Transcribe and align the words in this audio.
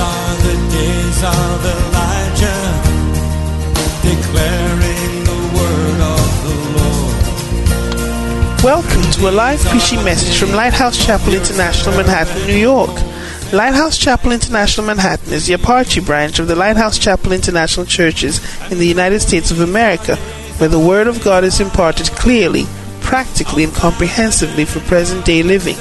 are 0.00 0.34
the 0.36 0.56
days 0.72 1.20
of 1.22 1.64
Elijah, 1.76 2.64
declaring 4.00 5.12
the 5.28 5.38
word 5.56 6.00
of 6.16 6.26
the 6.44 6.56
Lord. 6.76 7.14
Welcome 8.64 9.04
to 9.12 9.28
a 9.28 9.30
live 9.30 9.60
preaching 9.66 10.02
message 10.02 10.38
from 10.38 10.56
Lighthouse 10.56 10.96
Chapel 11.04 11.34
International, 11.34 11.94
Manhattan, 11.96 12.46
New 12.46 12.56
York. 12.56 12.94
Lighthouse 13.52 13.98
Chapel 13.98 14.32
International 14.32 14.86
Manhattan 14.86 15.34
is 15.34 15.46
the 15.46 15.52
Apache 15.54 16.00
branch 16.00 16.38
of 16.38 16.48
the 16.48 16.56
Lighthouse 16.56 16.98
Chapel 16.98 17.32
International 17.32 17.84
Churches 17.84 18.40
in 18.72 18.78
the 18.78 18.86
United 18.86 19.20
States 19.20 19.50
of 19.50 19.60
America, 19.60 20.16
where 20.56 20.70
the 20.70 20.78
Word 20.78 21.08
of 21.08 21.22
God 21.22 21.44
is 21.44 21.60
imparted 21.60 22.06
clearly, 22.12 22.64
practically, 23.02 23.64
and 23.64 23.74
comprehensively 23.74 24.64
for 24.64 24.80
present 24.80 25.26
day 25.26 25.42
living. 25.42 25.76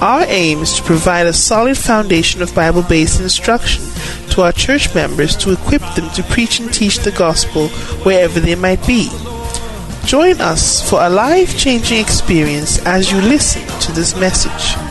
Our 0.00 0.24
aim 0.28 0.60
is 0.60 0.74
to 0.74 0.82
provide 0.82 1.26
a 1.26 1.32
solid 1.32 1.78
foundation 1.78 2.42
of 2.42 2.54
Bible 2.54 2.82
based 2.82 3.20
instruction 3.20 3.82
to 4.30 4.42
our 4.42 4.52
church 4.52 4.94
members 4.94 5.34
to 5.36 5.52
equip 5.52 5.80
them 5.94 6.10
to 6.10 6.22
preach 6.24 6.60
and 6.60 6.72
teach 6.72 6.98
the 6.98 7.12
gospel 7.12 7.68
wherever 8.04 8.38
they 8.38 8.54
might 8.54 8.86
be. 8.86 9.08
Join 10.04 10.40
us 10.40 10.88
for 10.88 11.02
a 11.02 11.08
life 11.08 11.58
changing 11.58 11.98
experience 11.98 12.84
as 12.84 13.10
you 13.10 13.20
listen 13.20 13.66
to 13.80 13.92
this 13.92 14.14
message. 14.14 14.85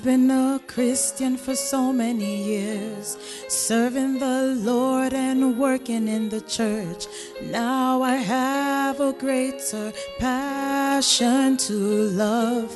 I've 0.00 0.06
been 0.06 0.30
a 0.30 0.58
Christian 0.66 1.36
for 1.36 1.54
so 1.54 1.92
many 1.92 2.42
years, 2.42 3.18
serving 3.48 4.18
the 4.18 4.54
Lord 4.56 5.12
and 5.12 5.58
working 5.58 6.08
in 6.08 6.30
the 6.30 6.40
church. 6.40 7.04
Now 7.50 8.00
I 8.00 8.14
have 8.16 8.98
a 9.00 9.12
greater 9.12 9.92
passion 10.18 11.58
to 11.58 11.74
love 11.74 12.74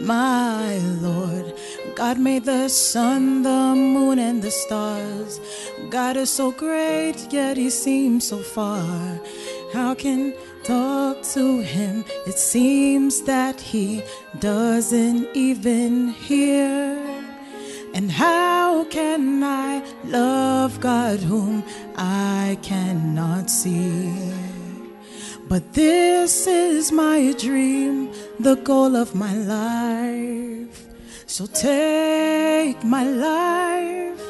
my 0.00 0.76
Lord. 1.00 1.54
God 1.94 2.18
made 2.18 2.44
the 2.44 2.68
sun, 2.68 3.42
the 3.42 3.74
moon, 3.74 4.18
and 4.18 4.42
the 4.42 4.50
stars. 4.50 5.40
God 5.88 6.18
is 6.18 6.28
so 6.28 6.50
great, 6.50 7.16
yet 7.32 7.56
He 7.56 7.70
seems 7.70 8.28
so 8.28 8.36
far. 8.36 9.18
How 9.72 9.94
can 9.94 10.34
talk 10.66 11.22
to 11.22 11.60
him? 11.60 12.04
It 12.26 12.38
seems 12.38 13.22
that 13.22 13.60
he 13.60 14.02
doesn't 14.40 15.28
even 15.34 16.08
hear. 16.08 16.98
And 17.94 18.10
how 18.10 18.84
can 18.84 19.42
I 19.42 19.82
love 20.04 20.80
God 20.80 21.20
whom 21.20 21.64
I 21.96 22.58
cannot 22.62 23.48
see? 23.48 24.12
But 25.48 25.72
this 25.72 26.46
is 26.48 26.90
my 26.90 27.32
dream, 27.38 28.10
the 28.40 28.56
goal 28.56 28.96
of 28.96 29.14
my 29.14 29.34
life. 29.34 30.86
So 31.26 31.46
take 31.46 32.82
my 32.82 33.04
life 33.04 34.20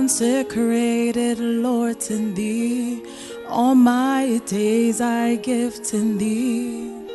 consecrated, 0.00 1.38
Lord, 1.38 2.00
to 2.08 2.16
thee. 2.32 3.02
All 3.46 3.74
my 3.74 4.40
days 4.46 4.98
I 4.98 5.36
give 5.36 5.74
to 5.90 5.98
thee. 6.16 7.06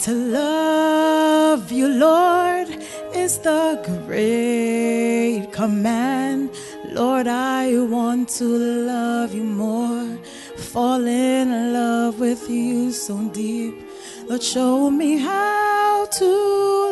To 0.00 0.12
love 0.12 1.70
you, 1.70 1.86
Lord, 1.86 2.68
is 3.14 3.38
the 3.38 3.80
great 3.86 5.52
command. 5.52 6.50
Lord, 6.90 7.28
I 7.28 7.78
want 7.78 8.28
to 8.40 8.46
love 8.46 9.32
you 9.32 9.44
more. 9.44 10.18
Fall 10.56 11.06
in 11.06 11.72
love 11.72 12.18
with 12.18 12.50
you 12.50 12.90
so 12.90 13.16
deep. 13.28 13.74
Lord, 14.26 14.42
show 14.42 14.90
me 14.90 15.18
how 15.18 16.06
to 16.18 16.91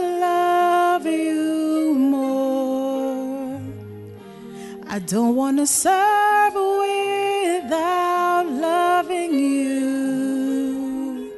I 4.93 4.99
don't 4.99 5.37
want 5.37 5.59
to 5.59 5.69
serve 5.69 6.55
without 6.55 8.45
loving 8.45 9.39
you. 9.39 11.31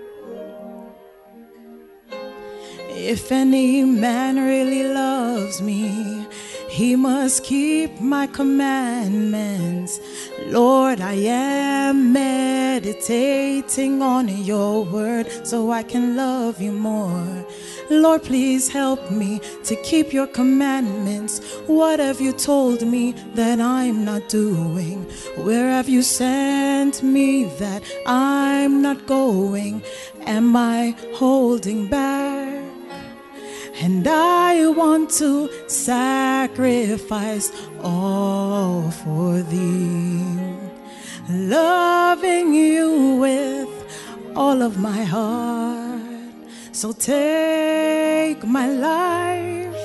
If 2.89 3.31
any 3.31 3.85
man 3.85 4.37
really 4.43 4.85
loves 4.85 5.61
me, 5.61 6.27
he 6.71 6.97
must 6.97 7.45
keep 7.45 8.01
my 8.01 8.27
commandments. 8.27 10.01
Lord, 10.47 11.03
I 11.03 11.12
am 11.12 12.15
meditating 12.15 14.01
on 14.01 14.29
your 14.29 14.83
word 14.87 15.27
so 15.47 15.71
I 15.71 15.83
can 15.83 16.17
love 16.17 16.59
you 16.59 16.73
more. 16.73 17.45
Lord, 18.01 18.23
please 18.23 18.69
help 18.69 19.11
me 19.11 19.41
to 19.65 19.77
keep 19.77 20.15
your 20.15 20.27
commandments. 20.27 21.41
What 21.67 22.01
have 22.01 22.23
you 22.23 22.33
told 22.33 22.81
me 22.87 23.13
that 23.35 23.61
I'm 23.61 24.03
not 24.05 24.31
doing? 24.31 25.05
Where 25.37 25.69
have 25.69 25.91
you 25.91 26.03
sent 26.03 27.03
me 27.03 27.45
that 27.59 27.83
I'm 28.07 28.81
not 28.81 29.07
going? 29.07 29.83
Am 30.23 30.57
I 30.57 30.97
holding 31.15 31.87
back? 31.89 32.65
And 33.75 34.07
I 34.09 34.69
want 34.69 35.11
to 35.19 35.51
sacrifice 35.69 37.53
all 37.83 38.91
for 38.91 39.43
thee. 39.43 40.25
Loving 41.29 42.55
you 42.55 43.17
with 43.17 43.69
all 44.35 44.63
of 44.63 44.79
my 44.79 45.03
heart. 45.03 46.12
So 46.82 46.91
take 46.91 48.43
my 48.44 48.66
life 48.66 49.82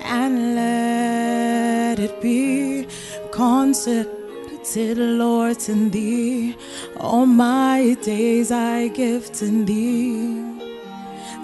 and 0.00 0.54
let 0.54 1.98
it 1.98 2.22
be 2.22 2.88
consecrated, 3.30 4.96
Lord, 4.96 5.58
to 5.66 5.74
thee. 5.90 6.56
All 6.96 7.26
my 7.26 7.98
days 8.00 8.50
I 8.50 8.88
give 8.88 9.30
to 9.32 9.64
thee. 9.66 10.42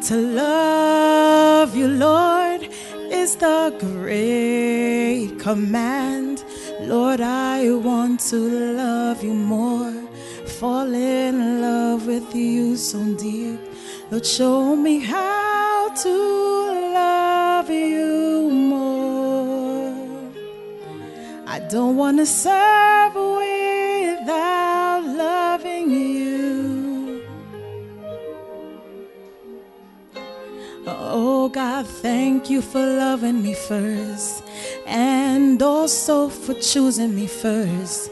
To 0.09 0.17
love 0.17 1.77
you, 1.77 1.89
Lord, 1.89 2.63
is 3.13 3.37
the 3.37 3.77
great 3.79 5.39
command. 5.39 6.45
Lord, 6.81 7.21
I 7.21 7.69
want 7.73 8.21
to 8.31 8.39
love 8.39 9.23
you 9.23 9.35
more. 9.35 9.93
Fall 10.59 10.95
in 10.95 11.61
love 11.61 12.07
with 12.07 12.35
you 12.35 12.79
so 12.79 13.05
deep. 13.17 13.61
Lord, 14.11 14.27
show 14.27 14.77
me 14.77 15.01
how 15.01 15.89
to 15.89 16.93
love 16.93 17.71
you 17.71 18.51
more. 18.51 19.95
I 21.47 21.59
don't 21.61 21.97
want 21.97 22.19
to 22.19 22.27
serve 22.27 23.15
without 23.15 25.03
loving 25.05 25.91
you. 25.91 27.23
Oh 30.87 31.49
God, 31.49 31.87
thank 31.87 32.51
you 32.51 32.61
for 32.61 32.85
loving 32.85 33.43
me 33.43 33.55
first 33.55 34.45
and 34.87 35.63
also 35.63 36.29
for 36.29 36.55
choosing 36.55 37.15
me 37.15 37.27
first. 37.27 38.11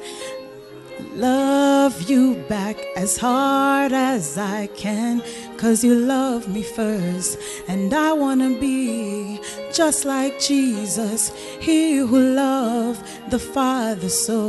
Love 1.14 2.08
you 2.08 2.36
back 2.48 2.76
as 2.96 3.18
hard 3.18 3.92
as 3.92 4.38
I 4.38 4.68
can, 4.68 5.22
cause 5.62 5.84
you 5.84 5.94
love 5.94 6.48
me 6.48 6.60
first. 6.60 7.38
And 7.68 7.94
I 7.94 8.12
wanna 8.12 8.50
be 8.58 9.38
just 9.72 10.04
like 10.04 10.40
Jesus, 10.40 11.30
he 11.60 11.98
who 11.98 12.18
loved 12.34 13.00
the 13.30 13.38
Father 13.38 14.08
so. 14.08 14.42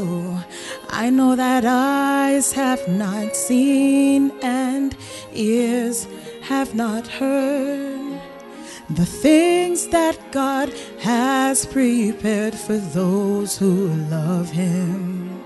I 0.89 1.11
know 1.11 1.35
that 1.35 1.65
eyes 1.65 2.51
have 2.53 2.87
not 2.87 3.35
seen 3.35 4.31
and 4.41 4.97
ears 5.33 6.07
have 6.41 6.73
not 6.73 7.05
heard 7.05 8.19
the 8.89 9.05
things 9.05 9.87
that 9.89 10.17
God 10.31 10.73
has 10.99 11.67
prepared 11.67 12.55
for 12.55 12.77
those 12.77 13.55
who 13.55 13.87
love 14.09 14.49
Him. 14.49 15.42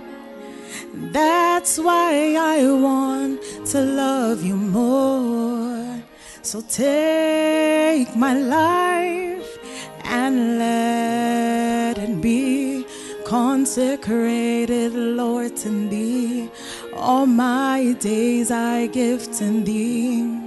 That's 1.11 1.77
why 1.77 2.35
I 2.38 2.71
want 2.71 3.41
to 3.67 3.81
love 3.81 4.44
you 4.44 4.55
more. 4.55 6.01
So 6.41 6.61
take 6.61 8.15
my 8.15 8.33
life 8.33 9.57
and 10.03 10.57
let 10.57 11.97
it 11.97 12.21
be 12.21 12.85
consecrated, 13.25 14.94
Lord, 14.94 15.55
to 15.57 15.69
thee. 15.69 16.49
All 16.95 17.25
my 17.25 17.95
days 18.00 18.50
I 18.50 18.88
give 18.88 19.31
to 19.38 19.61
thee. 19.63 20.46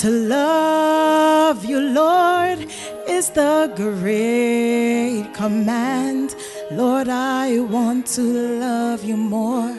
To 0.00 0.10
love 0.10 1.64
you, 1.64 1.80
Lord, 1.80 2.66
is 3.08 3.30
the 3.30 3.72
great 3.74 5.32
command. 5.32 6.36
Lord, 6.70 7.08
I 7.08 7.60
want 7.60 8.06
to 8.08 8.22
love 8.60 9.04
you 9.04 9.16
more. 9.16 9.74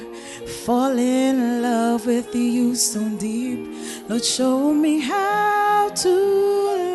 Fall 0.65 0.97
in 0.97 1.61
love 1.61 2.07
with 2.07 2.33
you 2.33 2.73
so 2.73 3.07
deep. 3.19 3.59
Lord, 4.09 4.25
show 4.25 4.73
me 4.73 5.01
how 5.01 5.89
to 5.89 6.09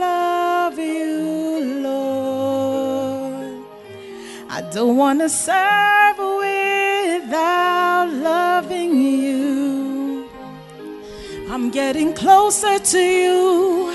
love 0.01 0.77
you, 0.77 1.81
Lord. 1.81 3.63
I 4.51 4.63
don't 4.73 4.97
want 4.97 5.21
to 5.21 5.29
serve 5.29 6.19
without 6.19 8.09
loving 8.11 9.01
you. 9.01 9.82
I'm 11.53 11.69
getting 11.69 12.15
closer 12.15 12.79
to 12.79 12.99
you, 12.99 13.91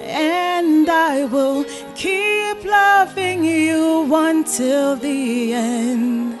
and 0.00 0.88
I 0.88 1.26
will 1.26 1.64
keep 1.94 2.64
loving 2.64 3.44
you 3.44 4.08
until 4.16 4.96
the 4.96 5.52
end. 5.52 6.38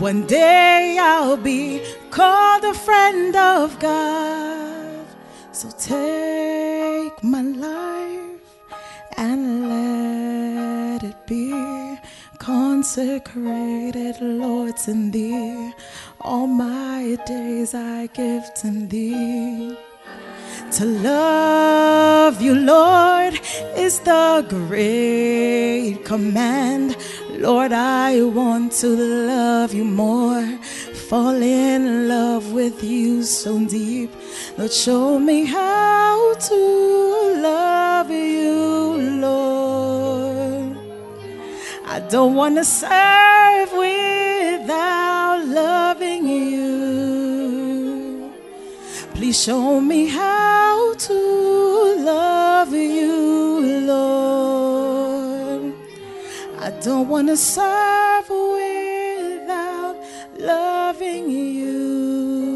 One 0.00 0.26
day 0.26 0.98
I'll 1.00 1.36
be 1.36 1.84
called 2.10 2.64
a 2.64 2.74
friend 2.74 3.36
of 3.36 3.78
God. 3.78 5.06
So 5.52 5.70
take 5.78 7.22
my 7.22 7.42
life 7.42 8.40
and 9.16 9.68
let 9.68 11.04
it 11.04 11.26
be 11.28 11.96
consecrated, 12.38 14.20
Lord, 14.20 14.74
in 14.88 15.12
thee. 15.12 15.72
All 16.24 16.46
my 16.46 17.18
days 17.26 17.74
I 17.74 18.06
give 18.06 18.54
to 18.54 18.70
thee. 18.86 19.76
To 20.72 20.84
love 20.86 22.40
you, 22.40 22.54
Lord, 22.54 23.38
is 23.76 24.00
the 24.00 24.42
great 24.48 26.02
command. 26.06 26.96
Lord, 27.28 27.72
I 27.72 28.22
want 28.22 28.72
to 28.80 28.88
love 28.88 29.74
you 29.74 29.84
more. 29.84 30.46
Fall 31.10 31.42
in 31.42 32.08
love 32.08 32.52
with 32.52 32.82
you 32.82 33.22
so 33.22 33.62
deep. 33.66 34.10
Lord, 34.56 34.72
show 34.72 35.18
me 35.18 35.44
how 35.44 36.34
to 36.48 36.56
love 37.36 38.10
you, 38.10 39.20
Lord. 39.20 40.63
I 41.86 42.00
don't 42.00 42.34
want 42.34 42.56
to 42.56 42.64
serve 42.64 43.72
without 43.72 45.44
loving 45.46 46.26
you. 46.26 46.74
Please 49.14 49.40
show 49.42 49.80
me 49.80 50.08
how 50.08 50.94
to 50.94 51.14
love 51.98 52.72
you, 52.72 53.82
Lord. 53.86 55.74
I 56.58 56.70
don't 56.80 57.08
want 57.08 57.28
to 57.28 57.36
serve 57.36 58.30
without 58.30 59.96
loving 60.38 61.30
you. 61.30 62.53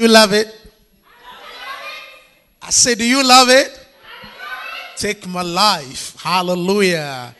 You 0.00 0.08
love 0.08 0.32
it? 0.32 0.48
I 2.62 2.70
say, 2.70 2.94
do 2.94 3.04
you 3.04 3.22
love 3.22 3.50
it? 3.50 3.86
Take 4.96 5.26
my 5.28 5.42
life. 5.42 6.16
Hallelujah. 6.18 7.36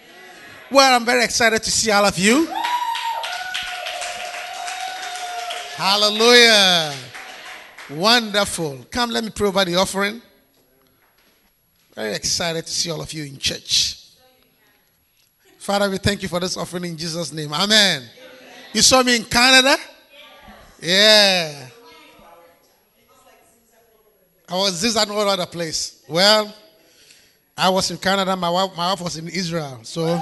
Well, 0.71 0.95
I'm 0.95 1.07
very 1.07 1.25
excited 1.25 1.63
to 1.63 1.71
see 1.71 1.91
all 1.91 2.05
of 2.05 2.19
you. 2.19 2.47
Hallelujah. 5.75 6.93
Wonderful. 7.93 8.85
Come, 8.91 9.09
let 9.09 9.25
me 9.25 9.31
pray 9.31 9.49
over 9.49 9.65
the 9.65 9.77
offering. 9.77 10.21
Very 11.95 12.13
excited 12.15 12.67
to 12.67 12.73
see 12.73 12.91
all 12.91 13.01
of 13.01 13.11
you 13.15 13.25
in 13.25 13.39
church. 13.39 14.05
Father, 15.59 15.89
we 15.89 15.97
thank 15.97 16.23
you 16.23 16.29
for 16.29 16.41
this 16.41 16.59
offering 16.59 16.85
in 16.85 16.99
Jesus' 16.99 17.33
name. 17.33 17.55
Amen. 17.55 18.03
You 18.75 18.83
saw 18.83 19.03
me 19.03 19.17
in 19.17 19.25
Canada? 19.25 19.79
Yeah. 20.83 21.69
I 24.51 24.55
was 24.55 24.83
this 24.83 24.97
and 24.97 25.09
all 25.13 25.29
other 25.29 25.47
place. 25.47 26.03
Well, 26.09 26.53
I 27.57 27.69
was 27.69 27.89
in 27.93 27.99
Canada. 27.99 28.35
My 28.35 28.51
wife, 28.51 28.77
my 28.77 28.91
wife 28.91 29.01
was 29.01 29.17
in 29.17 29.29
Israel. 29.29 29.79
So 29.85 30.21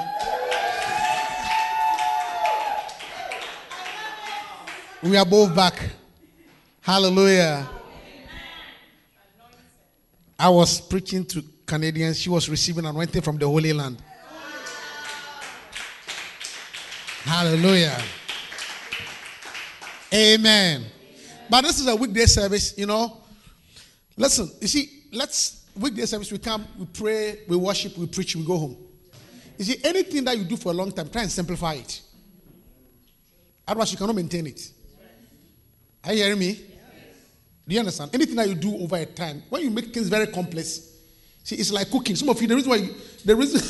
we 5.02 5.16
are 5.16 5.24
both 5.24 5.56
back. 5.56 5.80
Hallelujah. 6.82 7.66
I 10.38 10.50
was 10.50 10.78
preaching 10.78 11.24
to 11.24 11.42
Canadians. 11.64 12.18
She 12.20 12.28
was 12.28 12.50
receiving 12.50 12.84
anointing 12.84 13.22
from 13.22 13.38
the 13.38 13.46
Holy 13.46 13.72
Land. 13.72 13.96
Hallelujah. 17.24 17.98
Amen. 20.12 20.84
But 21.48 21.62
this 21.62 21.80
is 21.80 21.86
a 21.86 21.96
weekday 21.96 22.26
service, 22.26 22.74
you 22.76 22.84
know. 22.84 23.22
Listen, 24.18 24.50
you 24.60 24.66
see, 24.66 25.04
let's 25.12 25.64
weekday 25.76 26.04
service, 26.04 26.32
we 26.32 26.38
come, 26.38 26.66
we 26.76 26.86
pray, 26.86 27.38
we 27.46 27.56
worship, 27.56 27.96
we 27.96 28.06
preach, 28.08 28.34
we 28.34 28.44
go 28.44 28.58
home. 28.58 28.76
You 29.56 29.64
see, 29.64 29.76
anything 29.84 30.24
that 30.24 30.36
you 30.36 30.42
do 30.42 30.56
for 30.56 30.70
a 30.70 30.74
long 30.74 30.90
time, 30.90 31.08
try 31.08 31.22
and 31.22 31.30
simplify 31.30 31.74
it. 31.74 32.00
Otherwise, 33.66 33.92
you 33.92 33.98
cannot 33.98 34.16
maintain 34.16 34.48
it. 34.48 34.72
Are 36.02 36.12
you 36.12 36.24
hearing 36.24 36.38
me? 36.40 36.54
Do 37.66 37.74
you 37.74 37.78
understand? 37.78 38.10
Anything 38.12 38.34
that 38.36 38.48
you 38.48 38.56
do 38.56 38.76
over 38.78 38.96
a 38.96 39.06
time, 39.06 39.44
when 39.48 39.62
you 39.62 39.70
make 39.70 39.94
things 39.94 40.08
very 40.08 40.26
complex, 40.26 40.94
see, 41.44 41.54
it's 41.54 41.70
like 41.70 41.88
cooking. 41.88 42.16
Some 42.16 42.28
of 42.28 42.42
you, 42.42 42.48
the 42.48 42.56
reason 42.56 42.70
why 42.70 42.76
you, 42.76 42.92
the 43.24 43.36
reason 43.36 43.60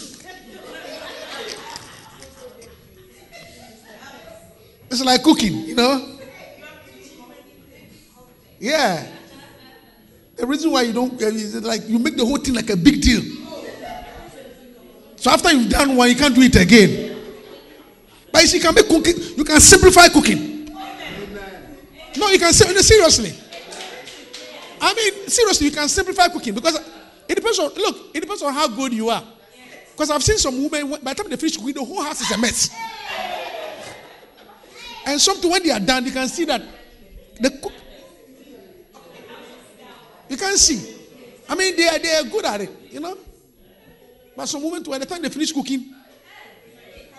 it's 4.91 5.05
like 5.05 5.23
cooking, 5.23 5.67
you 5.67 5.75
know. 5.75 6.19
Yeah. 8.59 9.18
The 10.39 10.47
reason 10.47 10.71
why 10.71 10.83
you 10.83 10.93
don't 10.93 11.21
uh, 11.21 11.27
is 11.27 11.55
like 11.63 11.89
you 11.89 11.99
make 11.99 12.17
the 12.17 12.25
whole 12.25 12.39
thing 12.39 12.55
like 12.55 12.71
a 12.71 12.77
big 12.77 13.03
deal. 13.03 13.23
So 15.17 15.33
after 15.33 15.53
you've 15.53 15.69
done 15.69 15.97
one, 15.97 16.09
you 16.09 16.15
can't 16.15 16.35
do 16.35 16.43
it 16.43 16.55
again. 16.55 17.17
But 18.31 18.53
you 18.53 18.61
can 18.61 18.73
make 18.73 18.87
cooking, 18.87 19.15
you 19.37 19.43
can 19.43 19.61
simplify 19.61 20.09
cooking. 20.09 20.67
No, 22.17 22.29
you 22.29 22.39
can 22.39 22.53
say 22.53 22.73
seriously. 22.81 23.35
I 24.81 24.95
mean, 24.95 25.29
seriously, 25.29 25.67
you 25.67 25.73
can 25.73 25.89
simplify 25.89 26.29
cooking 26.29 26.55
because 26.55 26.77
it 27.29 27.35
depends 27.35 27.59
on 27.59 27.73
look, 27.75 28.15
it 28.15 28.21
depends 28.21 28.43
on 28.43 28.53
how 28.55 28.69
good 28.69 28.93
you 28.93 29.09
are. 29.09 29.25
Because 29.91 30.11
I've 30.11 30.23
seen 30.23 30.39
some 30.39 30.55
women 30.71 31.01
by 31.03 31.15
the 31.15 31.23
time 31.23 31.31
they 31.31 31.37
finish 31.37 31.57
cooking, 31.57 31.75
the 31.75 31.85
whole 31.85 32.03
house 32.03 32.21
is 32.21 32.31
a 32.31 32.39
mess. 32.39 32.71
And 35.05 35.21
something 35.21 35.51
when 35.51 35.65
they 35.65 35.71
are 35.71 35.81
done, 35.81 36.05
you 36.05 36.13
can 36.13 36.29
see 36.29 36.45
that 36.45 36.63
the 37.41 37.51
cook, 37.51 37.73
you 40.29 40.37
can 40.37 40.57
see. 40.57 40.97
I 41.49 41.55
mean, 41.55 41.77
they 41.77 41.89
are 41.89 41.99
they 41.99 42.15
are 42.15 42.25
good 42.25 42.45
at 42.45 42.61
it, 42.61 42.71
you 42.91 43.01
know. 43.01 43.17
But 44.37 44.47
some 44.47 44.63
women, 44.63 44.83
by 44.83 44.99
the 44.99 45.07
time 45.07 45.23
they 45.23 45.29
finish 45.29 45.53
cooking, 45.53 45.95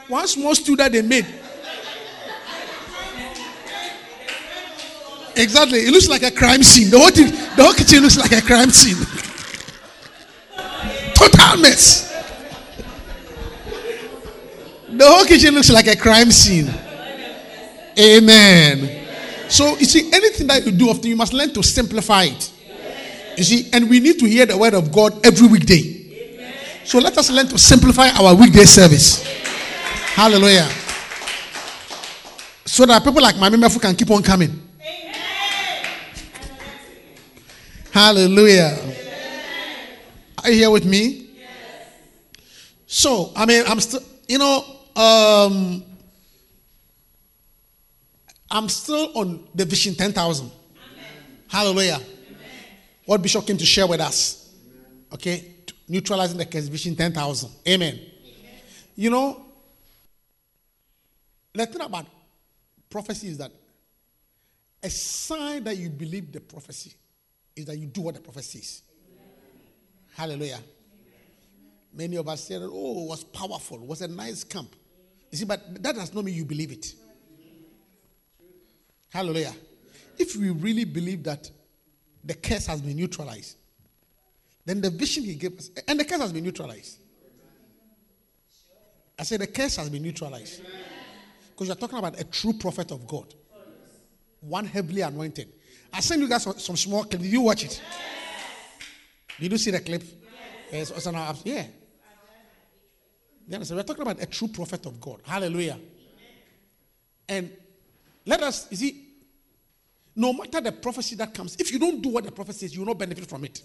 one 0.08 0.28
small 0.28 0.56
stew 0.56 0.75
that 0.78 0.92
they 0.92 1.01
made. 1.01 1.25
Exactly, 5.36 5.80
it 5.80 5.92
looks 5.92 6.10
like 6.10 6.24
a 6.24 6.32
crime 6.32 6.63
scene. 6.63 6.89
The 6.89 7.00
whole 7.00 7.12
thing, 7.12 7.28
the 7.56 7.63
whole 7.63 7.74
kitchen 7.74 8.01
looks 8.01 8.18
like 8.18 8.32
a 8.32 8.42
crime 8.42 8.70
scene. 8.72 8.98
Total 11.13 11.58
mess. 11.62 12.10
The 14.92 15.06
whole 15.06 15.25
kitchen 15.25 15.54
looks 15.54 15.70
like 15.70 15.88
a 15.88 15.96
crime 15.96 16.32
scene. 16.32 16.70
Amen. 17.98 19.06
So 19.50 19.78
you 19.78 19.86
see, 19.86 20.12
anything 20.12 20.48
that 20.48 20.66
you 20.66 20.72
do 20.72 20.89
often, 20.89 21.10
you 21.10 21.16
must 21.16 21.34
learn 21.34 21.54
to 21.54 21.63
simplify 21.63 22.24
it. 22.24 22.51
You 23.39 23.46
see, 23.46 23.69
and 23.72 23.89
we 23.89 24.01
need 24.01 24.19
to 24.19 24.27
hear 24.27 24.46
the 24.46 24.58
word 24.58 24.74
of 24.74 24.91
God 24.91 25.25
every 25.25 25.48
weekday. 25.48 25.96
So 26.84 27.00
let 27.00 27.17
us 27.17 27.31
learn 27.31 27.48
to 27.48 27.58
simplify 27.58 28.10
our 28.10 28.36
weekday 28.36 28.65
service. 28.65 29.24
Hallelujah. 30.13 30.67
So 32.65 32.86
that 32.86 33.01
people 33.01 33.22
like 33.22 33.38
my 33.38 33.50
Mefu 33.50 33.81
can 33.81 33.96
keep 33.96 34.12
on 34.12 34.22
coming. 34.24 34.62
Hallelujah. 37.91 38.77
Are 40.43 40.51
you 40.51 40.58
here 40.58 40.69
with 40.72 40.84
me? 40.84 41.29
Yes. 41.34 41.48
So, 42.88 43.31
I 43.38 43.46
mean, 43.46 43.63
I'm 43.65 43.79
still, 43.79 44.03
you 44.27 44.38
know, 44.38 44.65
um, 44.98 45.84
I'm 48.51 48.67
still 48.67 49.17
on 49.17 49.48
the 49.55 49.63
vision 49.63 49.96
10,000. 49.96 50.51
Hallelujah. 51.48 52.01
What 53.10 53.24
Bishop 53.24 53.48
came 53.48 53.58
to 53.58 53.66
share 53.66 53.88
with 53.88 54.01
us. 54.01 54.54
Okay? 55.12 55.56
Neutralizing 55.88 56.38
the 56.38 56.46
vision 56.46 56.96
10,000. 56.96 57.50
Amen. 57.68 58.00
You 58.96 59.10
know, 59.10 59.46
the 61.51 61.66
thing 61.66 61.82
about 61.82 62.06
prophecy 62.88 63.30
is 63.30 63.39
that 63.39 63.51
a 64.84 64.92
sign 64.92 65.63
that 65.63 65.75
you 65.75 65.89
believe 65.89 66.32
the 66.32 66.39
prophecy 66.39 66.94
is 67.56 67.66
that 67.66 67.80
you 67.80 67.88
do 67.88 68.01
what 68.01 68.13
the 68.13 68.22
prophecy 68.22 68.60
says. 68.60 68.84
Hallelujah. 70.16 70.60
Many 71.92 72.16
of 72.16 72.28
us 72.28 72.44
said, 72.44 72.62
oh, 72.62 73.06
it 73.06 73.08
was 73.08 73.24
powerful, 73.24 73.78
it 73.78 73.88
was 73.88 74.04
a 74.04 74.08
nice 74.08 74.44
camp. 74.44 74.75
You 75.32 75.38
see, 75.39 75.46
but 75.46 75.82
that 75.82 75.96
does 75.96 76.13
not 76.13 76.24
mean 76.24 76.36
you 76.36 76.46
believe 76.46 76.72
it. 76.72 76.94
Hallelujah. 79.12 79.56
If 80.20 80.36
we 80.36 80.51
really 80.51 80.84
believe 80.84 81.24
that 81.24 81.50
the 82.24 82.34
curse 82.34 82.68
has 82.68 82.82
been 82.82 82.96
neutralized, 82.96 83.58
then 84.66 84.82
the 84.82 84.90
vision 84.90 85.24
he 85.24 85.36
gave 85.36 85.58
us, 85.58 85.72
and 85.88 86.00
the 86.00 86.06
curse 86.06 86.22
has 86.22 86.32
been 86.32 86.44
neutralized. 86.44 87.00
I 89.18 89.24
say 89.24 89.38
the 89.38 89.48
curse 89.48 89.76
has 89.78 89.90
been 89.90 90.04
neutralized. 90.04 90.62
Because 91.52 91.68
you're 91.68 91.76
talking 91.76 91.98
about 91.98 92.20
a 92.20 92.24
true 92.24 92.54
prophet 92.54 92.92
of 92.92 93.06
God, 93.06 93.34
one 94.40 94.66
heavily 94.66 95.02
anointed. 95.02 95.50
I 95.92 96.00
sent 96.00 96.22
you 96.22 96.30
guys 96.30 96.44
some, 96.44 96.58
some 96.58 96.78
small 96.78 97.04
clip. 97.04 97.22
Did 97.22 97.32
you 97.32 97.42
watch 97.42 97.66
it? 97.66 97.82
Did 99.40 99.52
you 99.52 99.58
see 99.58 99.72
the 99.72 99.80
clip? 99.80 100.04
Yes. 100.72 100.92
It's 100.92 101.08
apps. 101.08 101.42
Yeah. 101.44 101.66
You 103.48 103.56
understand? 103.56 103.78
We're 103.80 103.84
talking 103.84 104.04
about 104.04 104.22
a 104.22 104.26
true 104.28 104.48
prophet 104.48 104.86
of 104.86 105.02
God. 105.02 105.22
Hallelujah. 105.26 105.80
And 107.28 107.52
let 108.26 108.42
us, 108.44 108.68
you 108.70 108.78
see, 108.78 109.09
no 110.16 110.34
matter 110.34 110.62
the 110.62 110.72
prophecy 110.72 111.16
that 111.16 111.34
comes, 111.34 111.56
if 111.58 111.72
you 111.72 111.80
don't 111.80 112.01
do 112.01 112.10
what 112.10 112.24
the 112.24 112.32
prophet 112.32 112.56
says, 112.56 112.74
you 112.74 112.82
will 112.82 112.88
not 112.88 112.98
benefit 112.98 113.25
from 113.25 113.46
it. 113.46 113.62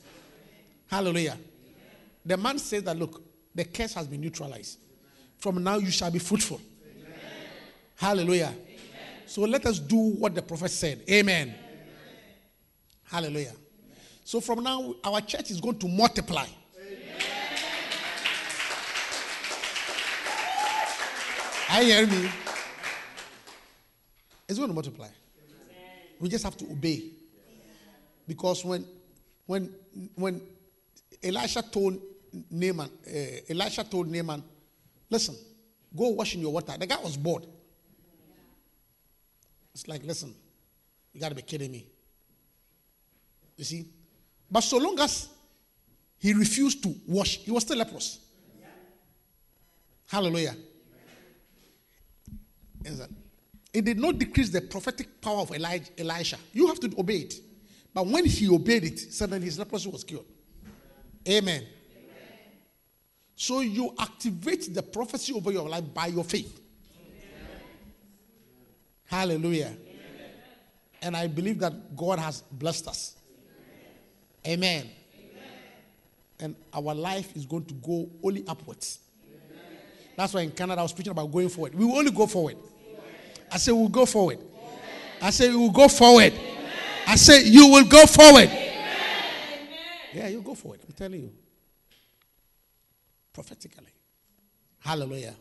Hallelujah. 0.87 1.37
The 2.25 2.37
man 2.37 2.59
says 2.59 2.83
that, 2.85 2.97
look, 2.99 3.23
the 3.55 3.65
curse 3.65 3.95
has 3.95 4.07
been 4.07 4.21
neutralized. 4.21 4.79
From 5.39 5.63
now, 5.63 5.77
you 5.77 5.91
shall 5.91 6.11
be 6.11 6.19
fruitful. 6.19 6.61
Hallelujah. 7.97 8.55
So 9.27 9.43
let 9.43 9.67
us 9.67 9.79
do 9.79 9.97
what 9.97 10.35
the 10.35 10.43
prophet 10.43 10.71
said. 10.71 11.03
Amen. 11.11 11.55
Hallelujah. 13.05 13.53
So 14.25 14.41
from 14.41 14.63
now, 14.63 14.95
our 15.05 15.21
church 15.21 15.51
is 15.51 15.61
going 15.61 15.79
to 15.79 15.89
multiply. 15.89 16.47
You 21.77 21.83
hearing 21.83 22.11
me? 22.11 22.31
It's 24.49 24.59
going 24.59 24.69
to 24.69 24.75
multiply. 24.75 25.09
We 26.21 26.29
just 26.29 26.45
have 26.45 26.57
to 26.59 26.65
obey. 26.71 27.11
Because 28.27 28.65
when 28.65 28.87
when 29.47 29.75
when 30.15 30.41
Elisha 31.23 31.63
told 31.63 32.01
Naaman, 32.51 32.91
uh, 33.07 33.11
Elisha 33.49 33.85
told 33.85 34.09
Naaman, 34.09 34.43
listen, 35.11 35.37
go 35.97 36.09
wash 36.09 36.35
in 36.35 36.41
your 36.41 36.53
water. 36.53 36.75
The 36.79 36.87
guy 36.87 36.97
was 37.03 37.17
bored. 37.17 37.47
It's 39.73 39.89
like, 39.89 40.05
listen, 40.05 40.35
you 41.13 41.21
got 41.21 41.31
to 41.31 41.35
be 41.35 41.43
kidding 41.43 41.73
me. 41.73 41.87
You 43.57 43.65
see? 43.65 43.87
But 44.51 44.63
so 44.63 44.79
long 44.79 44.99
as 45.01 45.29
he 46.19 46.33
refused 46.33 46.83
to 46.85 46.95
wash, 47.07 47.39
he 47.39 47.51
was 47.51 47.65
still 47.65 47.77
leprous. 47.77 48.21
Hallelujah. 50.07 50.55
That- 52.83 53.11
It 53.75 53.85
did 53.85 53.99
not 53.99 54.19
decrease 54.19 54.51
the 54.51 54.61
prophetic 54.61 55.21
power 55.21 55.41
of 55.41 55.51
Elijah, 55.51 55.91
Elisha. 55.99 56.39
You 56.53 56.69
have 56.69 56.79
to 56.79 56.93
obey 56.97 57.17
it. 57.17 57.35
But 57.93 58.07
when 58.07 58.25
he 58.25 58.49
obeyed 58.49 58.85
it, 58.85 58.99
suddenly 59.01 59.45
his 59.45 59.59
leprosy 59.59 59.91
was 59.91 60.05
cured. 60.05 60.25
Amen. 61.29 61.67
So 63.35 63.61
you 63.61 63.93
activate 63.99 64.73
the 64.73 64.83
prophecy 64.83 65.33
over 65.33 65.51
your 65.51 65.69
life 65.69 65.85
by 65.93 66.07
your 66.07 66.23
faith. 66.23 66.61
Hallelujah. 69.07 69.77
And 71.03 71.17
I 71.17 71.27
believe 71.27 71.59
that 71.59 71.97
God 71.97 72.21
has 72.21 72.43
blessed 72.43 72.87
us. 72.87 73.17
Amen. 74.47 74.89
And 76.39 76.55
our 76.73 76.95
life 76.95 77.37
is 77.37 77.45
going 77.45 77.65
to 77.65 77.75
go 77.75 78.09
only 78.23 78.45
upwards. 78.47 79.01
That's 80.17 80.33
why 80.33 80.43
in 80.43 80.53
Canada 80.53 80.81
I 80.81 80.83
was 80.85 80.93
preaching 80.93 81.11
about 81.11 81.33
going 81.33 81.49
forward. 81.49 81.75
We 81.75 81.85
will 81.85 81.97
only 81.97 82.13
go 82.13 82.27
forward. 82.27 82.57
I 83.55 83.57
say 83.57 83.71
we'll 83.71 83.89
go 83.89 84.05
forward. 84.05 84.41
I 85.23 85.31
say 85.31 85.49
we 85.49 85.57
will 85.57 85.71
go 85.71 85.87
forward. 85.87 86.33
I 87.07 87.15
say 87.15 87.45
you 87.45 87.69
will 87.69 87.85
go 87.85 88.05
forward. 88.05 88.51
Yeah, 90.13 90.27
you 90.27 90.43
go 90.43 90.57
forward. 90.57 90.81
I'm 90.85 90.93
telling 90.93 91.21
you. 91.21 91.33
Prophetically. 93.33 93.93
Hallelujah. 94.81 95.37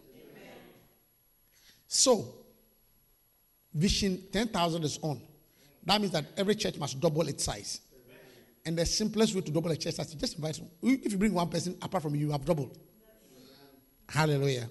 So, 1.87 2.35
vision 3.73 4.21
10,000 4.31 4.83
is 4.83 4.99
on. 5.01 5.19
That 5.83 5.99
means 5.99 6.13
that 6.13 6.25
every 6.37 6.53
church 6.53 6.77
must 6.77 6.99
double 6.99 7.27
its 7.27 7.43
size. 7.43 7.81
And 8.63 8.77
the 8.77 8.85
simplest 8.85 9.33
way 9.33 9.41
to 9.41 9.51
double 9.51 9.71
a 9.71 9.75
church 9.75 9.97
is 9.97 10.07
to 10.07 10.17
just 10.17 10.35
invite. 10.35 10.55
someone. 10.55 10.71
If 10.83 11.11
you 11.11 11.17
bring 11.17 11.33
one 11.33 11.49
person 11.49 11.77
apart 11.81 12.03
from 12.03 12.13
you, 12.13 12.27
you 12.27 12.31
have 12.31 12.45
doubled. 12.45 12.77
Hallelujah. 14.07 14.69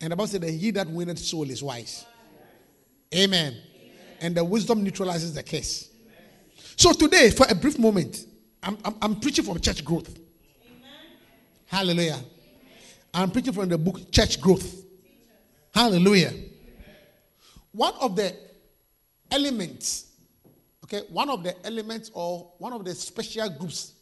And 0.00 0.12
the 0.12 0.16
Bible 0.16 0.28
said 0.28 0.42
that 0.42 0.50
he 0.50 0.70
that 0.70 0.88
winneth 0.88 1.18
soul 1.18 1.50
is 1.50 1.60
wise. 1.60 2.06
Amen. 3.14 3.56
And 4.20 4.34
the 4.34 4.44
wisdom 4.44 4.82
neutralizes 4.82 5.34
the 5.34 5.42
curse. 5.42 5.90
So 6.76 6.92
today, 6.92 7.30
for 7.30 7.46
a 7.48 7.54
brief 7.54 7.78
moment, 7.78 8.24
I'm, 8.62 8.78
I'm, 8.84 8.94
I'm 9.02 9.20
preaching 9.20 9.44
from 9.44 9.60
church 9.60 9.84
growth. 9.84 10.18
Hallelujah. 11.66 12.18
I'm 13.14 13.30
preaching 13.30 13.52
from 13.52 13.68
the 13.68 13.78
book 13.78 14.10
Church 14.10 14.40
Growth. 14.40 14.84
Hallelujah. 15.74 16.32
One 17.72 17.94
of 18.00 18.16
the 18.16 18.34
elements, 19.30 20.12
okay, 20.84 21.02
one 21.08 21.30
of 21.30 21.42
the 21.42 21.54
elements 21.66 22.10
or 22.12 22.52
one 22.58 22.72
of 22.74 22.84
the 22.84 22.94
special 22.94 23.48
groups 23.50 23.94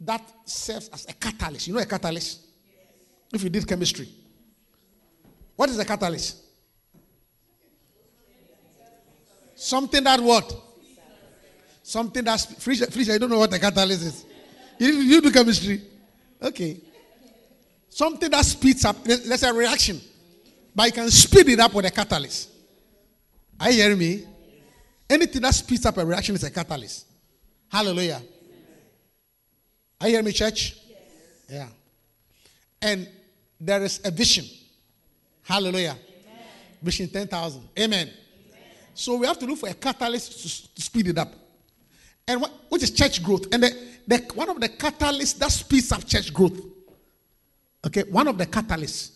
that 0.00 0.22
serves 0.44 0.88
as 0.90 1.06
a 1.08 1.12
catalyst. 1.12 1.66
You 1.66 1.74
know 1.74 1.80
a 1.80 1.86
catalyst? 1.86 2.40
If 3.32 3.42
you 3.42 3.50
did 3.50 3.66
chemistry. 3.66 4.08
What 5.56 5.70
is 5.70 5.78
a 5.78 5.84
catalyst? 5.84 6.43
Something 9.64 10.04
that 10.04 10.20
what? 10.20 10.54
Something 11.82 12.22
that's 12.22 12.44
Felicia, 12.44 12.84
Felicia, 12.90 13.14
you 13.14 13.18
don't 13.18 13.30
know 13.30 13.38
what 13.38 13.54
a 13.54 13.58
catalyst 13.58 14.02
is. 14.02 14.26
You, 14.78 14.92
you 14.92 15.22
do 15.22 15.32
chemistry. 15.32 15.80
Okay. 16.42 16.82
Something 17.88 18.30
that 18.30 18.44
speeds 18.44 18.84
up. 18.84 19.02
There's 19.02 19.42
a 19.42 19.54
reaction. 19.54 20.02
But 20.74 20.88
you 20.88 20.92
can 20.92 21.10
speed 21.10 21.48
it 21.48 21.60
up 21.60 21.72
with 21.72 21.86
a 21.86 21.90
catalyst. 21.90 22.50
Are 23.58 23.70
you 23.70 23.82
hearing 23.82 23.98
me? 23.98 24.26
Anything 25.08 25.40
that 25.40 25.54
speeds 25.54 25.86
up 25.86 25.96
a 25.96 26.04
reaction 26.04 26.34
is 26.34 26.44
a 26.44 26.50
catalyst. 26.50 27.06
Hallelujah. 27.72 28.20
Are 29.98 30.08
you 30.08 30.12
hearing 30.12 30.26
me, 30.26 30.32
church? 30.32 30.76
Yeah. 31.48 31.68
And 32.82 33.08
there 33.58 33.82
is 33.82 33.98
a 34.04 34.10
vision. 34.10 34.44
Hallelujah. 35.42 35.96
Vision 36.82 37.08
10,000. 37.08 37.66
Amen. 37.78 38.10
So 38.94 39.16
we 39.16 39.26
have 39.26 39.38
to 39.40 39.46
look 39.46 39.58
for 39.58 39.68
a 39.68 39.74
catalyst 39.74 40.74
to, 40.74 40.82
speed 40.82 41.08
it 41.08 41.18
up. 41.18 41.32
And 42.26 42.40
what, 42.40 42.52
which 42.68 42.82
is 42.84 42.90
church 42.90 43.22
growth. 43.22 43.52
And 43.52 43.62
the, 43.62 43.76
the, 44.06 44.18
one 44.34 44.48
of 44.48 44.60
the 44.60 44.68
catalysts 44.68 45.36
that 45.38 45.50
speeds 45.50 45.92
up 45.92 46.06
church 46.06 46.32
growth. 46.32 46.58
Okay, 47.86 48.04
one 48.04 48.28
of 48.28 48.38
the 48.38 48.46
catalysts 48.46 49.10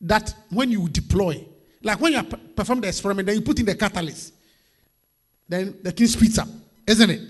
that 0.00 0.34
when 0.50 0.70
you 0.70 0.88
deploy, 0.88 1.44
like 1.82 2.00
when 2.00 2.12
you 2.12 2.22
perform 2.22 2.80
the 2.80 2.88
experiment, 2.88 3.26
then 3.26 3.36
you 3.36 3.42
put 3.42 3.58
in 3.60 3.66
the 3.66 3.74
catalyst, 3.74 4.32
then 5.48 5.78
the 5.82 5.92
thing 5.92 6.06
speeds 6.06 6.38
up, 6.38 6.48
isn't 6.86 7.10
it? 7.10 7.20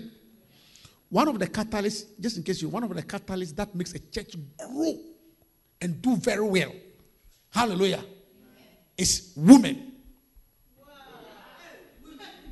One 1.09 1.27
of 1.27 1.39
the 1.39 1.47
catalysts, 1.47 2.05
just 2.19 2.37
in 2.37 2.43
case 2.43 2.61
you, 2.61 2.69
one 2.69 2.83
of 2.83 2.93
the 2.93 3.03
catalysts 3.03 3.55
that 3.55 3.73
makes 3.73 3.93
a 3.93 3.99
church 3.99 4.35
grow 4.57 4.99
and 5.81 6.01
do 6.01 6.15
very 6.15 6.45
well, 6.45 6.71
hallelujah, 7.51 8.03
is 8.97 9.33
women. 9.35 9.88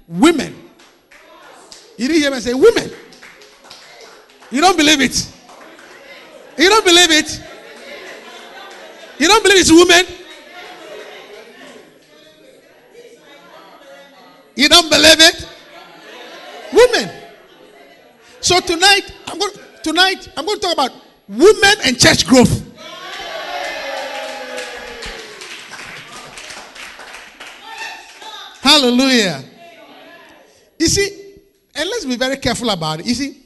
Women. 0.07 0.55
You 1.97 2.07
didn't 2.07 2.21
hear 2.21 2.31
me 2.31 2.39
say 2.39 2.53
women. 2.53 2.91
You 4.51 4.61
don't 4.61 4.77
believe 4.77 5.01
it. 5.01 5.33
You 6.57 6.69
don't 6.69 6.85
believe 6.85 7.11
it. 7.11 7.43
You 9.19 9.27
don't 9.27 9.43
believe 9.43 9.59
it's 9.59 9.71
women. 9.71 10.05
You 14.55 14.69
don't 14.69 14.89
believe 14.89 15.19
it. 15.19 15.47
Women. 16.73 17.11
So 18.41 18.59
tonight, 18.59 19.11
I'm 19.27 19.39
going. 19.39 19.51
Tonight, 19.83 20.27
I'm 20.35 20.45
going 20.45 20.59
to 20.59 20.61
talk 20.61 20.73
about 20.73 20.91
women 21.29 21.75
and 21.85 21.97
church 21.97 22.27
growth. 22.27 22.61
Hallelujah. 28.61 29.45
You 30.79 30.87
see, 30.87 31.35
and 31.75 31.89
let's 31.89 32.05
be 32.05 32.15
very 32.15 32.37
careful 32.37 32.69
about 32.69 32.99
it. 32.99 33.05
You 33.05 33.15
see, 33.15 33.37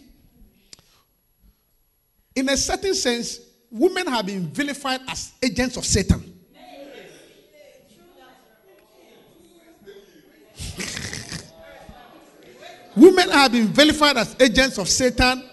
in 2.35 2.49
a 2.49 2.57
certain 2.57 2.93
sense, 2.93 3.39
women 3.69 4.07
have 4.07 4.25
been 4.25 4.47
vilified 4.47 5.01
as 5.07 5.31
agents 5.41 5.77
of 5.77 5.85
Satan. 5.85 6.39
women 12.95 13.29
have 13.29 13.51
been 13.51 13.67
vilified 13.67 14.17
as 14.17 14.35
agents 14.39 14.77
of 14.77 14.89
Satan. 14.89 15.43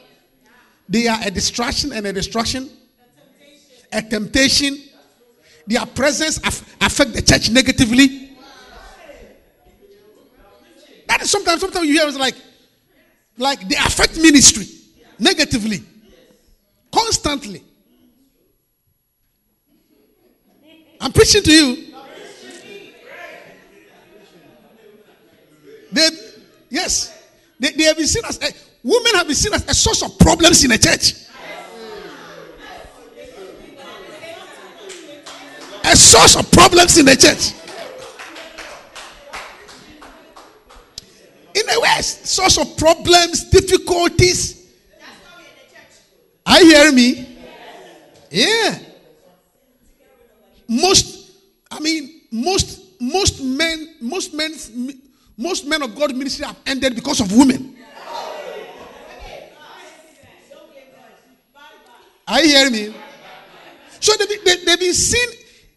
They 0.88 1.06
are 1.06 1.18
a 1.22 1.30
distraction 1.30 1.92
and 1.92 2.06
a 2.06 2.12
destruction, 2.12 2.70
a 3.92 4.02
temptation. 4.02 4.78
Their 5.66 5.84
presence 5.84 6.38
aff- 6.44 6.76
affect 6.80 7.12
the 7.12 7.22
church 7.22 7.50
negatively. 7.50 8.27
That 11.08 11.22
is 11.22 11.30
sometimes, 11.30 11.60
sometimes 11.60 11.86
you 11.86 11.94
hear 11.94 12.06
it's 12.06 12.18
like, 12.18 12.34
like 13.36 13.66
they 13.66 13.76
affect 13.76 14.16
ministry 14.18 14.66
negatively, 15.18 15.82
constantly. 16.92 17.64
I'm 21.00 21.12
preaching 21.12 21.42
to 21.42 21.52
you. 21.52 21.84
They, 25.90 26.08
yes, 26.68 27.18
they, 27.58 27.70
they 27.70 27.84
have 27.84 27.96
been 27.96 28.06
seen 28.06 28.24
as 28.26 28.38
a, 28.42 28.52
women 28.82 29.14
have 29.14 29.26
been 29.26 29.36
seen 29.36 29.54
as 29.54 29.66
a 29.66 29.74
source 29.74 30.02
of 30.02 30.18
problems 30.18 30.62
in 30.64 30.70
the 30.70 30.78
church. 30.78 31.14
A 35.84 35.96
source 35.96 36.36
of 36.36 36.50
problems 36.52 36.98
in 36.98 37.06
the 37.06 37.16
church. 37.16 37.57
In 41.58 41.66
the 41.66 41.80
West, 41.80 42.26
source 42.26 42.58
of 42.58 42.76
problems, 42.76 43.44
difficulties. 43.50 44.66
You 46.46 46.64
hearing 46.64 46.94
me? 46.94 47.38
Yeah. 48.30 48.78
Most, 50.68 51.32
I 51.70 51.80
mean, 51.80 52.22
most, 52.30 53.00
most 53.00 53.42
men, 53.42 53.96
most 54.00 54.34
men, 54.34 54.52
most 55.36 55.66
men 55.66 55.82
of 55.82 55.94
God 55.94 56.14
ministry 56.14 56.46
have 56.46 56.56
ended 56.66 56.94
because 56.94 57.20
of 57.20 57.34
women. 57.36 57.76
You 62.30 62.42
hearing 62.42 62.72
me? 62.72 62.94
So 64.00 64.16
been, 64.16 64.28
they, 64.44 64.64
they've 64.64 64.78
been 64.78 64.94
seen, 64.94 65.28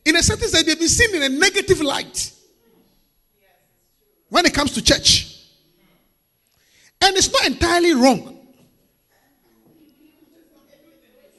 in 0.06 0.16
a 0.16 0.22
certain 0.22 0.48
sense, 0.48 0.66
they've 0.66 0.78
been 0.78 0.88
seen 0.88 1.16
in 1.16 1.24
a 1.24 1.30
negative 1.30 1.82
light 1.82 2.32
when 4.30 4.46
it 4.46 4.54
comes 4.54 4.74
to 4.74 4.82
church. 4.84 5.31
And 7.02 7.18
it's 7.18 7.32
not 7.32 7.46
entirely 7.46 7.94
wrong. 7.94 8.38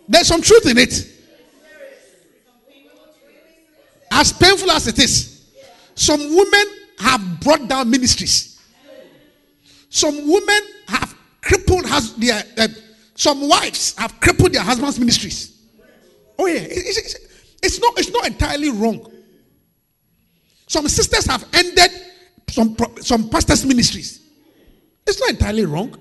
There's 0.08 0.26
some 0.26 0.42
truth 0.42 0.66
in 0.66 0.78
it. 0.78 1.08
As 4.10 4.32
painful 4.32 4.70
as 4.70 4.86
it 4.88 4.98
is, 4.98 5.50
some 5.94 6.20
women 6.20 6.66
have 6.98 7.40
brought 7.40 7.66
down 7.68 7.88
ministries. 7.90 8.60
Some 9.88 10.14
women 10.30 10.60
have 10.88 11.14
crippled 11.40 11.86
has 11.86 12.14
their 12.14 12.42
uh, 12.58 12.68
some 13.14 13.48
wives 13.48 13.94
have 13.96 14.18
crippled 14.20 14.52
their 14.52 14.62
husbands' 14.62 14.98
ministries. 14.98 15.66
Oh 16.38 16.46
yeah, 16.46 16.60
it's, 16.60 16.98
it's, 16.98 17.14
it's 17.62 17.80
not 17.80 17.98
it's 17.98 18.10
not 18.10 18.26
entirely 18.26 18.70
wrong. 18.70 19.10
Some 20.66 20.88
sisters 20.88 21.26
have 21.26 21.46
ended 21.52 21.90
some 22.48 22.76
some 23.00 23.28
pastors' 23.28 23.64
ministries. 23.64 24.21
It's 25.06 25.20
not 25.20 25.30
entirely 25.30 25.66
wrong. 25.66 25.96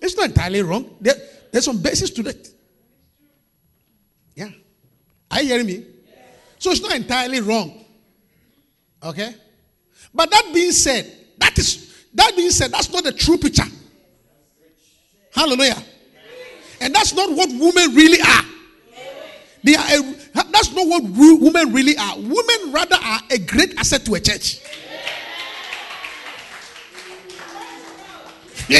It's 0.00 0.16
not 0.16 0.26
entirely 0.26 0.62
wrong. 0.62 0.96
There, 1.00 1.14
there's 1.50 1.64
some 1.64 1.80
basis 1.80 2.10
to 2.10 2.22
that. 2.24 2.48
Yeah. 4.34 4.50
Are 5.30 5.42
you 5.42 5.48
hearing 5.48 5.66
me? 5.66 5.86
So 6.58 6.70
it's 6.70 6.80
not 6.80 6.94
entirely 6.94 7.40
wrong. 7.40 7.84
Okay? 9.02 9.34
But 10.12 10.30
that 10.30 10.50
being 10.52 10.72
said, 10.72 11.10
that 11.38 11.58
is 11.58 12.04
that 12.14 12.36
being 12.36 12.50
said, 12.50 12.70
that's 12.70 12.92
not 12.92 13.04
the 13.04 13.12
true 13.12 13.36
picture. 13.36 13.64
Hallelujah. 15.32 15.82
And 16.80 16.94
that's 16.94 17.12
not 17.12 17.30
what 17.30 17.48
women 17.48 17.94
really 17.94 18.20
are. 18.20 18.44
They 19.64 19.74
are 19.74 19.84
a, 19.84 20.14
that's 20.34 20.72
not 20.72 20.86
what 20.86 21.02
women 21.02 21.72
really 21.72 21.96
are. 21.96 22.16
Women 22.16 22.72
rather 22.72 22.96
are 22.96 23.20
a 23.30 23.38
great 23.38 23.74
asset 23.78 24.04
to 24.04 24.14
a 24.14 24.20
church. 24.20 24.60
Yeah. 28.68 28.78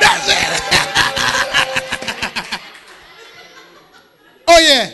That's 0.00 0.28
it. 0.28 0.38
oh 4.48 4.58
yeah. 4.60 4.90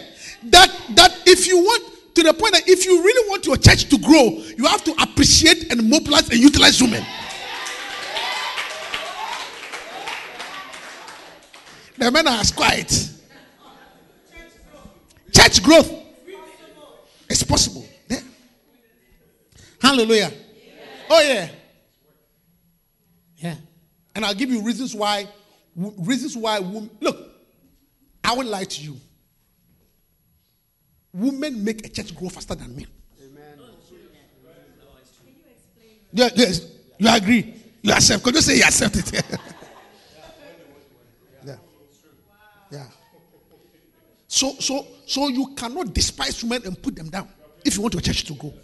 That 0.50 0.70
that 0.94 1.22
if 1.26 1.46
you 1.46 1.58
want 1.58 1.82
to 2.14 2.22
the 2.22 2.32
point 2.32 2.52
that 2.52 2.68
if 2.68 2.86
you 2.86 3.02
really 3.02 3.28
want 3.28 3.44
your 3.46 3.56
church 3.56 3.88
to 3.88 3.98
grow, 3.98 4.40
you 4.56 4.64
have 4.66 4.84
to 4.84 4.92
appreciate 5.02 5.72
and 5.72 5.88
mobilize 5.88 6.28
and 6.30 6.38
utilize 6.38 6.80
women. 6.80 7.04
The 11.96 12.10
men 12.10 12.26
are 12.28 12.42
quiet. 12.54 13.10
Church 15.32 15.62
growth 15.62 15.90
is 17.28 17.42
possible. 17.42 17.84
Yeah. 18.08 18.20
Hallelujah. 19.80 20.32
Oh 21.10 21.20
yeah. 21.20 21.48
And 24.14 24.24
I'll 24.24 24.34
give 24.34 24.50
you 24.50 24.62
reasons 24.62 24.94
why. 24.94 25.28
Reasons 25.76 26.36
why. 26.36 26.58
Look, 26.58 27.30
I 28.22 28.34
would 28.34 28.46
lie 28.46 28.64
to 28.64 28.82
you. 28.82 28.96
Women 31.12 31.64
make 31.64 31.84
a 31.86 31.88
church 31.88 32.14
grow 32.14 32.28
faster 32.28 32.54
than 32.54 32.74
men. 32.74 32.86
Yeah, 36.12 36.28
yes, 36.34 36.68
you 36.96 37.08
agree. 37.10 37.54
You 37.82 37.92
accept. 37.92 38.22
Could 38.22 38.36
you 38.36 38.40
say 38.40 38.56
you 38.56 38.62
accept 38.62 38.96
it? 38.96 39.12
yeah. 41.44 41.56
Yeah. 42.70 42.86
So, 44.28 44.54
so, 44.60 44.86
so 45.06 45.26
you 45.28 45.54
cannot 45.56 45.92
despise 45.92 46.42
women 46.44 46.66
and 46.66 46.80
put 46.80 46.94
them 46.94 47.10
down 47.10 47.28
if 47.64 47.74
you 47.74 47.82
want 47.82 47.94
your 47.94 48.00
church 48.00 48.24
to 48.24 48.34
go. 48.34 48.54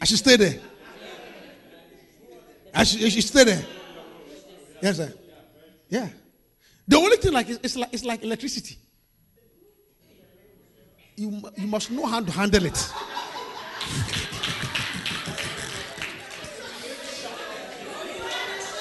I 0.00 0.04
should 0.04 0.18
stay 0.18 0.36
there. 0.36 0.60
I 2.80 2.82
should, 2.82 3.04
I 3.04 3.08
should 3.10 3.24
stay 3.24 3.44
there. 3.44 3.62
Yes, 4.80 4.96
sir. 4.96 5.12
Yeah. 5.90 6.08
The 6.88 6.96
only 6.96 7.18
thing 7.18 7.30
like 7.32 7.46
it's 7.50 7.76
like 7.76 7.92
it's 7.92 8.04
like 8.06 8.24
electricity. 8.24 8.78
You, 11.14 11.42
you 11.58 11.66
must 11.66 11.90
know 11.90 12.06
how 12.06 12.22
to 12.22 12.32
handle 12.32 12.64
it. 12.64 12.72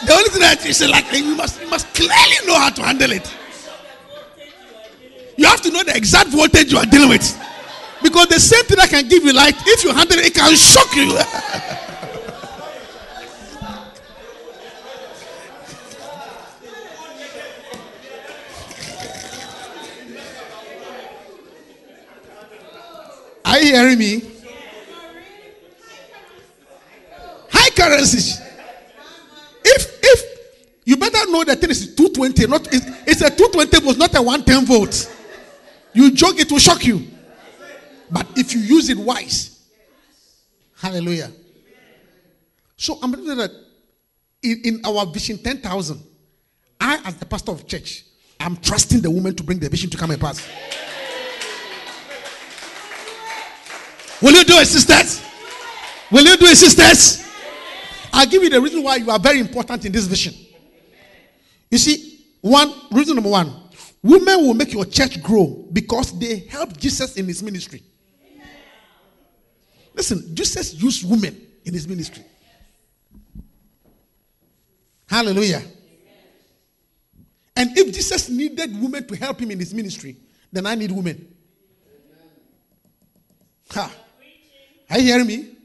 The 0.08 0.14
only 0.14 0.30
thing 0.30 0.42
that 0.48 0.66
is 0.66 0.82
like 0.88 1.12
you 1.12 1.36
must 1.36 1.60
you 1.62 1.70
must 1.70 1.94
clearly 1.94 2.48
know 2.48 2.58
how 2.58 2.70
to 2.70 2.82
handle 2.82 3.12
it. 3.12 3.36
You 5.36 5.46
have 5.46 5.62
to 5.64 5.72
know 5.72 5.84
the 5.84 5.98
exact 5.98 6.30
voltage 6.30 6.72
you 6.72 6.78
are 6.78 6.86
dealing 6.86 7.10
with. 7.10 7.38
Because 8.02 8.28
the 8.28 8.40
same 8.40 8.64
thing 8.64 8.78
that 8.78 8.90
can 8.92 9.10
give 9.10 9.26
you 9.26 9.34
light, 9.34 9.56
if 9.58 9.84
you 9.84 9.92
handle 9.92 10.20
it, 10.20 10.28
it 10.28 10.34
can 10.36 10.56
shock 10.56 10.96
you. 10.96 11.20
Are 23.50 23.60
you 23.60 23.74
hearing 23.74 23.98
me? 23.98 24.22
High 27.52 27.72
currencies. 27.72 28.40
If 29.66 30.00
if 30.04 30.40
you 30.86 30.96
better 30.98 31.32
know 31.32 31.44
that 31.44 31.60
thing 31.60 31.72
is 31.72 31.96
220, 31.96 32.46
not 32.46 32.68
it's, 32.72 32.86
it's 33.08 33.22
a 33.22 33.30
220 33.36 33.80
volt, 33.84 33.98
not 33.98 34.16
a 34.16 34.22
110 34.22 34.66
volt. 34.66 35.16
You 35.94 36.12
joke, 36.12 36.40
it 36.40 36.52
will 36.52 36.60
shock 36.60 36.86
you. 36.86 37.08
But 38.12 38.28
if 38.36 38.54
you 38.54 38.60
use 38.60 38.90
it 38.90 38.98
wise, 38.98 39.66
hallelujah. 40.80 41.32
So 42.78 43.00
I'm 43.02 43.12
telling 43.12 43.38
that 43.38 43.52
in, 44.44 44.62
in 44.64 44.82
our 44.86 45.08
vision 45.08 45.40
10,000, 45.40 46.00
I, 46.80 47.02
as 47.04 47.16
the 47.16 47.26
pastor 47.26 47.52
of 47.52 47.66
church, 47.68 48.06
I'm 48.40 48.58
trusting 48.58 49.02
the 49.02 49.10
woman 49.10 49.36
to 49.36 49.44
bring 49.44 49.58
the 49.58 49.70
vision 49.70 49.90
to 49.90 49.98
come 49.98 50.12
and 50.12 50.22
pass. 50.22 50.48
Will 54.22 54.34
you 54.34 54.44
do 54.44 54.54
it, 54.56 54.66
sisters? 54.66 55.26
Will 56.12 56.26
you 56.26 56.38
do 56.38 56.46
it, 56.46 56.58
sisters? 56.58 57.26
I'll 58.12 58.26
give 58.26 58.44
you 58.44 58.50
the 58.50 58.60
reason 58.60 58.84
why 58.84 58.98
you 58.98 59.10
are 59.12 59.20
very 59.20 59.40
important 59.40 59.86
in 59.86 59.92
this 59.92 60.06
vision. 60.06 60.34
You 61.70 61.78
see, 61.78 62.26
one 62.42 62.74
reason 62.92 63.16
number 63.16 63.30
one, 63.30 63.54
women 64.02 64.48
will 64.48 64.54
make 64.54 64.74
your 64.74 64.86
church 64.86 65.22
grow 65.22 65.68
because 65.72 66.18
they 66.18 66.40
help 66.40 66.76
Jesus 66.78 67.16
in 67.18 67.26
his 67.28 67.44
ministry. 67.44 67.84
Listen, 69.94 70.36
Jesus 70.36 70.74
used 70.74 71.10
women 71.10 71.40
in 71.66 71.74
his 71.74 71.88
ministry. 71.88 72.24
Hallelujah. 75.08 75.62
And 77.56 77.78
if 77.78 77.94
Jesus 77.94 78.30
needed 78.30 78.80
women 78.82 79.06
to 79.08 79.16
help 79.16 79.40
him 79.42 79.52
in 79.52 79.60
his 79.60 79.74
ministry, 79.74 80.16
then 80.52 80.66
I 80.66 80.76
need 80.76 80.92
women. 80.92 81.36
Ha. 83.72 83.92
Are 84.90 84.98
you 84.98 85.06
hearing 85.06 85.28
me? 85.28 85.56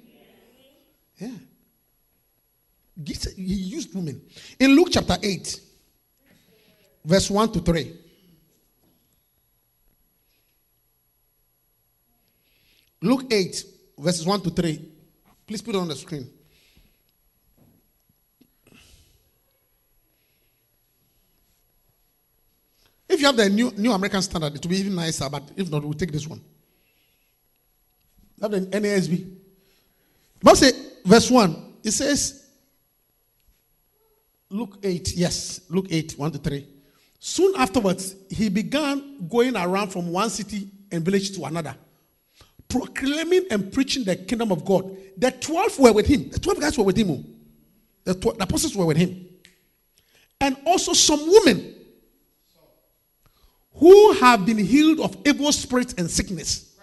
Yeah. 1.19 1.29
He 3.37 3.55
used 3.55 3.95
women. 3.95 4.21
In 4.59 4.73
Luke 4.77 4.89
chapter 4.91 5.17
8, 5.23 5.61
verse 7.05 7.31
1 7.31 7.53
to 7.53 7.61
3. 7.61 8.01
Luke 13.03 13.25
8, 13.31 13.65
verses 13.99 14.27
1 14.27 14.41
to 14.43 14.51
3. 14.51 14.91
Please 15.47 15.63
put 15.63 15.75
it 15.75 15.79
on 15.79 15.89
the 15.89 15.97
screen. 15.97 16.31
If 23.09 23.21
you 23.21 23.27
have 23.27 23.37
the 23.37 23.49
new, 23.49 23.71
new 23.73 23.93
American 23.93 24.23
standard, 24.23 24.55
it 24.55 24.63
will 24.63 24.71
be 24.71 24.79
even 24.79 24.95
nicer, 24.95 25.29
but 25.29 25.51
if 25.57 25.71
not, 25.71 25.85
we'll 25.85 25.93
take 25.93 26.13
this 26.13 26.27
one. 26.27 26.41
Have 28.45 28.51
the 28.51 28.61
NASB. 28.61 29.27
Bible 30.43 30.57
say, 30.57 30.73
verse 31.03 31.31
1, 31.31 31.77
it 31.83 31.93
says, 31.93 32.45
Luke 34.51 34.77
8, 34.83 35.17
yes, 35.17 35.63
Luke 35.71 35.87
8, 35.89 36.19
1 36.19 36.33
to 36.33 36.39
3. 36.39 36.69
Soon 37.19 37.55
afterwards, 37.57 38.15
he 38.29 38.51
began 38.51 39.27
going 39.31 39.57
around 39.57 39.89
from 39.89 40.13
one 40.13 40.29
city 40.29 40.69
and 40.93 41.03
village 41.03 41.35
to 41.35 41.45
another, 41.47 41.75
proclaiming 42.69 43.47
and 43.51 43.73
preaching 43.73 44.05
the 44.05 44.15
kingdom 44.15 44.53
of 44.53 44.63
God. 44.63 44.95
The 45.17 45.31
12 45.31 45.79
were 45.79 45.93
with 45.95 46.07
him. 46.07 46.29
The 46.29 46.39
12 46.39 46.61
guys 46.61 46.77
were 46.77 46.85
with 46.85 46.99
him. 46.99 47.13
oh. 47.13 47.25
The, 48.05 48.13
12, 48.13 48.37
the 48.37 48.45
apostles 48.45 48.77
were 48.77 48.85
with 48.85 48.99
him. 48.99 49.27
And 50.39 50.55
also 50.67 50.93
some 50.93 51.21
women 51.27 51.77
who 53.73 54.13
have 54.13 54.45
been 54.45 54.59
healed 54.59 55.01
of 55.01 55.17
evil 55.27 55.51
spirits 55.51 55.95
and 55.97 56.11
sickness. 56.11 56.74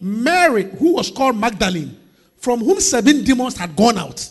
Mary, 0.00 0.64
who 0.64 0.94
was 0.94 1.10
called 1.10 1.36
Magdalene, 1.36 1.98
from 2.36 2.60
whom 2.60 2.80
seven 2.80 3.24
demons 3.24 3.56
had 3.56 3.74
gone 3.74 3.98
out. 3.98 4.28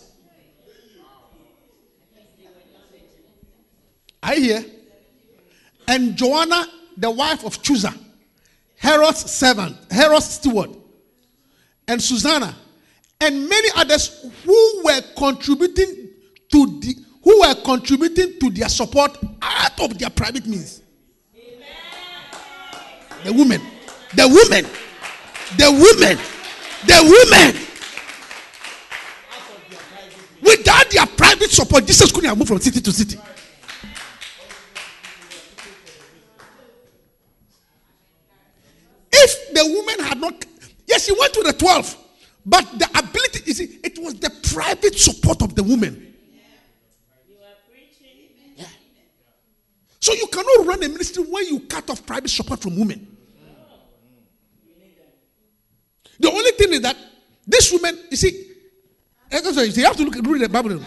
I 4.21 4.35
hear. 4.35 4.65
And 5.87 6.15
Joanna, 6.15 6.65
the 6.97 7.11
wife 7.11 7.45
of 7.45 7.61
Chuza, 7.61 7.95
Herod's 8.75 9.29
servant, 9.29 9.77
Herod's 9.91 10.25
steward, 10.25 10.71
and 11.87 12.01
Susanna, 12.01 12.55
and 13.21 13.47
many 13.47 13.69
others 13.75 14.25
who 14.43 14.81
were 14.83 15.01
contributing 15.15 16.09
to 16.51 16.79
the 16.79 16.95
who 17.23 17.39
were 17.39 17.55
contributing 17.55 18.39
to 18.39 18.49
their 18.51 18.69
support 18.69 19.17
out 19.41 19.79
of 19.81 19.97
their 19.97 20.11
private 20.11 20.45
means. 20.45 20.81
The 23.23 23.33
women, 23.33 23.61
the 24.13 24.27
women, 24.27 24.69
the 25.57 25.71
women, 25.71 26.17
the 26.85 26.99
women. 27.03 27.61
Without 30.41 30.89
their 30.91 31.05
private 31.05 31.49
support, 31.49 31.85
Jesus 31.85 32.11
couldn't 32.11 32.29
have 32.29 32.37
moved 32.37 32.49
from 32.49 32.59
city 32.59 32.79
to 32.79 32.91
city. 32.91 33.17
If 39.11 39.53
the 39.53 39.65
woman 39.65 40.05
had 40.05 40.19
not, 40.19 40.45
yes, 40.87 41.05
she 41.05 41.13
went 41.17 41.33
to 41.33 41.43
the 41.43 41.53
12, 41.53 41.97
but 42.45 42.63
the 42.77 42.87
ability, 42.97 43.39
you 43.45 43.53
see, 43.53 43.79
it 43.83 43.97
was 43.97 44.13
the 44.15 44.29
private 44.53 44.99
support 44.99 45.41
of 45.41 45.55
the 45.55 45.63
woman. 45.63 46.13
Yeah. 48.55 48.67
So 49.99 50.13
you 50.13 50.27
cannot 50.27 50.67
run 50.67 50.83
a 50.83 50.89
ministry 50.89 51.23
when 51.23 51.47
you 51.47 51.61
cut 51.61 51.89
off 51.89 52.05
private 52.05 52.29
support 52.29 52.61
from 52.61 52.77
women. 52.77 53.14
The 56.19 56.31
only 56.31 56.51
thing 56.51 56.73
is 56.73 56.81
that 56.81 56.95
this 57.47 57.71
woman, 57.71 57.97
you 58.09 58.17
see, 58.17 58.47
eh, 59.31 59.41
you 59.43 59.53
see, 59.71 59.81
you 59.81 59.85
have 59.87 59.97
to 59.97 60.03
look 60.03 60.15
read 60.15 60.41
the 60.41 60.49
Bible. 60.49 60.79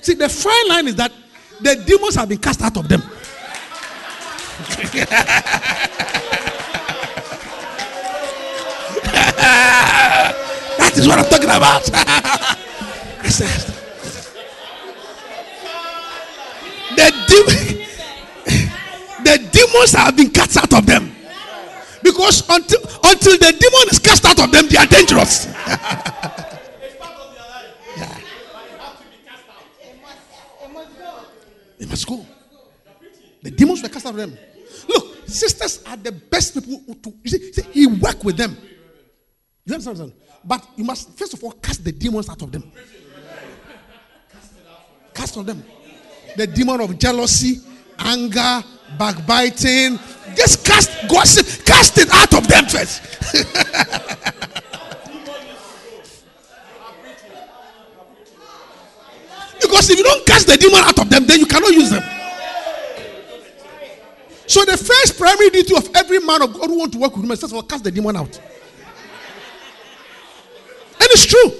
See, 0.00 0.14
the 0.14 0.28
fine 0.28 0.68
line 0.68 0.88
is 0.88 0.96
that 0.96 1.12
the 1.60 1.74
demons 1.86 2.14
have 2.14 2.28
been 2.28 2.38
cast 2.38 2.62
out 2.62 2.76
of 2.76 2.88
them. 2.88 3.02
that 10.78 10.92
is 10.96 11.06
what 11.08 11.18
I'm 11.18 11.24
talking 11.26 11.50
about. 11.50 11.90
The, 16.96 17.12
dem- 17.28 17.78
the 19.24 19.48
demons 19.52 19.92
have 19.92 20.16
been 20.16 20.30
cast 20.30 20.56
out 20.56 20.72
of 20.72 20.86
them. 20.86 21.14
Because 22.08 22.48
until, 22.48 22.80
until 23.04 23.36
the 23.36 23.52
demon 23.52 23.88
is 23.90 23.98
cast 23.98 24.24
out 24.24 24.40
of 24.40 24.50
them, 24.50 24.66
they 24.68 24.78
are 24.78 24.86
dangerous. 24.86 25.46
Yeah. 25.46 26.24
They 31.78 31.86
must 31.86 32.08
go. 32.08 32.26
The 33.40 33.52
demons 33.52 33.82
were 33.82 33.88
cast 33.88 34.06
out 34.06 34.10
of 34.10 34.16
them. 34.16 34.36
Look, 34.88 35.28
sisters 35.28 35.80
are 35.86 35.96
the 35.96 36.10
best 36.10 36.54
people 36.54 36.82
to 36.96 37.14
you 37.22 37.30
see, 37.30 37.52
see, 37.52 37.62
he 37.70 37.86
worked 37.86 38.24
with 38.24 38.36
them. 38.36 38.56
You 39.64 39.74
understand? 39.74 40.12
But 40.44 40.66
you 40.76 40.82
must 40.82 41.16
first 41.16 41.34
of 41.34 41.44
all 41.44 41.52
cast 41.52 41.84
the 41.84 41.92
demons 41.92 42.28
out 42.28 42.42
of 42.42 42.50
them. 42.50 42.64
Cast 45.14 45.36
of 45.36 45.46
them. 45.46 45.62
The 46.36 46.46
demon 46.48 46.80
of 46.80 46.98
jealousy, 46.98 47.60
anger, 47.98 48.62
backbiting. 48.96 49.98
Just 50.34 50.64
cast 50.64 50.90
gossip, 51.08 51.46
cast 51.64 51.98
it 51.98 52.08
out 52.10 52.32
of 52.34 52.46
them 52.46 52.66
first. 52.66 53.02
because 59.60 59.90
if 59.90 59.98
you 59.98 60.04
don't 60.04 60.24
cast 60.26 60.46
the 60.46 60.56
demon 60.56 60.80
out 60.84 60.98
of 60.98 61.10
them, 61.10 61.26
then 61.26 61.40
you 61.40 61.46
cannot 61.46 61.72
use 61.72 61.90
them. 61.90 62.02
So 64.46 64.64
the 64.64 64.78
first 64.78 65.18
primary 65.18 65.50
duty 65.50 65.76
of 65.76 65.90
every 65.94 66.20
man 66.20 66.42
of 66.42 66.54
God 66.54 66.70
who 66.70 66.78
want 66.78 66.92
to 66.92 66.98
work 66.98 67.14
with 67.14 67.24
him 67.24 67.30
is 67.32 67.40
first 67.40 67.52
of 67.52 67.56
all 67.56 67.62
cast 67.62 67.84
the 67.84 67.90
demon 67.90 68.16
out. 68.16 68.40
And 71.00 71.08
it's 71.10 71.26
true. 71.26 71.52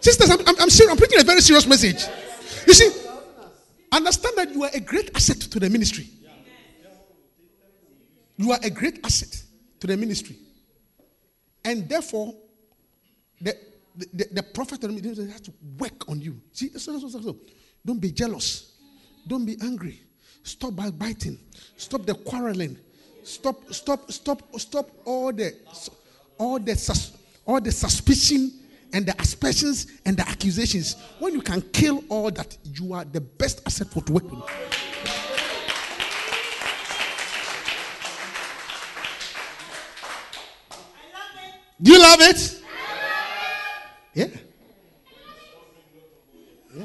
Sisters, 0.00 0.30
I'm, 0.30 0.40
I'm, 0.40 0.60
I'm, 0.60 0.70
serious, 0.70 0.92
I'm 0.92 0.96
preaching 0.96 1.20
a 1.20 1.24
very 1.24 1.40
serious 1.40 1.66
message. 1.66 2.04
You 2.66 2.74
see, 2.74 3.05
understand 3.96 4.36
that 4.36 4.52
you 4.52 4.62
are 4.64 4.70
a 4.72 4.80
great 4.80 5.10
asset 5.14 5.40
to 5.40 5.60
the 5.60 5.70
ministry. 5.70 6.08
You 8.36 8.52
are 8.52 8.58
a 8.62 8.70
great 8.70 9.00
asset 9.04 9.42
to 9.80 9.86
the 9.86 9.96
ministry. 9.96 10.36
And 11.64 11.88
therefore, 11.88 12.34
the, 13.40 13.56
the, 13.96 14.06
the, 14.12 14.28
the 14.32 14.42
prophet 14.42 14.84
of 14.84 14.94
the 14.94 15.00
ministry 15.00 15.30
has 15.30 15.40
to 15.42 15.52
work 15.78 16.08
on 16.08 16.20
you. 16.20 16.40
See, 16.52 16.70
so, 16.76 16.98
so, 16.98 17.08
so, 17.08 17.36
don't 17.84 18.00
be 18.00 18.12
jealous. 18.12 18.72
Don't 19.26 19.44
be 19.44 19.56
angry. 19.62 20.00
Stop 20.42 20.74
biting. 20.76 21.38
Stop 21.76 22.06
the 22.06 22.14
quarreling. 22.14 22.78
Stop, 23.24 23.72
stop, 23.72 24.12
stop, 24.12 24.42
stop 24.60 24.88
all 25.04 25.32
the 25.32 25.52
all 26.38 26.60
the 26.60 27.10
all 27.44 27.60
the 27.60 27.72
suspicion 27.72 28.52
and 28.92 29.06
the 29.06 29.20
aspersions 29.20 29.86
and 30.04 30.16
the 30.16 30.28
accusations. 30.28 30.96
When 31.18 31.32
you 31.34 31.42
can 31.42 31.62
kill 31.62 32.04
all 32.08 32.30
that, 32.30 32.56
you 32.64 32.92
are 32.92 33.04
the 33.04 33.20
best 33.20 33.62
asset 33.66 33.88
for 33.88 34.02
to 34.02 34.12
work 34.12 34.30
with. 34.30 34.42
Do 41.80 41.92
you 41.92 42.00
love 42.00 42.20
it? 42.20 42.62
Yeah. 44.14 44.26
Yeah. 46.74 46.84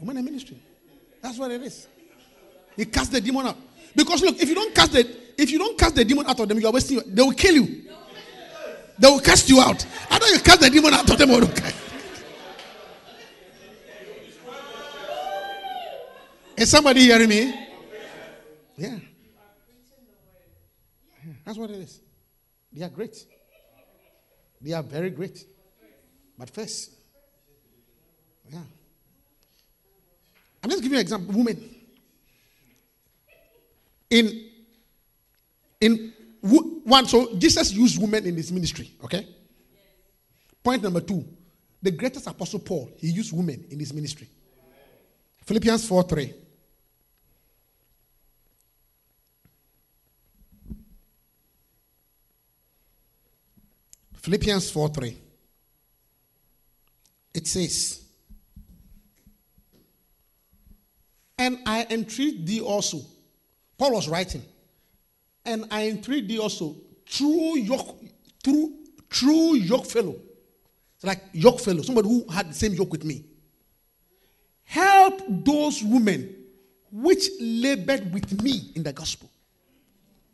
Women 0.00 0.16
in 0.16 0.24
ministry. 0.24 0.60
That's 1.20 1.38
what 1.38 1.52
it 1.52 1.62
is. 1.62 1.86
He 2.76 2.84
cast 2.86 3.12
the 3.12 3.20
demon 3.20 3.46
out. 3.46 3.56
Because 3.94 4.22
look, 4.22 4.40
if 4.40 4.48
you 4.48 4.54
don't 4.54 4.74
cast 4.74 4.92
the 4.92 5.22
if 5.38 5.50
you 5.50 5.58
don't 5.58 5.78
cast 5.78 5.94
the 5.94 6.04
demon 6.04 6.26
out 6.26 6.38
of 6.40 6.48
them, 6.48 6.58
you 6.58 6.66
are 6.66 6.72
wasting. 6.72 6.96
Your, 6.96 7.04
they 7.06 7.22
will 7.22 7.32
kill 7.32 7.54
you. 7.54 7.82
They 9.02 9.08
will 9.08 9.18
cast 9.18 9.48
you 9.48 9.60
out. 9.60 9.84
Either 10.10 10.26
you 10.28 10.38
cast 10.38 10.60
the 10.60 10.70
demon 10.70 10.94
out 10.94 11.10
of 11.10 11.18
them. 11.18 11.30
Is 16.56 16.70
somebody 16.70 17.00
hearing 17.00 17.28
me? 17.28 17.52
Yeah. 18.76 19.00
Yeah, 21.26 21.32
That's 21.44 21.58
what 21.58 21.70
it 21.70 21.80
is. 21.80 22.00
They 22.72 22.84
are 22.84 22.90
great. 22.90 23.26
They 24.60 24.72
are 24.72 24.84
very 24.84 25.10
great. 25.10 25.46
But 26.38 26.50
first, 26.50 26.92
yeah. 28.52 28.60
I'm 30.62 30.70
just 30.70 30.80
giving 30.80 30.94
you 30.94 30.98
an 30.98 31.02
example. 31.02 31.34
Women. 31.34 31.74
In 34.10 34.48
in 35.80 36.12
one, 36.42 37.06
so 37.06 37.36
Jesus 37.36 37.72
used 37.72 38.00
women 38.00 38.26
in 38.26 38.36
his 38.36 38.50
ministry. 38.50 38.90
Okay. 39.04 39.26
Point 40.62 40.82
number 40.82 41.00
two: 41.00 41.24
the 41.82 41.90
greatest 41.90 42.26
apostle 42.26 42.60
Paul, 42.60 42.90
he 42.96 43.08
used 43.08 43.32
women 43.32 43.64
in 43.70 43.78
his 43.78 43.92
ministry. 43.92 44.28
Philippians 45.44 45.86
4 45.88 46.02
3. 46.04 46.34
Philippians 54.14 54.70
4 54.70 54.88
3. 54.88 55.16
It 57.34 57.46
says, 57.48 58.04
And 61.36 61.58
I 61.66 61.86
entreat 61.90 62.46
thee 62.46 62.60
also. 62.60 63.00
Paul 63.76 63.94
was 63.94 64.08
writing. 64.08 64.44
And 65.44 65.66
I 65.70 65.88
entreat 65.88 66.28
thee 66.28 66.38
also 66.38 66.76
through 67.08 67.58
yoke, 67.58 68.00
through 68.42 68.74
true 69.10 69.54
yoke 69.54 69.86
fellow. 69.86 70.16
It's 70.96 71.04
like 71.04 71.22
yoke 71.32 71.60
fellow, 71.60 71.82
somebody 71.82 72.08
who 72.08 72.26
had 72.28 72.50
the 72.50 72.54
same 72.54 72.74
yoke 72.74 72.92
with 72.92 73.04
me. 73.04 73.24
Help 74.64 75.22
those 75.28 75.82
women 75.82 76.34
which 76.90 77.24
labored 77.40 78.12
with 78.12 78.42
me 78.42 78.70
in 78.74 78.82
the 78.82 78.92
gospel. 78.92 79.28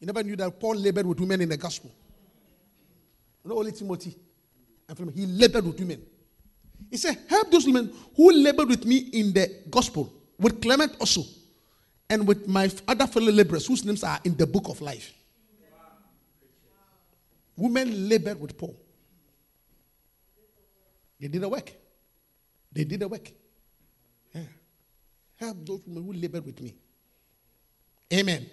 You 0.01 0.07
never 0.07 0.23
knew 0.23 0.37
that 0.37 0.61
Paul 0.61 0.77
labored 0.77 1.07
with 1.07 1.19
women 1.21 1.41
in 1.41 1.49
the 1.49 1.57
gospel. 1.57 1.91
Not 3.45 3.57
only 3.57 3.73
Timothy 3.73 4.15
he 5.15 5.27
labored 5.27 5.67
with 5.67 5.79
women. 5.79 6.03
He 6.91 6.97
said, 6.97 7.19
Help 7.29 7.51
those 7.51 7.67
women 7.67 7.93
who 8.17 8.31
labored 8.33 8.69
with 8.69 8.87
me 8.87 8.97
in 9.13 9.33
the 9.33 9.63
gospel, 9.71 10.13
with 10.39 10.63
Clement 10.63 10.97
also, 10.99 11.23
and 12.11 12.27
with 12.27 12.47
my 12.49 12.71
other 12.87 13.07
fellow 13.07 13.31
laborers 13.31 13.67
whose 13.67 13.85
names 13.85 14.03
are 14.03 14.19
in 14.25 14.37
the 14.37 14.47
book 14.47 14.69
of 14.69 14.81
life. 14.81 15.13
Women 17.57 18.09
labored 18.09 18.41
with 18.41 18.57
Paul. 18.57 18.79
They 21.21 21.29
did 21.29 21.43
the 21.43 21.49
work. 21.49 21.73
They 22.73 22.85
did 22.85 23.01
the 23.01 23.09
work. 23.09 23.31
Yeah. 24.33 24.43
Help 25.37 25.67
those 25.67 25.81
women 25.87 26.05
who 26.05 26.13
labored 26.13 26.47
with 26.47 26.61
me. 26.61 26.75
Amen. 28.13 28.49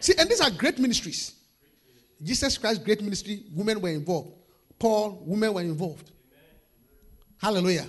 See, 0.00 0.12
and 0.18 0.28
these 0.28 0.40
are 0.40 0.50
great 0.50 0.78
ministries. 0.78 1.34
Jesus 2.22 2.58
Christ, 2.58 2.84
great 2.84 3.02
ministry, 3.02 3.44
women 3.54 3.80
were 3.80 3.88
involved. 3.88 4.32
Paul, 4.78 5.22
women 5.24 5.54
were 5.54 5.62
involved. 5.62 6.10
Hallelujah. 7.38 7.86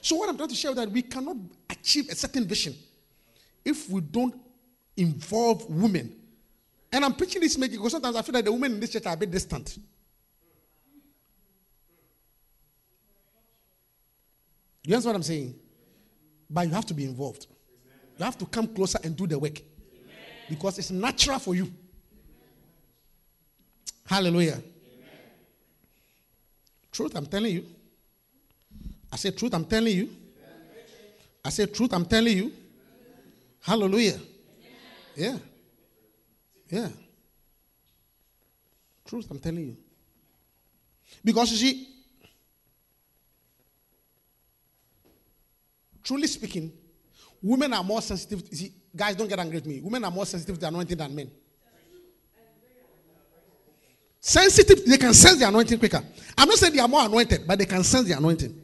So, 0.00 0.16
what 0.16 0.28
I'm 0.28 0.36
trying 0.36 0.48
to 0.48 0.54
share 0.54 0.70
is 0.70 0.76
that 0.76 0.90
we 0.90 1.02
cannot 1.02 1.36
achieve 1.68 2.08
a 2.08 2.14
certain 2.14 2.46
vision 2.46 2.74
if 3.64 3.88
we 3.88 4.00
don't 4.00 4.34
involve 4.96 5.68
women. 5.68 6.14
And 6.92 7.04
I'm 7.04 7.14
preaching 7.14 7.40
this 7.40 7.56
message 7.56 7.76
because 7.76 7.92
sometimes 7.92 8.16
I 8.16 8.22
feel 8.22 8.34
that 8.34 8.44
the 8.44 8.52
women 8.52 8.72
in 8.72 8.80
this 8.80 8.90
church 8.90 9.06
are 9.06 9.14
a 9.14 9.16
bit 9.16 9.30
distant. 9.30 9.78
You 14.84 14.94
understand 14.94 15.14
what 15.14 15.16
I'm 15.16 15.22
saying? 15.22 15.54
But 16.50 16.66
you 16.66 16.74
have 16.74 16.86
to 16.86 16.94
be 16.94 17.04
involved. 17.04 17.46
You 18.18 18.24
have 18.24 18.36
to 18.38 18.46
come 18.46 18.66
closer 18.66 18.98
and 19.02 19.16
do 19.16 19.26
the 19.26 19.38
work. 19.38 19.60
Because 20.48 20.78
it's 20.78 20.90
natural 20.90 21.38
for 21.38 21.54
you. 21.54 21.72
Hallelujah. 24.04 24.60
Truth, 26.90 27.16
I'm 27.16 27.26
telling 27.26 27.54
you. 27.54 27.64
I 29.10 29.16
say, 29.16 29.30
truth, 29.30 29.54
I'm 29.54 29.64
telling 29.64 29.96
you. 29.96 30.10
I 31.44 31.48
say, 31.48 31.66
truth, 31.66 31.94
I'm 31.94 32.04
telling 32.04 32.36
you. 32.36 32.52
Hallelujah. 33.62 34.18
Yeah. 35.16 35.38
Yeah. 36.68 36.88
Truth, 39.06 39.30
I'm 39.30 39.38
telling 39.38 39.66
you. 39.66 39.76
Because 41.24 41.52
you 41.52 41.58
see, 41.58 41.88
truly 46.02 46.26
speaking, 46.26 46.72
women 47.40 47.72
are 47.74 47.84
more 47.84 48.02
sensitive. 48.02 48.42
See, 48.52 48.72
guys, 48.96 49.14
don't 49.14 49.28
get 49.28 49.38
angry 49.38 49.56
with 49.56 49.66
me. 49.66 49.80
Women 49.80 50.04
are 50.04 50.10
more 50.10 50.26
sensitive 50.26 50.56
to 50.56 50.60
the 50.60 50.68
anointing 50.68 50.96
than 50.96 51.14
men. 51.14 51.30
Sensitive, 54.18 54.84
they 54.86 54.98
can 54.98 55.12
sense 55.14 55.38
the 55.38 55.48
anointing 55.48 55.78
quicker. 55.78 56.02
I'm 56.38 56.48
not 56.48 56.56
saying 56.56 56.72
they 56.72 56.80
are 56.80 56.88
more 56.88 57.04
anointed, 57.04 57.46
but 57.46 57.58
they 57.58 57.66
can 57.66 57.84
sense 57.84 58.08
the 58.08 58.16
anointing. 58.16 58.61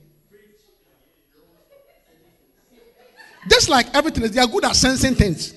Just 3.49 3.69
like 3.69 3.95
everything, 3.95 4.25
is, 4.25 4.33
they 4.33 4.41
are 4.41 4.47
good 4.47 4.65
at 4.65 4.77
sensing 4.77 5.15
things. 5.15 5.55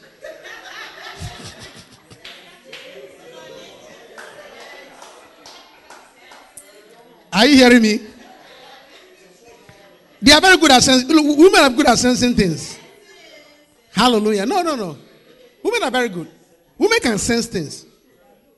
Are 7.33 7.45
you 7.45 7.55
hearing 7.55 7.81
me? 7.81 7.99
They 10.21 10.31
are 10.33 10.41
very 10.41 10.57
good 10.57 10.71
at 10.71 10.83
sensing. 10.83 11.07
Women 11.07 11.59
are 11.61 11.69
good 11.69 11.87
at 11.87 11.97
sensing 11.97 12.35
things. 12.35 12.77
Hallelujah. 13.93 14.45
No, 14.45 14.61
no, 14.61 14.75
no. 14.75 14.97
Women 15.63 15.83
are 15.83 15.91
very 15.91 16.09
good. 16.09 16.27
Women 16.77 16.99
can 16.99 17.17
sense 17.17 17.47
things. 17.47 17.85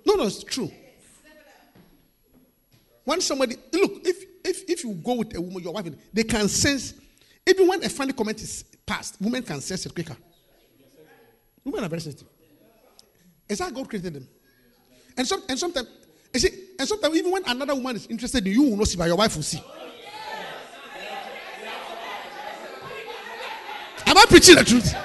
No, 0.06 0.16
no, 0.16 0.24
it's 0.24 0.44
true. 0.44 0.72
When 3.04 3.20
somebody 3.22 3.56
look, 3.72 4.02
if 4.06 4.24
if 4.44 4.70
if 4.70 4.84
you 4.84 4.94
go 4.94 5.16
with 5.16 5.36
a 5.36 5.42
woman, 5.42 5.62
your 5.64 5.74
wife, 5.74 5.88
they 6.14 6.24
can 6.24 6.48
sense. 6.48 6.94
Even 7.48 7.68
when 7.68 7.84
a 7.84 7.90
funny 7.90 8.14
comment 8.14 8.42
is 8.42 8.64
passed, 8.86 9.18
women 9.20 9.44
can 9.44 9.60
sense 9.60 9.86
it 9.86 9.94
quicker. 9.94 10.16
Women 11.64 11.84
are 11.84 11.90
very 11.90 12.02
sensitive. 12.02 12.28
Is 13.48 13.60
that 13.60 13.74
God 13.74 13.88
created 13.90 14.14
them? 14.14 14.28
And 15.18 15.28
some 15.28 15.44
and 15.48 15.60
sometimes 15.60 15.88
you 16.34 16.40
see, 16.40 16.50
and 16.80 16.88
sometimes 16.88 17.16
even 17.16 17.32
when 17.32 17.44
another 17.46 17.76
woman 17.76 17.96
is 17.98 18.08
interested 18.08 18.46
in 18.46 18.54
you, 18.54 18.64
you 18.64 18.70
will 18.72 18.78
not 18.78 18.88
see, 18.88 18.98
but 18.98 19.06
your 19.06 19.18
wife 19.18 19.36
will 19.36 19.44
see. 19.44 19.62
Am 24.06 24.18
I 24.18 24.26
preaching 24.28 24.56
the 24.56 24.64
truth? 24.64 24.96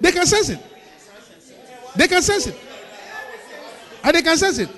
They 0.00 0.12
can 0.12 0.26
sense 0.26 0.48
it. 0.48 0.58
They 1.94 2.08
can 2.08 2.22
sense 2.22 2.46
it. 2.46 2.69
And 4.02 4.14
they 4.14 4.22
can 4.22 4.36
sense 4.36 4.58
it. 4.58 4.68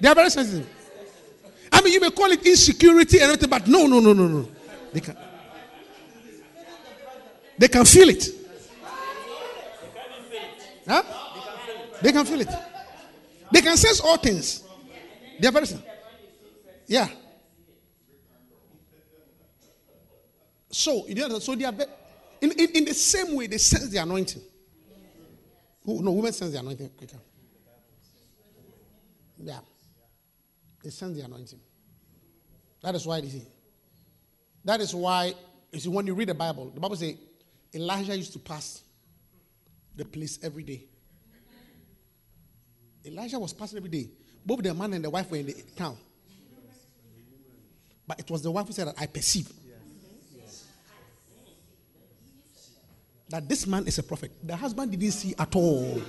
They 0.00 0.08
are 0.08 0.14
very 0.14 0.30
sensitive. 0.30 0.68
I 1.72 1.80
mean, 1.80 1.92
you 1.92 2.00
may 2.00 2.10
call 2.10 2.30
it 2.32 2.44
insecurity 2.44 3.18
and 3.18 3.24
everything, 3.24 3.48
but 3.48 3.66
no, 3.66 3.86
no, 3.86 4.00
no, 4.00 4.12
no, 4.12 4.26
no. 4.26 4.48
They 4.92 5.00
can. 5.00 5.16
They 7.56 7.68
can 7.68 7.84
feel 7.84 8.08
it. 8.08 8.28
Huh? 10.86 11.02
They 12.02 12.12
can 12.12 12.24
feel 12.24 12.40
it. 12.40 12.48
They 13.52 13.60
can 13.60 13.76
sense 13.76 14.00
all 14.00 14.16
things. 14.16 14.64
They 15.38 15.46
are 15.46 15.52
very 15.52 15.66
sensitive. 15.66 15.92
Yeah. 16.86 17.08
So, 20.70 21.06
so 21.38 21.54
they 21.54 21.64
are 21.64 21.74
in, 22.40 22.50
in, 22.52 22.70
in 22.70 22.84
the 22.86 22.94
same 22.94 23.36
way 23.36 23.46
they 23.46 23.58
sense 23.58 23.88
the 23.88 23.98
anointing. 23.98 24.42
Oh, 25.86 25.98
no, 25.98 26.12
women 26.12 26.32
sense 26.32 26.52
the 26.52 26.58
anointing 26.58 26.90
quicker. 26.90 27.18
Yeah. 29.38 29.58
They 30.82 30.90
sense 30.90 31.16
the 31.16 31.24
anointing. 31.24 31.60
That 32.82 32.94
is 32.94 33.06
why 33.06 33.20
they 33.20 33.28
see. 33.28 33.46
That 34.64 34.80
is 34.80 34.94
why, 34.94 35.34
you 35.72 35.80
see, 35.80 35.88
when 35.88 36.06
you 36.06 36.14
read 36.14 36.28
the 36.28 36.34
Bible, 36.34 36.70
the 36.70 36.80
Bible 36.80 36.96
says 36.96 37.14
Elijah 37.74 38.16
used 38.16 38.32
to 38.34 38.38
pass 38.38 38.82
the 39.96 40.04
place 40.04 40.38
every 40.42 40.62
day. 40.62 40.84
Elijah 43.04 43.38
was 43.38 43.52
passing 43.52 43.78
every 43.78 43.90
day. 43.90 44.08
Both 44.44 44.62
the 44.62 44.74
man 44.74 44.92
and 44.92 45.04
the 45.04 45.10
wife 45.10 45.30
were 45.30 45.38
in 45.38 45.46
the 45.46 45.54
town. 45.76 45.96
But 48.06 48.20
it 48.20 48.30
was 48.30 48.42
the 48.42 48.50
wife 48.50 48.66
who 48.66 48.72
said 48.72 48.88
that 48.88 48.96
I 48.98 49.06
perceive 49.06 49.50
that 53.32 53.48
this 53.48 53.66
man 53.66 53.86
is 53.86 53.96
a 53.96 54.02
prophet. 54.02 54.30
The 54.42 54.54
husband 54.54 54.90
didn't 54.90 55.10
see 55.10 55.34
at 55.38 55.56
all. 55.56 56.02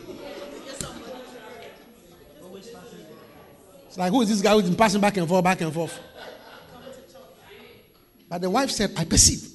It's 3.88 3.98
like, 3.98 4.12
who 4.12 4.22
is 4.24 4.28
this 4.28 4.42
guy 4.42 4.54
who's 4.54 4.64
been 4.64 4.76
passing 4.76 5.00
back 5.00 5.16
and 5.16 5.26
forth, 5.26 5.42
back 5.42 5.62
and 5.62 5.74
forth? 5.74 5.98
But 8.28 8.42
the 8.42 8.50
wife 8.50 8.72
said, 8.72 8.92
I 8.98 9.06
perceive 9.06 9.52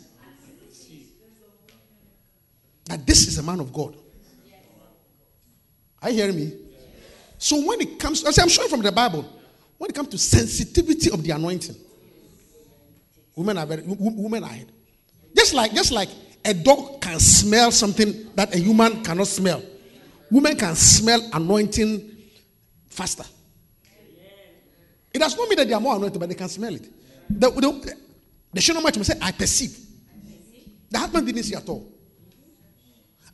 that 2.86 3.06
this 3.06 3.26
is 3.28 3.36
a 3.36 3.42
man 3.42 3.60
of 3.60 3.70
God. 3.70 3.94
Are 6.00 6.08
you 6.08 6.16
hearing 6.22 6.36
me? 6.36 6.52
So 7.36 7.66
when 7.66 7.82
it 7.82 7.98
comes, 7.98 8.24
I 8.24 8.30
I'm 8.42 8.48
showing 8.48 8.70
from 8.70 8.80
the 8.80 8.92
Bible, 8.92 9.30
when 9.76 9.90
it 9.90 9.94
comes 9.94 10.08
to 10.08 10.16
sensitivity 10.16 11.10
of 11.10 11.22
the 11.22 11.32
anointing, 11.32 11.76
women 13.36 13.58
are 13.58 13.66
very, 13.66 13.82
women 13.84 14.42
are. 14.42 14.56
Just 15.36 15.52
like, 15.52 15.74
just 15.74 15.92
like 15.92 16.08
a 16.48 16.54
dog 16.54 17.00
can 17.02 17.20
smell 17.20 17.70
something 17.70 18.30
that 18.34 18.54
a 18.54 18.58
human 18.58 19.04
cannot 19.04 19.26
smell. 19.26 19.62
Women 20.30 20.56
can 20.56 20.74
smell 20.74 21.20
anointing 21.32 22.10
faster. 22.88 23.24
It 25.12 25.18
does 25.18 25.36
not 25.36 25.48
mean 25.48 25.58
that 25.58 25.68
they 25.68 25.74
are 25.74 25.80
more 25.80 25.96
anointed, 25.96 26.18
but 26.18 26.28
they 26.28 26.34
can 26.34 26.48
smell 26.48 26.74
it. 26.74 26.88
The, 27.28 27.50
the, 27.50 27.94
the 28.52 28.60
Shunammite 28.60 28.94
say, 29.04 29.18
I 29.20 29.32
perceive. 29.32 29.78
The 30.90 30.98
husband 30.98 31.26
didn't 31.26 31.42
see 31.42 31.54
at 31.54 31.68
all. 31.68 31.92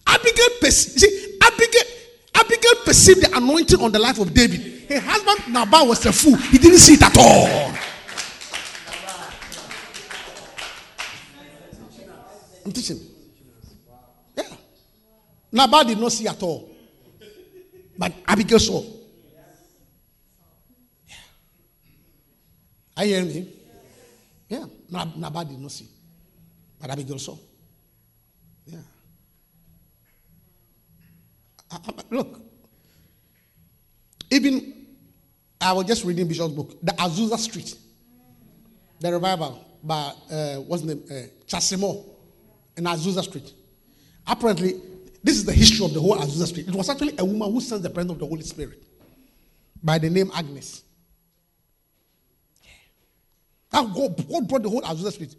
Abigail 0.07 0.48
perceived. 0.61 1.00
See, 1.00 1.38
Abigail, 1.40 1.83
Abigail 2.35 2.72
received 2.87 3.22
the 3.22 3.37
anointing 3.37 3.81
on 3.81 3.92
the 3.92 3.98
life 3.98 4.18
of 4.18 4.35
David. 4.35 4.88
Her 4.88 5.00
husband 5.00 5.55
Nabal 5.55 5.88
was 5.88 6.05
a 6.07 6.12
fool. 6.12 6.37
He 6.37 6.59
didn't 6.59 6.79
see 6.79 6.94
it 6.94 7.03
at 7.03 7.16
all. 7.16 7.94
I'm 12.64 12.72
teaching. 12.72 13.00
Yeah. 14.37 14.44
Nabal 15.53 15.85
did 15.85 15.98
not 15.98 16.12
see 16.12 16.27
at 16.27 16.42
all. 16.42 16.70
But 17.96 18.12
Abigail 18.27 18.59
saw. 18.59 18.83
Yeah. 21.07 21.14
Are 22.96 23.05
you 23.05 23.14
hearing 23.14 23.29
me? 23.29 23.53
Yeah. 24.48 24.64
Nab- 24.90 25.16
Nabal 25.16 25.44
did 25.44 25.59
not 25.61 25.70
see. 25.70 25.88
But 26.81 26.90
Abigail 26.90 27.18
saw. 27.18 27.37
Yeah. 28.66 28.79
I- 31.70 31.77
I- 31.87 32.14
look. 32.14 32.40
Even 34.31 34.87
I 35.61 35.72
was 35.72 35.87
just 35.87 36.05
reading 36.05 36.27
Bishop's 36.27 36.53
book, 36.55 36.77
The 36.83 36.92
Azusa 36.92 37.38
Street, 37.38 37.74
the 39.00 39.12
revival 39.12 39.64
by 39.83 40.12
uh, 40.31 40.57
what's 40.57 40.83
the 40.83 40.94
name? 40.94 41.05
Uh, 41.09 41.14
Chasimo 41.46 42.05
in 42.77 42.85
Azusa 42.85 43.23
Street. 43.23 43.53
Apparently, 44.27 44.81
this 45.23 45.37
is 45.37 45.45
the 45.45 45.53
history 45.53 45.85
of 45.85 45.95
the 45.95 46.01
whole 46.01 46.17
Azusa 46.17 46.47
Street. 46.47 46.69
It 46.69 46.75
was 46.75 46.89
actually 46.89 47.15
a 47.19 47.25
woman 47.25 47.53
who 47.53 47.61
sensed 47.61 47.83
the 47.83 47.91
presence 47.91 48.13
of 48.13 48.19
the 48.19 48.27
Holy 48.27 48.43
Spirit 48.43 48.83
by 49.83 49.99
the 49.99 50.11
name 50.11 50.31
Agnes. 50.35 50.83
That 53.71 53.93
God, 53.93 54.29
God 54.29 54.49
brought 54.49 54.63
the 54.63 54.71
whole 54.71 54.83
Azusa 54.83 55.13
Street. 55.13 55.35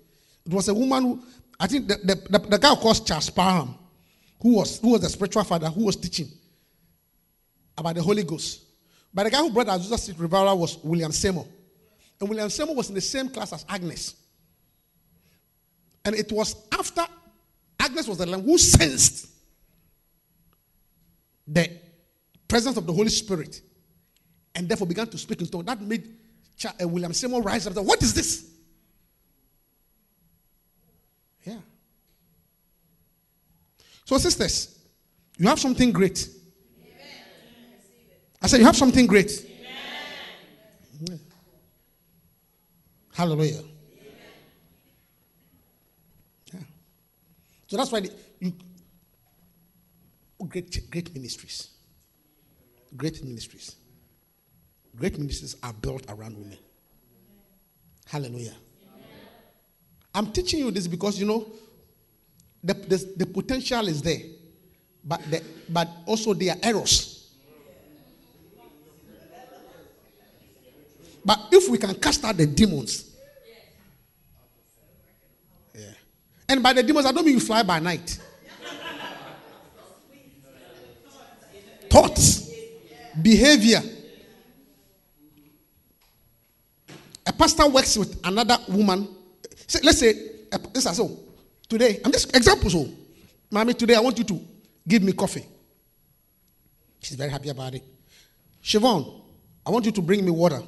It 0.46 0.54
was 0.54 0.68
a 0.68 0.74
woman 0.74 1.04
who, 1.04 1.24
I 1.60 1.68
think 1.68 1.88
the, 1.88 1.96
the, 1.96 2.16
the, 2.30 2.40
the 2.40 2.58
guy 2.58 2.76
called 2.76 3.06
Charles 3.06 3.30
Parham, 3.30 3.76
who 4.42 4.56
was, 4.56 4.80
who 4.80 4.92
was 4.92 5.02
the 5.02 5.10
spiritual 5.10 5.44
father 5.44 5.68
who 5.68 5.86
was 5.86 5.96
teaching 5.96 6.28
about 7.78 7.96
the 7.96 8.02
Holy 8.02 8.24
Ghost. 8.24 8.62
But 9.14 9.24
the 9.24 9.32
guy 9.32 9.38
who 9.38 9.52
brought 9.52 9.68
Azusa 9.68 9.98
Street 9.98 10.20
revival 10.20 10.58
was 10.58 10.78
William 10.84 11.12
Seymour. 11.12 11.48
And 12.20 12.30
William 12.30 12.50
Seymour 12.50 12.76
was 12.76 12.90
in 12.90 12.96
the 12.96 13.02
same 13.02 13.30
class 13.30 13.54
as 13.54 13.66
Agnes. 13.68 14.16
And 16.04 16.16
it 16.16 16.32
was 16.32 16.56
after 16.72 17.06
Agnes 17.86 18.08
was 18.08 18.18
the 18.18 18.26
one 18.26 18.44
who 18.44 18.58
sensed 18.58 19.30
the 21.48 21.70
presence 22.48 22.78
of 22.78 22.86
the 22.86 22.94
Holy 22.94 23.10
Spirit 23.10 23.62
and 24.56 24.68
therefore 24.68 24.88
began 24.88 25.08
to 25.08 25.18
speak 25.18 25.42
in 25.42 25.48
tongues. 25.48 25.66
That 25.66 25.80
made 25.82 26.16
uh, 26.66 26.88
William 26.88 27.14
Seymour 27.14 27.44
rise 27.44 27.68
up 27.68 27.76
What 27.76 28.02
is 28.02 28.14
this? 28.14 28.50
Yeah. 31.44 31.60
So, 34.04 34.18
sisters, 34.18 34.80
you 35.38 35.48
have 35.48 35.60
something 35.60 35.92
great. 35.92 36.28
I 38.42 38.48
said, 38.48 38.60
You 38.60 38.66
have 38.66 38.76
something 38.76 39.06
great. 39.06 39.32
Yeah. 41.02 41.18
Hallelujah. 43.14 43.62
So 47.76 47.80
that's 47.80 47.92
why 47.92 48.08
you, 48.40 48.54
great, 50.48 50.90
great 50.90 51.14
ministries. 51.14 51.72
Great 52.96 53.22
ministries. 53.22 53.76
Great 54.96 55.20
ministries 55.20 55.58
are 55.62 55.74
built 55.74 56.06
around 56.08 56.38
women. 56.38 56.58
Hallelujah. 58.06 58.54
I'm 60.14 60.32
teaching 60.32 60.60
you 60.62 60.72
this 60.72 60.88
because 60.88 61.20
you 61.20 61.26
know 61.26 61.52
the, 62.64 62.76
the, 62.76 63.14
the 63.18 63.26
potential 63.26 63.86
is 63.90 64.02
there, 64.02 64.22
but 65.04 65.22
the, 65.30 65.44
but 65.68 65.90
also 66.06 66.34
there 66.34 66.54
are 66.54 66.60
errors. 66.64 67.34
But 71.26 71.50
if 71.52 71.70
we 71.70 71.78
can 71.78 71.94
cast 71.96 72.24
out 72.24 72.38
the 72.38 72.46
demons, 72.46 73.18
yeah. 75.78 75.92
And 76.48 76.62
by 76.62 76.74
the 76.74 76.84
demons, 76.84 77.06
I 77.06 77.12
don't 77.12 77.26
mean 77.26 77.36
you 77.36 77.40
fly 77.40 77.64
by 77.64 77.80
night. 77.80 78.20
Thoughts, 81.90 82.52
behavior. 83.22 83.82
A 87.26 87.34
pastor 87.34 87.68
works 87.70 87.98
with 87.98 88.20
another 88.26 88.58
woman. 88.70 89.08
Say- 89.68 89.80
Let's 89.82 90.00
say, 90.00 90.14
this 90.74 90.86
is 90.86 90.98
so. 90.98 91.20
Today, 91.68 92.00
I'm 92.06 92.12
just 92.12 92.36
example. 92.36 92.70
So, 92.70 92.88
mommy, 93.50 93.74
today 93.74 93.96
I 93.96 94.00
want 94.00 94.18
you 94.18 94.24
to 94.26 94.40
give 94.88 95.02
me 95.02 95.14
coffee. 95.14 95.46
She's 97.02 97.18
very 97.18 97.32
happy 97.32 97.50
about 97.50 97.74
it. 97.76 97.84
Siobhan, 98.64 99.22
I 99.66 99.70
want 99.72 99.86
you 99.86 99.92
to 99.92 100.02
bring 100.02 100.24
me 100.24 100.32
water. 100.32 100.62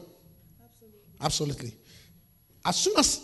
Absolutely. 1.21 1.73
As 2.65 2.75
soon 2.75 2.93
as, 2.97 3.21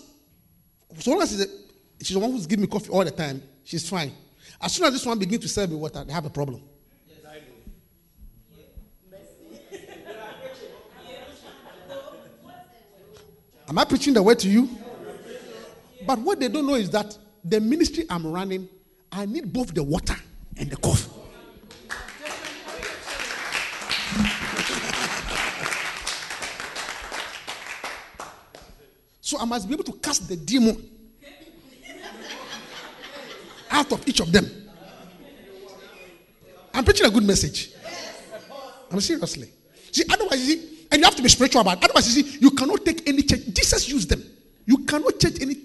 so 0.99 1.11
long 1.11 1.21
as 1.21 1.62
she's, 2.05 2.15
the 2.15 2.19
one 2.19 2.31
who's 2.31 2.45
giving 2.45 2.63
me 2.63 2.67
coffee 2.67 2.89
all 2.89 3.03
the 3.03 3.11
time, 3.11 3.41
she's 3.63 3.87
fine. 3.87 4.11
As 4.61 4.73
soon 4.73 4.85
as 4.85 4.93
this 4.93 5.05
one 5.05 5.19
begins 5.19 5.43
to 5.43 5.49
serve 5.49 5.69
me 5.69 5.75
water, 5.75 6.03
they 6.03 6.13
have 6.13 6.25
a 6.25 6.29
problem. 6.29 6.61
Am 13.67 13.79
I 13.79 13.85
preaching 13.85 14.13
the 14.13 14.21
word 14.21 14.37
to 14.39 14.49
you? 14.49 14.69
But 16.05 16.19
what 16.19 16.39
they 16.39 16.47
don't 16.49 16.67
know 16.67 16.75
is 16.75 16.89
that 16.91 17.17
the 17.43 17.59
ministry 17.59 18.05
I'm 18.09 18.27
running, 18.27 18.67
I 19.11 19.25
need 19.25 19.51
both 19.51 19.73
the 19.73 19.83
water 19.83 20.15
and 20.57 20.69
the 20.69 20.75
coffee. 20.75 21.09
So 29.21 29.39
I 29.39 29.45
must 29.45 29.67
be 29.67 29.73
able 29.73 29.85
to 29.85 29.93
cast 29.93 30.27
the 30.27 30.35
demon 30.35 30.89
out 33.73 33.91
of 33.91 34.07
each 34.07 34.19
of 34.19 34.31
them. 34.31 34.49
I'm 36.73 36.83
preaching 36.83 37.05
a 37.05 37.09
good 37.09 37.23
message. 37.23 37.71
I'm 38.91 39.01
seriously. 39.01 39.49
See, 39.91 40.03
otherwise, 40.09 40.47
you 40.47 40.55
see, 40.55 40.87
and 40.91 40.99
you 40.99 41.05
have 41.05 41.15
to 41.15 41.23
be 41.23 41.29
spiritual 41.29 41.61
about 41.61 41.79
it. 41.79 41.83
Otherwise, 41.85 42.15
you 42.15 42.23
see, 42.23 42.37
you 42.39 42.51
cannot 42.51 42.85
take 42.85 43.07
any 43.07 43.23
church. 43.23 43.41
Jesus 43.53 43.89
used 43.89 44.09
them. 44.09 44.23
You 44.65 44.77
cannot 44.85 45.19
change 45.19 45.41
any. 45.41 45.57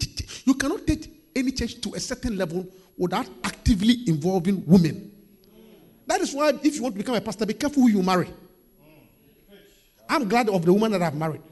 You 0.45 0.55
cannot 0.55 0.87
take 0.87 1.11
any 1.37 1.53
church 1.53 1.81
to 1.83 1.95
a 1.95 2.01
certain 2.01 2.37
level 2.37 2.67
without 2.97 3.27
actively 3.45 3.99
involving 4.07 4.65
women. 4.67 5.13
That 6.07 6.21
is 6.23 6.35
why, 6.35 6.53
if 6.63 6.77
you 6.77 6.83
want 6.83 6.95
to 6.95 6.99
become 6.99 7.15
a 7.15 7.21
pastor, 7.21 7.45
be 7.45 7.55
careful 7.55 7.83
who 7.83 7.91
you 7.91 8.03
marry. 8.03 8.29
I'm 10.09 10.27
glad 10.27 10.49
of 10.49 10.65
the 10.65 10.73
woman 10.73 10.93
that 10.93 11.03
I've 11.03 11.15
married. 11.15 11.43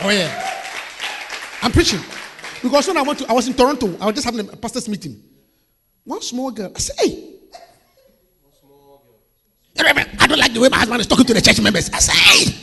Oh 0.00 0.10
yeah. 0.10 0.52
I'm 1.62 1.72
preaching. 1.72 2.00
Because 2.64 2.88
when 2.88 2.96
I 2.96 3.02
went 3.02 3.18
to, 3.18 3.28
I 3.28 3.34
was 3.34 3.46
in 3.46 3.52
Toronto, 3.52 3.94
I 4.00 4.06
was 4.06 4.14
just 4.14 4.24
having 4.24 4.40
a 4.48 4.56
pastor's 4.56 4.88
meeting. 4.88 5.22
One 6.02 6.22
small 6.22 6.50
girl, 6.50 6.72
I 6.74 6.78
said, 6.78 6.96
hey. 6.98 7.34
One 8.40 8.52
small 8.58 9.02
girl. 9.04 9.84
Reverend, 9.84 10.08
I 10.18 10.26
don't 10.26 10.38
like 10.38 10.54
the 10.54 10.60
way 10.60 10.70
my 10.70 10.78
husband 10.78 11.02
is 11.02 11.06
talking 11.06 11.26
to 11.26 11.34
the 11.34 11.42
church 11.42 11.60
members. 11.60 11.90
I 11.90 11.98
said, 11.98 12.14
hey. 12.14 12.56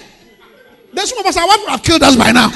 There's 0.92 1.08
some 1.10 1.20
of 1.20 1.26
us, 1.28 1.38
our 1.38 1.46
wife 1.48 1.60
would 1.60 1.70
have 1.70 1.84
killed 1.84 2.02
us 2.02 2.16
by 2.16 2.32
now. 2.32 2.48
a 2.48 2.52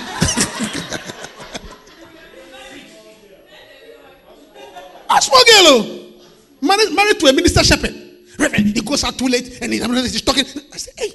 ah, 5.12 5.20
small 5.20 5.44
girl, 5.46 5.68
oh, 5.70 6.14
married, 6.62 6.96
married 6.96 7.20
to 7.20 7.28
a 7.28 7.34
minister 7.34 7.64
shepherd. 7.64 7.94
Reverend, 8.40 8.76
he 8.76 8.82
goes 8.82 9.04
out 9.04 9.20
too 9.20 9.28
late 9.28 9.60
and 9.62 9.72
he's, 9.72 10.22
talking. 10.24 10.46
I 10.74 10.78
said, 10.78 10.96
hey. 10.98 11.14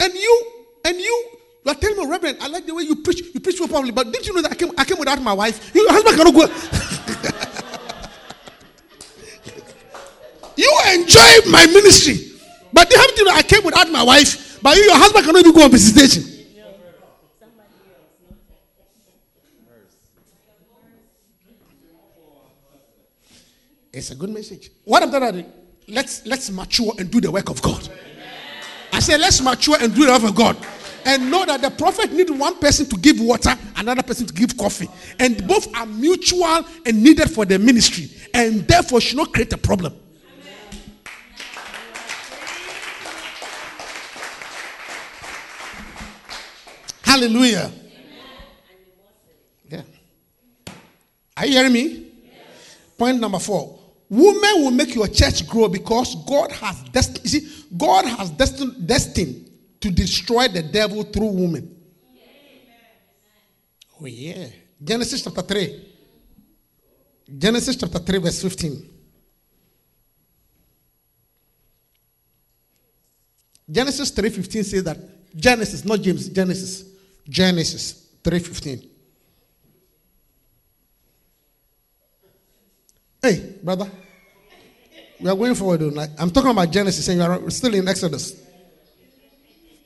And 0.00 0.14
you, 0.14 0.61
and 0.84 0.98
you, 0.98 1.24
you 1.64 1.70
are 1.70 1.74
telling 1.74 1.96
me, 1.96 2.06
Reverend, 2.06 2.38
I 2.40 2.48
like 2.48 2.66
the 2.66 2.74
way 2.74 2.82
you 2.82 2.96
preach. 2.96 3.22
You 3.34 3.40
preach 3.40 3.58
so 3.58 3.68
powerfully, 3.68 3.92
but 3.92 4.12
did 4.12 4.26
you 4.26 4.34
know 4.34 4.42
that 4.42 4.52
I 4.52 4.54
came, 4.54 4.70
I 4.76 4.84
came 4.84 4.98
without 4.98 5.22
my 5.22 5.32
wife? 5.32 5.74
Your 5.74 5.90
husband 5.90 6.16
cannot 6.16 6.34
go. 6.34 6.42
you 10.56 10.78
enjoy 10.94 11.50
my 11.50 11.66
ministry, 11.66 12.32
but 12.72 12.90
you 12.90 12.98
have 12.98 13.14
to 13.14 13.24
know 13.24 13.30
I 13.32 13.42
came 13.42 13.64
without 13.64 13.90
my 13.90 14.02
wife, 14.02 14.60
but 14.62 14.76
you, 14.76 14.84
your 14.84 14.96
husband 14.96 15.24
cannot 15.24 15.40
even 15.40 15.54
go 15.54 15.64
on 15.64 15.70
visitation. 15.70 16.24
It's 23.92 24.10
a 24.10 24.14
good 24.14 24.30
message. 24.30 24.70
What 24.84 25.02
I'm 25.02 25.10
telling 25.10 25.36
you, 25.36 25.44
let's 25.88 26.24
let's 26.24 26.50
mature 26.50 26.94
and 26.98 27.10
do 27.10 27.20
the 27.20 27.30
work 27.30 27.50
of 27.50 27.60
God. 27.60 27.86
Say, 29.02 29.18
let's 29.18 29.42
mature 29.42 29.76
and 29.80 29.92
do 29.92 30.06
the 30.06 30.12
work 30.12 30.22
of 30.22 30.34
God. 30.36 30.56
And 31.04 31.28
know 31.28 31.44
that 31.44 31.60
the 31.60 31.70
prophet 31.70 32.12
need 32.12 32.30
one 32.30 32.56
person 32.60 32.86
to 32.86 32.96
give 32.96 33.18
water, 33.18 33.52
another 33.76 34.04
person 34.04 34.26
to 34.26 34.32
give 34.32 34.56
coffee. 34.56 34.88
And 35.18 35.44
both 35.48 35.74
are 35.76 35.86
mutual 35.86 36.64
and 36.86 37.02
needed 37.02 37.28
for 37.28 37.44
the 37.44 37.58
ministry. 37.58 38.08
And 38.32 38.60
therefore 38.66 39.00
should 39.00 39.16
not 39.16 39.32
create 39.32 39.52
a 39.52 39.58
problem. 39.58 39.96
Hallelujah. 47.02 47.72
Yeah. 49.68 49.82
Are 51.36 51.46
you 51.46 51.52
hearing 51.52 51.72
me? 51.72 52.06
Point 52.96 53.18
number 53.18 53.40
four. 53.40 53.81
Women 54.12 54.62
will 54.62 54.72
make 54.72 54.94
your 54.94 55.08
church 55.08 55.48
grow 55.48 55.68
because 55.68 56.14
God 56.26 56.52
has 56.52 56.82
destined. 56.90 57.26
See, 57.26 57.48
God 57.74 58.04
has 58.04 58.28
destined, 58.28 58.86
destined 58.86 59.50
to 59.80 59.90
destroy 59.90 60.48
the 60.48 60.62
devil 60.62 61.02
through 61.02 61.28
women. 61.28 61.74
Oh 63.98 64.04
yeah. 64.04 64.48
Genesis 64.84 65.22
chapter 65.24 65.40
three. 65.40 65.94
Genesis 67.38 67.74
chapter 67.74 68.00
three, 68.00 68.18
verse 68.18 68.42
fifteen. 68.42 68.86
Genesis 73.70 74.10
3:15 74.10 74.62
says 74.62 74.84
that 74.84 74.98
Genesis, 75.34 75.86
not 75.86 76.02
James, 76.02 76.28
Genesis. 76.28 76.84
Genesis 77.26 78.08
3:15. 78.22 78.90
Hey, 83.22 83.54
brother. 83.62 83.90
We 85.22 85.30
are 85.30 85.36
going 85.36 85.54
forward. 85.54 85.80
though. 85.80 86.06
I'm 86.18 86.30
talking 86.30 86.50
about 86.50 86.70
Genesis 86.72 87.06
and 87.08 87.18
you 87.18 87.24
are 87.24 87.50
still 87.50 87.72
in 87.74 87.86
Exodus. 87.86 88.42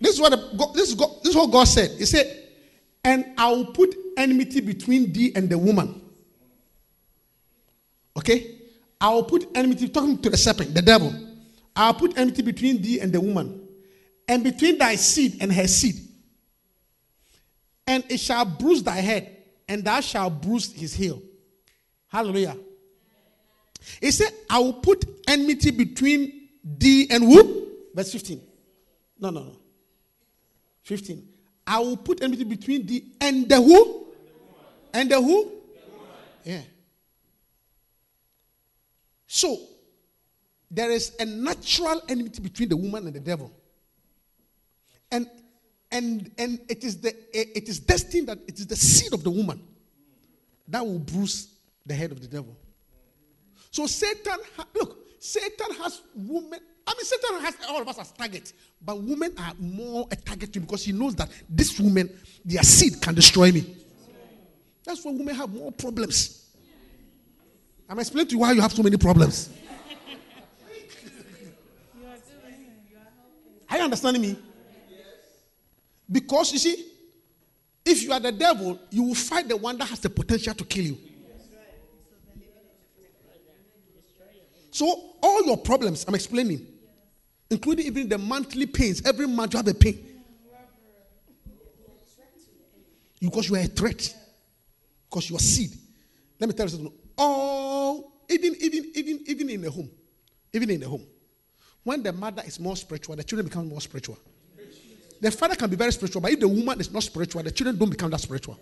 This 0.01 0.15
is 0.15 0.21
what 0.21 0.31
the, 0.31 0.57
God, 0.57 0.75
this, 0.75 0.89
is 0.89 0.95
God, 0.95 1.11
this 1.23 1.31
is 1.31 1.37
what 1.37 1.51
God 1.51 1.65
said. 1.65 1.91
He 1.99 2.07
said, 2.07 2.49
"And 3.05 3.35
I 3.37 3.51
will 3.51 3.67
put 3.67 3.95
enmity 4.17 4.61
between 4.61 5.13
thee 5.13 5.33
and 5.35 5.49
the 5.49 5.59
woman." 5.59 6.01
Okay? 8.17 8.57
I 8.99 9.11
will 9.11 9.25
put 9.25 9.47
enmity, 9.55 9.89
talking 9.89 10.19
to 10.23 10.31
the 10.31 10.37
serpent, 10.39 10.75
the 10.75 10.81
devil. 10.81 11.15
I'll 11.75 11.95
put 11.95 12.17
enmity 12.17 12.41
between 12.41 12.81
thee 12.81 13.01
and 13.01 13.13
the 13.13 13.21
woman, 13.21 13.69
and 14.27 14.43
between 14.43 14.79
thy 14.79 14.97
seed 14.97 15.37
and 15.41 15.53
her 15.53 15.67
seed. 15.67 15.97
And 17.87 18.05
it 18.09 18.19
shall 18.19 18.47
bruise 18.47 18.83
thy 18.83 18.97
head, 18.97 19.37
and 19.69 19.85
thou 19.85 20.01
shalt 20.01 20.41
bruise 20.41 20.73
his 20.73 20.95
heel. 20.95 21.23
Hallelujah. 22.09 22.57
He 24.01 24.11
said, 24.11 24.33
I 24.51 24.59
will 24.59 24.75
put 24.75 25.05
enmity 25.29 25.71
between 25.71 26.49
thee 26.65 27.07
and 27.11 27.25
who? 27.25 27.69
Verse 27.95 28.13
15. 28.13 28.41
No, 29.19 29.31
no, 29.31 29.45
no. 29.45 29.57
15. 30.83 31.27
I 31.67 31.79
will 31.81 31.97
put 31.97 32.23
enmity 32.23 32.45
between 32.45 32.87
thee 32.87 33.05
and 33.21 33.49
the 33.49 33.61
who? 33.61 34.07
And 34.93 35.11
the 35.11 35.21
who? 35.21 35.53
Yeah. 36.45 36.63
So, 39.27 39.59
there 40.71 40.91
is 40.91 41.15
a 41.19 41.25
natural 41.25 42.03
enmity 42.09 42.41
between 42.43 42.69
the 42.69 42.77
woman 42.77 43.07
and 43.07 43.15
the 43.15 43.21
devil. 43.21 43.53
And 45.11 45.29
and 45.91 46.31
and 46.39 46.61
it 46.69 46.85
is 46.85 47.01
the 47.01 47.15
it 47.33 47.69
is 47.69 47.79
destined 47.81 48.29
that 48.29 48.39
it 48.47 48.59
is 48.59 48.67
the 48.67 48.77
seed 48.77 49.13
of 49.13 49.23
the 49.23 49.31
woman 49.31 49.63
that 50.69 50.85
will 50.85 50.99
bruise 50.99 51.49
the 51.85 51.95
head 51.95 52.11
of 52.11 52.21
the 52.21 52.27
devil. 52.27 52.57
So 53.77 53.87
Satan, 53.87 54.39
ha- 54.57 54.67
look, 54.75 54.97
Satan 55.21 55.71
has 55.83 56.01
women. 56.15 56.61
I 56.87 56.95
mean, 56.95 57.05
Satan 57.05 57.41
has 57.43 57.57
all 57.69 57.83
of 57.83 57.87
us 57.89 57.99
as 57.99 58.11
targets, 58.13 58.55
but 58.81 58.99
women 59.03 59.35
are 59.37 59.53
more 59.59 60.09
a 60.11 60.17
target 60.17 60.55
to 60.55 60.61
him 60.61 60.65
because 60.65 60.83
he 60.83 60.93
knows 60.93 61.15
that 61.17 61.29
this 61.47 61.79
woman, 61.79 62.09
their 62.43 62.63
seed 62.63 63.03
can 63.03 63.15
destroy 63.15 63.53
me. 63.53 63.77
That's 64.83 65.05
why 65.05 65.13
women 65.13 65.35
have 65.35 65.51
more 65.53 65.71
problems. 65.73 66.47
I'm 67.87 67.99
explaining 67.99 68.29
to 68.29 68.33
you 68.37 68.39
why 68.39 68.53
you 68.53 68.63
have 68.63 68.73
so 68.73 68.83
many 68.83 68.97
problems. 68.97 69.51
Are 73.69 73.77
you 73.77 73.85
understanding 73.85 74.23
me? 74.23 74.39
Because 76.11 76.51
you 76.51 76.59
see, 76.61 76.93
if 77.85 78.03
you 78.03 78.11
are 78.11 78.21
the 78.21 78.33
devil, 78.33 78.79
you 78.89 79.03
will 79.03 79.15
fight 79.15 79.49
the 79.49 79.57
one 79.59 79.77
that 79.77 79.89
has 79.89 80.01
the 80.01 80.09
potential 80.09 80.55
to 80.55 80.65
kill 80.65 80.85
you. 80.85 80.99
So 84.77 85.15
all 85.23 85.47
your 85.47 85.57
problems, 85.57 86.05
I'm 86.07 86.15
explaining, 86.15 86.67
including 87.49 87.87
even 87.87 88.11
the 88.11 88.19
monthly 88.19 88.67
pains. 88.67 89.01
Every 89.07 89.27
month 89.27 89.55
you 89.55 89.57
have 89.57 89.69
a 89.69 89.73
pain. 89.73 90.07
Because 93.19 93.49
you 93.49 93.57
are 93.57 93.61
a 93.61 93.69
threat. 93.69 94.15
Because 95.09 95.31
you 95.31 95.37
are 95.37 95.39
seed. 95.39 95.71
Let 96.39 96.51
me 96.51 96.55
tell 96.55 96.67
you 96.67 96.71
something. 96.73 96.93
All 97.17 98.13
even 98.29 98.55
even 98.61 98.93
even 98.95 99.25
even 99.27 99.49
in 99.49 99.63
the 99.63 99.71
home, 99.71 99.89
even 100.53 100.69
in 100.69 100.81
the 100.81 100.89
home, 100.91 101.07
when 101.83 102.03
the 102.03 102.13
mother 102.13 102.43
is 102.45 102.61
more 102.61 102.77
spiritual, 102.77 103.17
the 103.17 103.25
children 103.25 103.47
become 103.47 103.71
more 103.71 103.81
spiritual. 103.81 104.19
The 105.23 105.31
father 105.31 105.55
can 105.55 105.71
be 105.71 105.77
very 105.77 105.93
spiritual, 105.93 106.21
but 106.21 106.33
if 106.33 106.41
the 106.41 106.49
woman 106.49 106.79
is 106.81 106.93
not 106.93 107.03
spiritual, 107.03 107.43
the 107.43 107.51
children 107.51 107.79
don't 107.79 107.89
become 107.89 108.11
that 108.11 108.21
spiritual. 108.21 108.61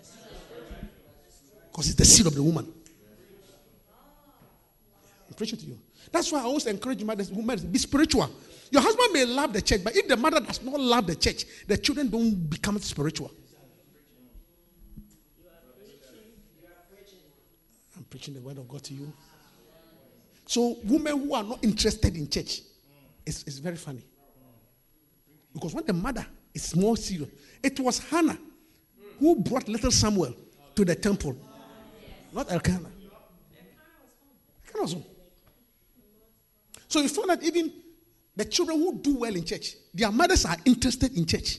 Because 1.73 1.89
it's 1.89 1.97
the 1.97 2.05
seed 2.05 2.29
of 2.29 2.37
the 2.37 2.43
woman. 2.45 2.73
I'm 5.27 5.35
preaching 5.35 5.59
to 5.59 5.67
you. 5.67 5.79
That's 6.13 6.31
why 6.31 6.41
I 6.41 6.43
always 6.43 6.67
encourage 6.67 7.03
mothers, 7.03 7.31
women 7.31 7.59
be 7.71 7.79
spiritual. 7.79 8.31
Your 8.71 8.83
husband 8.83 9.13
may 9.13 9.25
love 9.25 9.53
the 9.53 9.63
church, 9.63 9.85
but 9.85 9.97
if 9.97 10.09
the 10.09 10.17
mother 10.17 10.41
does 10.41 10.63
not 10.63 10.81
love 10.81 11.07
the 11.07 11.15
church, 11.15 11.45
the 11.67 11.77
children 11.77 12.09
don't 12.09 12.35
become 12.51 12.79
spiritual. 12.79 13.31
I'm 17.97 18.05
preaching 18.05 18.35
the 18.35 18.41
word 18.41 18.59
of 18.59 18.69
God 18.69 18.83
to 18.85 18.95
you. 18.95 19.13
So, 20.47 20.79
women 20.85 21.21
who 21.21 21.35
are 21.35 21.43
not 21.43 21.63
interested 21.65 22.17
in 22.17 22.29
church, 22.29 22.61
it's, 23.25 23.43
it's 23.45 23.59
very 23.59 23.77
funny. 23.77 24.03
Because 25.53 25.73
when 25.73 25.87
the 25.87 25.93
mother 25.93 26.27
is 26.53 26.75
more 26.77 26.97
serious, 26.97 27.31
it 27.63 27.79
was 27.81 27.99
Hannah 27.99 28.39
who 29.19 29.37
brought 29.37 29.69
little 29.69 29.91
Samuel 29.91 30.35
to 30.75 30.85
the 30.85 30.95
temple, 30.95 31.37
not 32.33 32.51
Elkanah. 32.51 32.91
Elkanah 34.67 34.83
was 34.83 34.93
home. 34.95 35.05
So 36.95 37.01
you 37.01 37.09
find 37.09 37.29
that 37.29 37.43
even 37.43 37.73
the 38.37 38.45
children 38.45 38.79
who 38.79 38.97
do 38.97 39.17
well 39.17 39.35
in 39.35 39.45
church, 39.45 39.75
their 39.93 40.13
mothers 40.13 40.45
are 40.45 40.57
interested 40.65 41.13
in 41.17 41.27
church. 41.27 41.59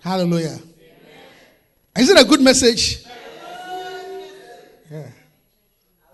Hallelujah. 0.00 0.58
Is 1.98 2.08
it 2.08 2.18
a 2.18 2.24
good 2.24 2.40
message? 2.40 3.04
Yeah. 4.90 5.10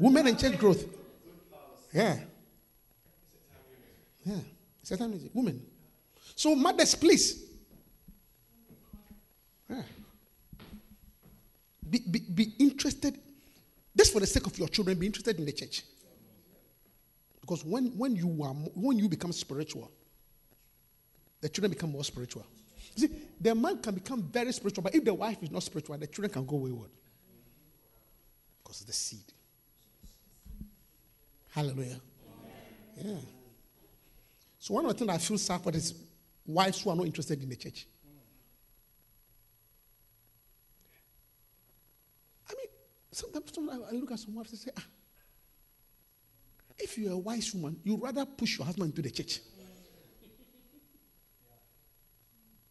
Women 0.01 0.27
and 0.27 0.41
church 0.41 0.59
growth. 0.59 0.85
Yeah. 1.93 2.19
Yeah. 4.25 5.07
Music. 5.07 5.31
Women. 5.33 5.65
So 6.35 6.57
mothers, 6.57 6.97
please. 6.97 7.45
Yeah. 9.71 9.83
Be, 11.93 11.99
be, 12.11 12.21
be 12.21 12.55
interested. 12.59 13.19
Just 13.95 14.15
for 14.15 14.21
the 14.21 14.27
sake 14.27 14.47
of 14.47 14.59
your 14.59 14.69
children, 14.69 14.99
be 14.99 15.07
interested 15.07 15.39
in 15.39 15.45
the 15.45 15.53
church. 15.53 15.83
Because 17.43 17.65
when, 17.65 17.87
when 17.99 18.17
you 18.17 18.43
are 18.43 18.55
when 18.75 18.99
you 18.99 19.09
become 19.09 19.33
spiritual, 19.33 19.91
the 21.43 21.49
children 21.51 21.71
become 21.73 21.93
more 21.93 22.05
spiritual. 22.05 22.47
You 22.97 23.09
see, 23.09 23.15
the 23.39 23.55
man 23.55 23.79
can 23.83 23.95
become 23.95 24.23
very 24.23 24.53
spiritual, 24.53 24.85
but 24.85 24.95
if 24.95 25.05
the 25.05 25.13
wife 25.13 25.43
is 25.43 25.51
not 25.51 25.63
spiritual, 25.63 25.99
the 25.99 26.07
children 26.07 26.33
can 26.33 26.47
go 26.47 26.57
wayward. 26.57 26.91
Because 28.63 28.81
of 28.81 28.87
the 28.87 28.93
seed. 28.93 29.33
Hallelujah. 31.51 32.01
Yeah. 32.97 33.17
So 34.59 34.75
one 34.75 34.87
of 34.87 34.93
the 34.93 34.99
things 34.99 35.11
I 35.11 35.19
feel 35.19 35.39
sad 35.39 35.61
for 35.61 35.71
is 35.73 35.95
wives 36.47 36.81
who 36.81 36.91
are 36.91 36.97
not 36.97 37.07
interested 37.07 37.43
in 37.43 37.49
the 37.49 37.57
church. 37.57 37.87
I 42.49 42.55
mean, 42.57 42.69
sometimes, 43.13 43.55
sometimes 43.55 43.83
I 43.91 43.95
look 43.95 44.11
at 44.11 44.19
some 44.19 44.35
wives 44.35 44.51
and 44.51 44.59
say, 44.59 44.71
ah, 44.77 44.85
if 46.79 46.99
you're 46.99 47.13
a 47.13 47.19
wise 47.19 47.55
woman, 47.55 47.79
you'd 47.85 48.01
rather 48.01 48.25
push 48.25 48.59
your 48.59 48.67
husband 48.67 48.91
into 48.91 49.03
the 49.03 49.11
church. 49.11 49.41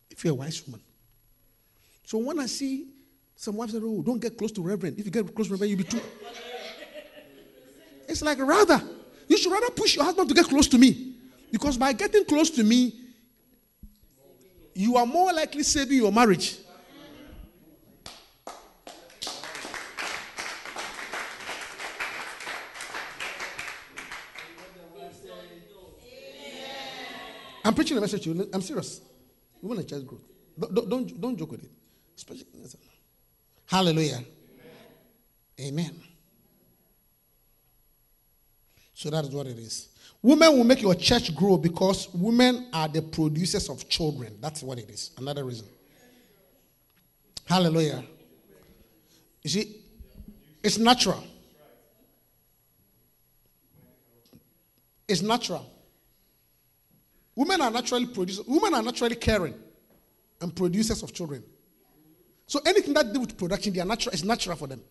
If 0.09 0.23
you're 0.23 0.33
a 0.33 0.35
wise 0.35 0.65
woman. 0.65 0.81
So 2.03 2.17
when 2.17 2.39
I 2.39 2.47
see 2.47 2.87
some 3.35 3.55
wives 3.55 3.73
say, 3.73 3.79
oh, 3.81 4.03
don't 4.03 4.19
get 4.19 4.37
close 4.37 4.51
to 4.51 4.61
Reverend. 4.61 4.99
If 4.99 5.05
you 5.05 5.11
get 5.11 5.33
close 5.33 5.47
to 5.47 5.53
Reverend, 5.53 5.71
you'll 5.71 5.79
be 5.79 5.83
too. 5.83 6.01
It's 8.07 8.21
like 8.21 8.37
rather, 8.39 8.81
you 9.27 9.37
should 9.37 9.51
rather 9.51 9.71
push 9.71 9.95
your 9.95 10.03
husband 10.05 10.27
to 10.29 10.35
get 10.35 10.45
close 10.45 10.67
to 10.67 10.77
me. 10.77 11.15
Because 11.51 11.77
by 11.77 11.93
getting 11.93 12.25
close 12.25 12.49
to 12.51 12.63
me, 12.63 12.93
you 14.75 14.95
are 14.95 15.05
more 15.05 15.33
likely 15.33 15.63
saving 15.63 15.97
your 15.97 16.11
marriage. 16.11 16.57
I'm 27.63 27.73
preaching 27.73 27.97
a 27.97 28.01
message 28.01 28.23
to 28.23 28.33
you. 28.33 28.49
I'm 28.53 28.61
serious. 28.61 29.01
You 29.61 29.69
want 29.69 29.81
to 29.81 29.85
church 29.85 30.05
growth. 30.05 30.21
Don't, 30.59 30.89
don't, 30.89 31.21
don't, 31.21 31.37
joke 31.37 31.51
with 31.51 31.63
it. 31.63 31.71
Especially, 32.15 32.45
hallelujah. 33.65 34.23
Amen. 35.59 35.91
So 38.93 39.09
that 39.09 39.23
is 39.25 39.31
what 39.31 39.47
it 39.47 39.57
is. 39.57 39.89
Women 40.21 40.57
will 40.57 40.63
make 40.63 40.81
your 40.81 40.93
church 40.93 41.35
grow 41.35 41.57
because 41.57 42.07
women 42.13 42.67
are 42.73 42.87
the 42.87 43.01
producers 43.01 43.69
of 43.69 43.87
children. 43.89 44.37
That's 44.39 44.61
what 44.61 44.77
it 44.77 44.89
is. 44.89 45.11
Another 45.17 45.43
reason. 45.43 45.67
Hallelujah. 47.47 48.03
You 49.41 49.49
see, 49.49 49.81
it's 50.63 50.77
natural. 50.77 51.23
It's 55.07 55.21
natural. 55.21 55.70
Women 57.35 57.61
are 57.61 57.71
naturally 57.71 58.07
producers. 58.07 58.45
Women 58.45 58.73
are 58.73 58.83
naturally 58.83 59.15
caring 59.15 59.55
and 60.41 60.55
producers 60.55 61.01
of 61.03 61.13
children. 61.13 61.43
So 62.45 62.59
anything 62.65 62.93
that 62.93 63.13
do 63.13 63.21
with 63.21 63.37
production, 63.37 63.73
they 63.73 63.79
are 63.79 63.85
natural. 63.85 64.13
It's 64.13 64.23
natural 64.23 64.57
for 64.57 64.67
them. 64.67 64.81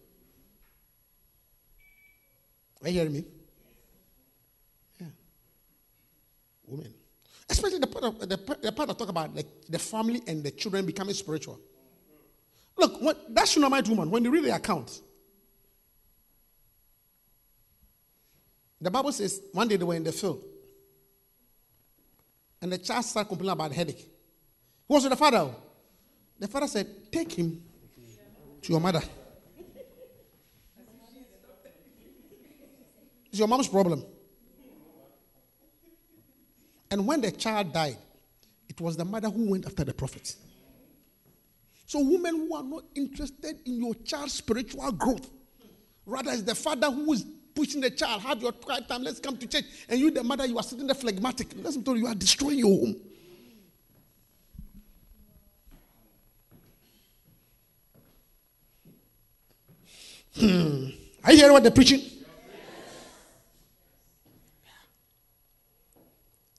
Are 2.82 2.88
you 2.88 2.94
hearing 2.94 3.12
me? 3.12 3.24
Yeah. 4.98 5.06
Women. 6.66 6.94
Especially 7.50 7.78
the 7.78 7.86
part, 7.86 8.04
of, 8.04 8.20
the, 8.20 8.26
the 8.26 8.72
part 8.72 8.88
that 8.88 8.98
talk 8.98 9.08
about 9.08 9.34
the, 9.34 9.44
the 9.68 9.78
family 9.78 10.22
and 10.26 10.42
the 10.42 10.52
children 10.52 10.86
becoming 10.86 11.14
spiritual. 11.14 11.60
Look, 12.78 13.02
what, 13.02 13.34
that 13.34 13.48
Shunammite 13.48 13.88
woman, 13.88 14.10
when 14.10 14.24
you 14.24 14.30
read 14.30 14.44
the 14.44 14.54
account, 14.54 15.00
the 18.80 18.90
Bible 18.90 19.12
says 19.12 19.42
one 19.52 19.68
day 19.68 19.76
they 19.76 19.84
were 19.84 19.96
in 19.96 20.04
the 20.04 20.12
field 20.12 20.42
and 22.62 22.72
the 22.72 22.78
child 22.78 23.04
started 23.04 23.28
complaining 23.28 23.52
about 23.52 23.70
the 23.70 23.76
headache. 23.76 24.08
Who 24.88 24.94
was 24.94 25.04
with 25.04 25.12
the 25.12 25.16
father? 25.16 25.50
The 26.38 26.48
father 26.48 26.66
said, 26.66 27.12
Take 27.12 27.32
him 27.32 27.62
to 28.62 28.72
your 28.72 28.80
mother. 28.80 29.02
It's 33.26 33.38
your 33.38 33.46
mom's 33.46 33.68
problem. 33.68 34.04
And 36.90 37.06
when 37.06 37.20
the 37.20 37.30
child 37.30 37.72
died, 37.72 37.96
it 38.68 38.80
was 38.80 38.96
the 38.96 39.04
mother 39.04 39.30
who 39.30 39.50
went 39.50 39.66
after 39.66 39.84
the 39.84 39.94
prophet. 39.94 40.34
So, 41.86 42.00
women 42.00 42.36
who 42.36 42.54
are 42.54 42.62
not 42.62 42.84
interested 42.94 43.60
in 43.66 43.80
your 43.80 43.94
child's 43.94 44.34
spiritual 44.34 44.90
growth, 44.92 45.28
rather, 46.06 46.32
it's 46.32 46.42
the 46.42 46.54
father 46.54 46.90
who 46.90 47.12
is 47.12 47.24
pushing 47.54 47.80
the 47.80 47.90
child, 47.90 48.22
have 48.22 48.40
your 48.40 48.52
quiet 48.52 48.88
time, 48.88 49.02
let's 49.02 49.20
come 49.20 49.36
to 49.36 49.46
church. 49.46 49.64
And 49.88 50.00
you, 50.00 50.10
the 50.10 50.22
mother, 50.22 50.46
you 50.46 50.56
are 50.56 50.62
sitting 50.62 50.86
there 50.86 50.94
phlegmatic. 50.94 51.48
Listen 51.56 51.82
to 51.84 51.92
you, 51.92 51.98
you 51.98 52.06
are 52.06 52.14
destroying 52.14 52.58
your 52.58 52.68
home. 52.68 52.96
Hmm. 60.38 60.86
Are 61.24 61.32
you 61.32 61.38
hearing 61.38 61.52
what 61.52 61.62
they're 61.62 61.72
preaching? 61.72 62.00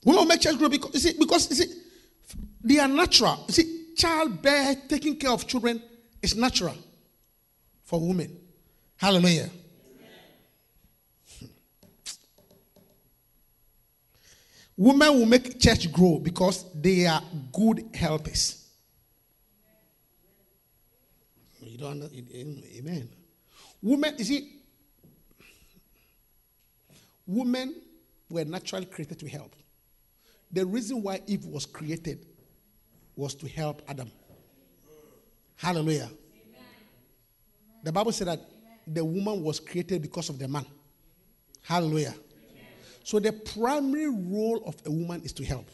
Women 0.04 0.20
will 0.20 0.26
make 0.26 0.40
church 0.40 0.58
grow 0.58 0.68
because 0.68 0.94
you 0.94 1.00
see, 1.00 1.18
because 1.18 1.48
you 1.50 1.56
see, 1.56 1.82
they 2.62 2.78
are 2.78 2.88
natural. 2.88 3.44
You 3.48 3.54
see, 3.54 3.94
childbirth, 3.96 4.88
taking 4.88 5.16
care 5.16 5.30
of 5.30 5.46
children 5.46 5.82
is 6.20 6.36
natural 6.36 6.76
for 7.84 8.00
women. 8.00 8.36
Hallelujah. 8.96 9.50
Women 14.76 15.18
will 15.18 15.26
make 15.26 15.60
church 15.60 15.92
grow 15.92 16.18
because 16.18 16.64
they 16.74 17.06
are 17.06 17.22
good 17.52 17.84
helpers. 17.94 18.58
You 21.60 21.78
don't 21.78 22.00
know, 22.00 22.08
amen. 22.12 23.08
Women, 23.80 24.14
you 24.18 24.24
see, 24.24 24.60
women 27.26 27.74
were 28.28 28.44
naturally 28.44 28.86
created 28.86 29.18
to 29.20 29.28
help. 29.28 29.54
The 30.50 30.66
reason 30.66 31.02
why 31.02 31.20
Eve 31.26 31.46
was 31.46 31.66
created 31.66 32.26
was 33.16 33.34
to 33.36 33.48
help 33.48 33.82
Adam. 33.88 34.10
Hallelujah. 35.56 36.10
The 37.82 37.92
Bible 37.92 38.12
said 38.12 38.28
that 38.28 38.40
the 38.86 39.04
woman 39.04 39.42
was 39.42 39.60
created 39.60 40.02
because 40.02 40.28
of 40.28 40.38
the 40.38 40.48
man. 40.48 40.66
Hallelujah. 41.62 42.14
So 43.04 43.18
the 43.18 43.32
primary 43.32 44.08
role 44.08 44.62
of 44.66 44.76
a 44.86 44.90
woman 44.90 45.22
is 45.22 45.32
to 45.34 45.44
help. 45.44 45.68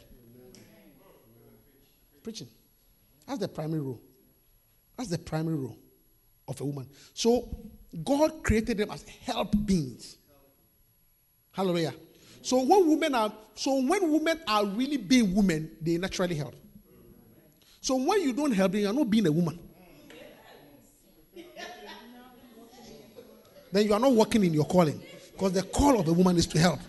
Preaching. 2.23 2.49
That's 3.27 3.41
the 3.41 3.49
primary 3.49 3.81
role. 3.81 4.01
That's 4.97 5.11
the 5.11 5.19
primary 5.19 5.57
role 5.57 5.79
of 6.49 6.61
a 6.61 6.65
woman. 6.65 6.89
So 7.15 7.49
God 8.05 8.43
created 8.43 8.79
them 8.79 8.91
as 8.91 9.05
help 9.25 9.55
beings. 9.65 10.17
Hallelujah. 11.53 11.95
So 12.43 12.63
when 12.63 12.89
women 12.89 13.15
are 13.15 13.33
so 13.55 13.83
when 13.83 14.13
women 14.13 14.41
are 14.47 14.65
really 14.65 14.97
being 14.97 15.35
women, 15.35 15.71
they 15.81 15.99
naturally 15.99 16.35
help. 16.35 16.55
So 17.81 17.97
when 17.97 18.23
you 18.23 18.33
don't 18.33 18.53
help, 18.53 18.75
you 18.75 18.89
are 18.89 18.93
not 18.93 19.11
being 19.11 19.27
a 19.27 19.33
woman. 19.33 19.59
Then 23.71 23.87
you 23.87 23.93
are 23.93 24.01
not 24.01 24.13
working 24.13 24.45
in 24.45 24.55
your 24.55 24.65
calling. 24.65 25.03
Because 25.33 25.53
the 25.53 25.63
call 25.63 26.01
of 26.01 26.09
a 26.09 26.13
woman 26.13 26.37
is 26.37 26.47
to 26.47 26.59
help. 26.59 26.81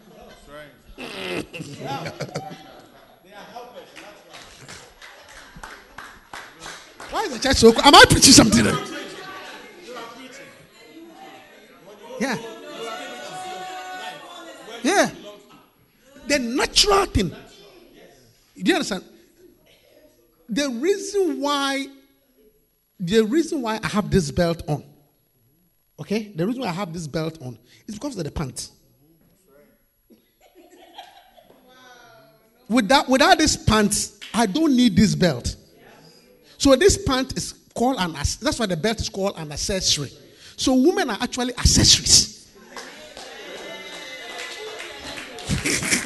Why 7.12 7.24
is 7.24 7.34
the 7.34 7.40
church 7.40 7.58
so 7.58 7.74
Am 7.82 7.96
I 7.96 8.06
preaching 8.10 8.34
something? 8.34 8.66
Yeah. 12.20 12.38
Yeah. 14.84 15.10
The 16.28 16.40
natural 16.40 17.06
thing. 17.06 17.30
Do 17.30 17.36
you 18.56 18.74
understand? 18.76 19.04
The 20.48 20.70
reason 20.70 21.42
why, 21.42 21.88
the 23.00 23.22
reason 23.22 23.62
why 23.62 23.80
I 23.82 23.88
have 23.88 24.12
this 24.12 24.30
belt 24.32 24.64
on, 24.68 24.84
okay? 26.00 26.32
The 26.36 26.46
reason 26.46 26.62
why 26.62 26.70
I 26.70 26.74
have 26.74 26.92
this 26.92 27.08
belt 27.08 27.42
on 27.42 27.58
is 27.88 27.96
because 27.96 28.18
of 28.18 28.24
the 28.24 28.32
pants. 28.32 28.72
Without, 32.70 33.10
without 33.10 33.38
this 33.40 33.58
pants, 33.58 34.20
I 34.34 34.46
don't 34.46 34.76
need 34.76 34.96
this 34.96 35.16
belt. 35.16 35.56
So 36.60 36.76
this 36.76 37.04
pant 37.04 37.36
is 37.36 37.54
called 37.74 37.98
an 38.00 38.14
that's 38.14 38.60
why 38.60 38.66
the 38.68 38.78
belt 38.78 39.00
is 39.00 39.10
called 39.10 39.34
an 39.38 39.52
accessory. 39.52 40.12
So 40.56 40.76
women 40.76 41.10
are 41.10 41.18
actually 41.20 41.54
accessories. 41.58 42.36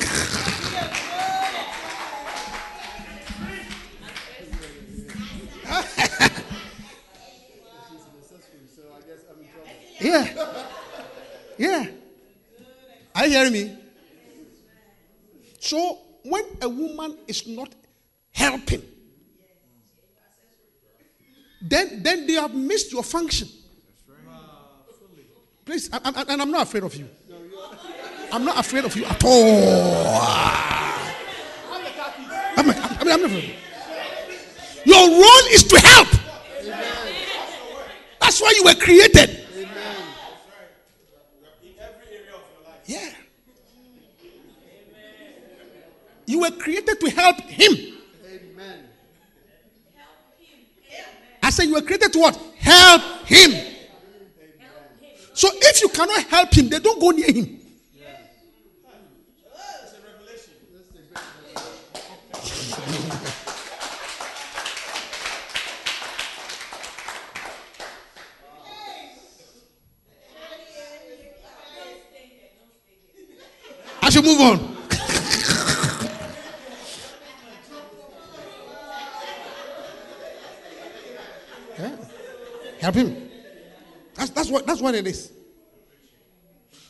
yeah. 10.00 10.28
Yeah. 11.58 11.88
Are 13.16 13.26
you 13.26 13.32
hearing 13.38 13.54
me? 13.54 13.78
So 15.60 16.03
when 16.24 16.44
a 16.62 16.70
woman 16.70 17.18
is 17.28 17.48
not 17.48 17.70
helping, 18.32 18.82
then, 21.62 22.04
then 22.04 22.28
they 22.28 22.34
have 22.34 22.54
missed 22.54 22.92
your 22.92 23.04
function. 23.04 23.48
Please, 25.66 25.90
I, 25.94 26.00
I, 26.04 26.26
and 26.30 26.42
I'm 26.42 26.52
not 26.52 26.64
afraid 26.64 26.84
of 26.84 26.94
you. 26.96 27.08
I'm 28.32 28.44
not 28.44 28.60
afraid 28.60 28.84
of 28.84 28.96
you 28.98 29.06
at 29.06 29.24
all. 29.24 30.18
I'm, 32.58 32.68
not- 32.68 32.78
I 33.02 33.04
mean, 33.04 33.14
I'm 33.14 33.22
not. 33.22 33.44
Your 34.86 35.10
role 35.10 35.48
is 35.52 35.64
to 35.64 35.80
help. 35.80 36.08
That's 38.20 38.42
why 38.42 38.54
you 38.58 38.64
were 38.66 38.76
created. 38.76 39.40
Yeah. 42.86 43.10
You 46.26 46.42
were 46.42 46.52
created 46.52 47.00
to 47.00 47.10
help 47.10 47.42
him. 47.42 47.74
Amen. 48.26 48.86
Help 49.96 50.40
him. 50.40 50.60
I 51.42 51.50
said 51.50 51.66
you 51.66 51.74
were 51.74 51.82
created 51.82 52.14
to 52.14 52.20
what? 52.20 52.36
Help 52.58 53.02
him. 53.26 53.74
So 55.34 55.50
if 55.52 55.82
you 55.82 55.90
cannot 55.90 56.24
help 56.26 56.54
him, 56.54 56.70
they 56.70 56.80
don't 56.80 57.00
go 57.00 57.10
near 57.10 57.32
him. 57.32 57.60
I 74.02 74.10
should 74.10 74.26
move 74.26 74.42
on. 74.42 74.78
Yeah. 81.80 81.96
Help 82.82 82.96
him. 82.96 83.30
That's, 84.14 84.30
that's, 84.32 84.73
what, 84.84 84.96
it 84.96 85.08
is. 85.08 85.32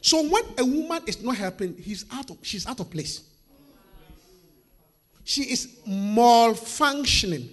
So 0.01 0.27
when 0.27 0.43
a 0.57 0.65
woman 0.65 1.01
is 1.07 1.21
not 1.23 1.37
helping, 1.37 1.77
he's 1.77 2.05
out 2.11 2.29
of, 2.29 2.37
she's 2.41 2.67
out 2.67 2.79
of 2.79 2.89
place. 2.91 3.29
She 5.23 5.43
is 5.43 5.77
malfunctioning. 5.87 7.51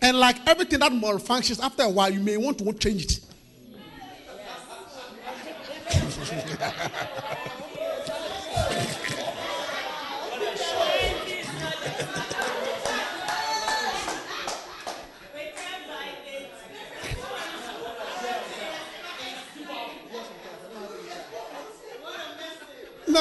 And 0.00 0.18
like 0.18 0.44
everything 0.48 0.80
that 0.80 0.90
malfunctions, 0.90 1.62
after 1.62 1.84
a 1.84 1.88
while, 1.88 2.10
you 2.12 2.18
may 2.18 2.36
want 2.36 2.58
to 2.58 2.72
change 2.72 3.04
it. 3.04 3.20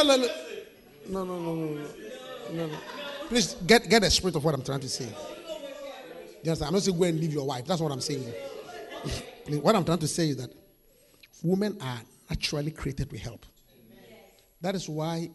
No, 0.04 0.18
no, 0.18 0.18
no. 0.18 0.28
No, 1.10 1.26
no, 1.26 1.40
no, 1.40 1.56
no, 1.56 1.88
no. 2.54 2.68
no. 2.68 2.78
Please 3.30 3.54
get, 3.68 3.88
get 3.88 4.02
the 4.02 4.10
spirit 4.10 4.36
of 4.36 4.44
what 4.44 4.56
I'm 4.56 4.64
trying 4.64 4.80
to 4.80 4.90
say. 4.90 5.06
You 5.06 6.50
understand? 6.52 6.68
I'm 6.68 6.74
not 6.74 6.82
saying 6.82 6.98
go 6.98 7.04
and 7.04 7.20
leave 7.20 7.34
your 7.34 7.46
wife. 7.46 7.66
That's 7.66 7.82
what 7.82 7.92
I'm 7.92 8.02
saying. 8.02 8.34
What 9.48 9.76
I'm 9.76 9.84
trying 9.84 10.00
to 10.00 10.08
say 10.08 10.30
is 10.30 10.38
that 10.38 10.52
women 11.44 11.78
are 11.82 12.00
naturally 12.30 12.72
created 12.72 13.10
to 13.10 13.18
help. 13.18 13.46
That 14.62 14.76
is 14.76 14.88
why 14.88 15.30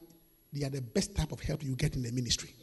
they 0.52 0.64
are 0.64 0.70
the 0.70 0.80
best 0.80 1.14
type 1.14 1.32
of 1.32 1.40
help 1.40 1.62
you 1.62 1.74
get 1.74 1.96
in 1.96 2.02
the 2.02 2.12
ministry. 2.12 2.54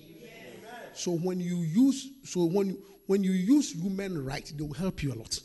So 0.93 1.11
when 1.11 1.39
you 1.39 1.57
use 1.57 2.09
so 2.23 2.45
when 2.45 2.77
when 3.07 3.23
you 3.23 3.31
use 3.31 3.75
women 3.75 4.23
right, 4.23 4.51
they 4.55 4.63
will 4.63 4.73
help 4.73 5.03
you 5.03 5.13
a 5.13 5.15
lot. 5.15 5.39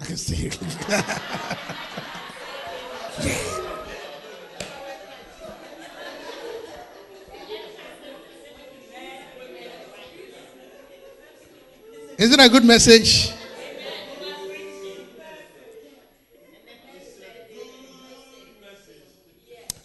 I 0.00 0.04
can 0.04 0.16
see 0.16 0.46
it. 0.46 1.76
Is 12.20 12.32
it 12.34 12.38
a 12.38 12.48
good 12.50 12.64
message? 12.64 13.32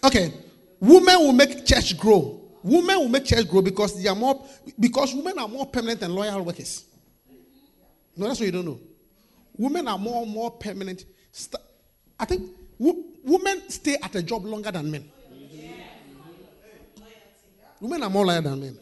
Okay. 0.04 0.34
Women 0.82 1.20
will 1.20 1.32
make 1.34 1.66
church 1.66 1.98
grow. 1.98 2.42
Women 2.62 3.00
will 3.00 3.08
make 3.08 3.26
church 3.26 3.48
grow 3.48 3.62
because 3.62 4.02
they 4.02 4.10
are 4.10 4.16
more 4.16 4.46
because 4.80 5.14
women 5.16 5.40
are 5.40 5.48
more 5.48 5.66
permanent 5.66 6.02
and 6.02 6.14
loyal 6.14 6.42
workers. 6.42 6.84
No, 8.18 8.28
that's 8.28 8.40
what 8.40 8.46
you 8.48 8.52
don't 8.52 8.66
know. 8.66 8.80
Women 9.58 9.88
are 9.88 9.98
more 9.98 10.28
more 10.28 10.52
permanent. 10.52 11.06
I 12.20 12.26
think 12.26 12.52
women 13.26 13.70
stay 13.70 13.98
at 14.02 14.16
a 14.16 14.24
job 14.24 14.46
longer 14.46 14.72
than 14.72 14.90
men. 14.90 15.12
Women 17.82 18.04
are 18.04 18.10
more 18.10 18.26
loyal 18.26 18.42
than 18.42 18.60
men. 18.60 18.78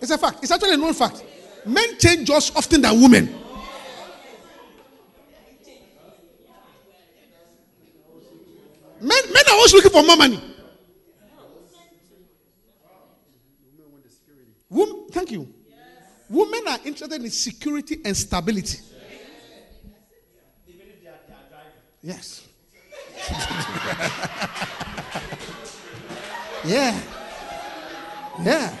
It's 0.00 0.10
a 0.10 0.18
fact. 0.18 0.38
It's 0.42 0.50
actually 0.50 0.74
a 0.74 0.76
known 0.76 0.94
fact. 0.94 1.24
Men 1.64 1.96
change 1.98 2.26
jobs 2.26 2.52
often 2.54 2.82
than 2.82 3.00
women. 3.00 3.26
Men, 9.00 9.18
men 9.32 9.42
are 9.48 9.54
always 9.54 9.72
looking 9.74 9.90
for 9.90 10.02
more 10.02 10.16
money. 10.16 10.40
Wom- 14.70 15.08
thank 15.10 15.30
you. 15.32 15.52
Women 16.28 16.62
are 16.68 16.78
interested 16.84 17.22
in 17.22 17.30
security 17.30 18.00
and 18.04 18.16
stability. 18.16 18.78
Yes. 22.02 22.46
yeah. 26.64 27.00
Yeah. 28.42 28.78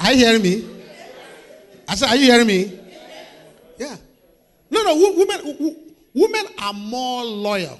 Are 0.00 0.12
you 0.12 0.26
hearing 0.26 0.42
me? 0.42 0.68
I 1.88 1.94
said, 1.94 2.08
Are 2.08 2.16
you 2.16 2.24
hearing 2.32 2.46
me? 2.46 2.78
Yeah. 3.78 3.96
No, 4.70 4.82
no, 4.82 5.14
women, 5.16 5.76
women 6.12 6.46
are 6.58 6.72
more 6.72 7.24
loyal. 7.24 7.78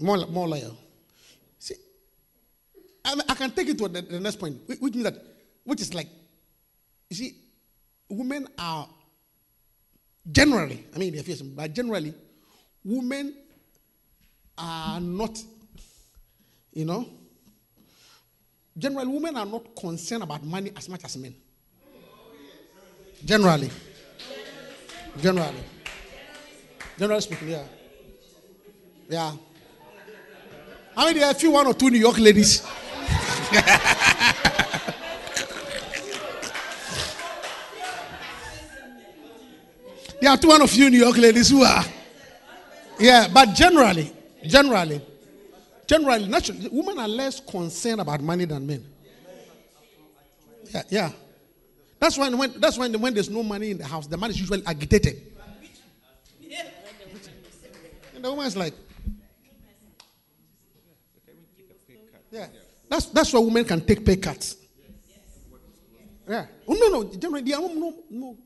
More, 0.00 0.26
more 0.26 0.48
loyal. 0.48 0.76
See, 1.58 1.74
I, 3.04 3.14
I 3.28 3.34
can 3.34 3.50
take 3.50 3.68
it 3.68 3.78
to 3.78 3.88
the, 3.88 4.02
the 4.02 4.20
next 4.20 4.36
point, 4.36 4.58
which 4.66 4.80
means 4.80 5.04
that, 5.04 5.14
which 5.64 5.80
is 5.80 5.94
like, 5.94 6.08
you 7.10 7.16
see, 7.16 7.34
women 8.08 8.48
are 8.58 8.88
generally, 10.30 10.86
I 10.94 10.98
mean, 10.98 11.22
but 11.54 11.72
generally, 11.72 12.14
women 12.84 13.34
are 14.56 15.00
not, 15.00 15.38
you 16.72 16.84
know, 16.84 17.08
generally, 18.76 19.08
women 19.08 19.36
are 19.36 19.46
not 19.46 19.74
concerned 19.76 20.22
about 20.22 20.44
money 20.44 20.72
as 20.76 20.88
much 20.88 21.04
as 21.04 21.16
men. 21.16 21.34
Generally. 23.24 23.70
Generally. 25.20 25.64
Generally 26.98 27.20
speaking, 27.22 27.48
yeah. 27.48 27.64
Yeah. 29.08 29.32
I 30.96 31.06
mean, 31.06 31.16
there 31.16 31.26
are 31.26 31.32
a 31.32 31.34
few 31.34 31.50
one 31.50 31.66
or 31.66 31.74
two 31.74 31.90
New 31.90 31.98
York 31.98 32.18
ladies. 32.18 32.62
there 40.24 40.32
are 40.32 40.38
two 40.38 40.48
one 40.48 40.62
or 40.62 40.66
few 40.66 40.88
New 40.88 40.96
York 40.96 41.18
ladies 41.18 41.50
who 41.50 41.62
are. 41.64 41.84
Yeah, 42.98 43.28
but 43.28 43.52
generally, 43.54 44.10
generally, 44.46 45.02
generally, 45.86 46.26
naturally, 46.26 46.66
women 46.72 46.98
are 46.98 47.08
less 47.08 47.40
concerned 47.40 48.00
about 48.00 48.22
money 48.22 48.46
than 48.46 48.66
men. 48.66 48.86
Yeah, 50.72 50.82
yeah. 50.88 51.12
That's 52.00 52.16
when, 52.16 52.38
when 52.38 52.58
that's 52.58 52.78
when 52.78 52.98
when 52.98 53.12
there's 53.12 53.28
no 53.28 53.42
money 53.42 53.72
in 53.72 53.76
the 53.76 53.84
house, 53.84 54.06
the 54.06 54.16
man 54.16 54.30
is 54.30 54.40
usually 54.40 54.62
agitated. 54.64 55.20
And 58.14 58.24
the 58.24 58.30
woman 58.30 58.46
is 58.46 58.56
like, 58.56 58.72
yeah. 62.30 62.46
That's 62.88 63.06
that's 63.06 63.30
why 63.30 63.40
women 63.40 63.66
can 63.66 63.84
take 63.84 64.06
pay 64.06 64.16
cuts. 64.16 64.56
Yeah. 66.26 66.46
Oh, 66.66 66.72
no, 66.72 66.88
no. 66.88 67.04
Generally, 67.12 67.42
there 67.42 67.56
are 67.58 67.60
no 67.60 67.74
no, 67.74 67.94
no 68.08 68.38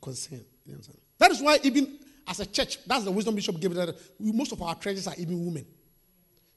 concern. 0.00 0.44
You 0.66 0.74
understand? 0.74 0.98
That 1.18 1.30
is 1.30 1.40
why 1.42 1.58
even 1.62 1.98
as 2.26 2.40
a 2.40 2.46
church, 2.46 2.78
that's 2.86 3.04
the 3.04 3.10
wisdom 3.10 3.34
bishop 3.34 3.60
gave 3.60 3.74
that 3.74 3.94
most 4.18 4.52
of 4.52 4.62
our 4.62 4.74
treasures 4.74 5.06
are 5.06 5.14
even 5.18 5.44
women. 5.44 5.66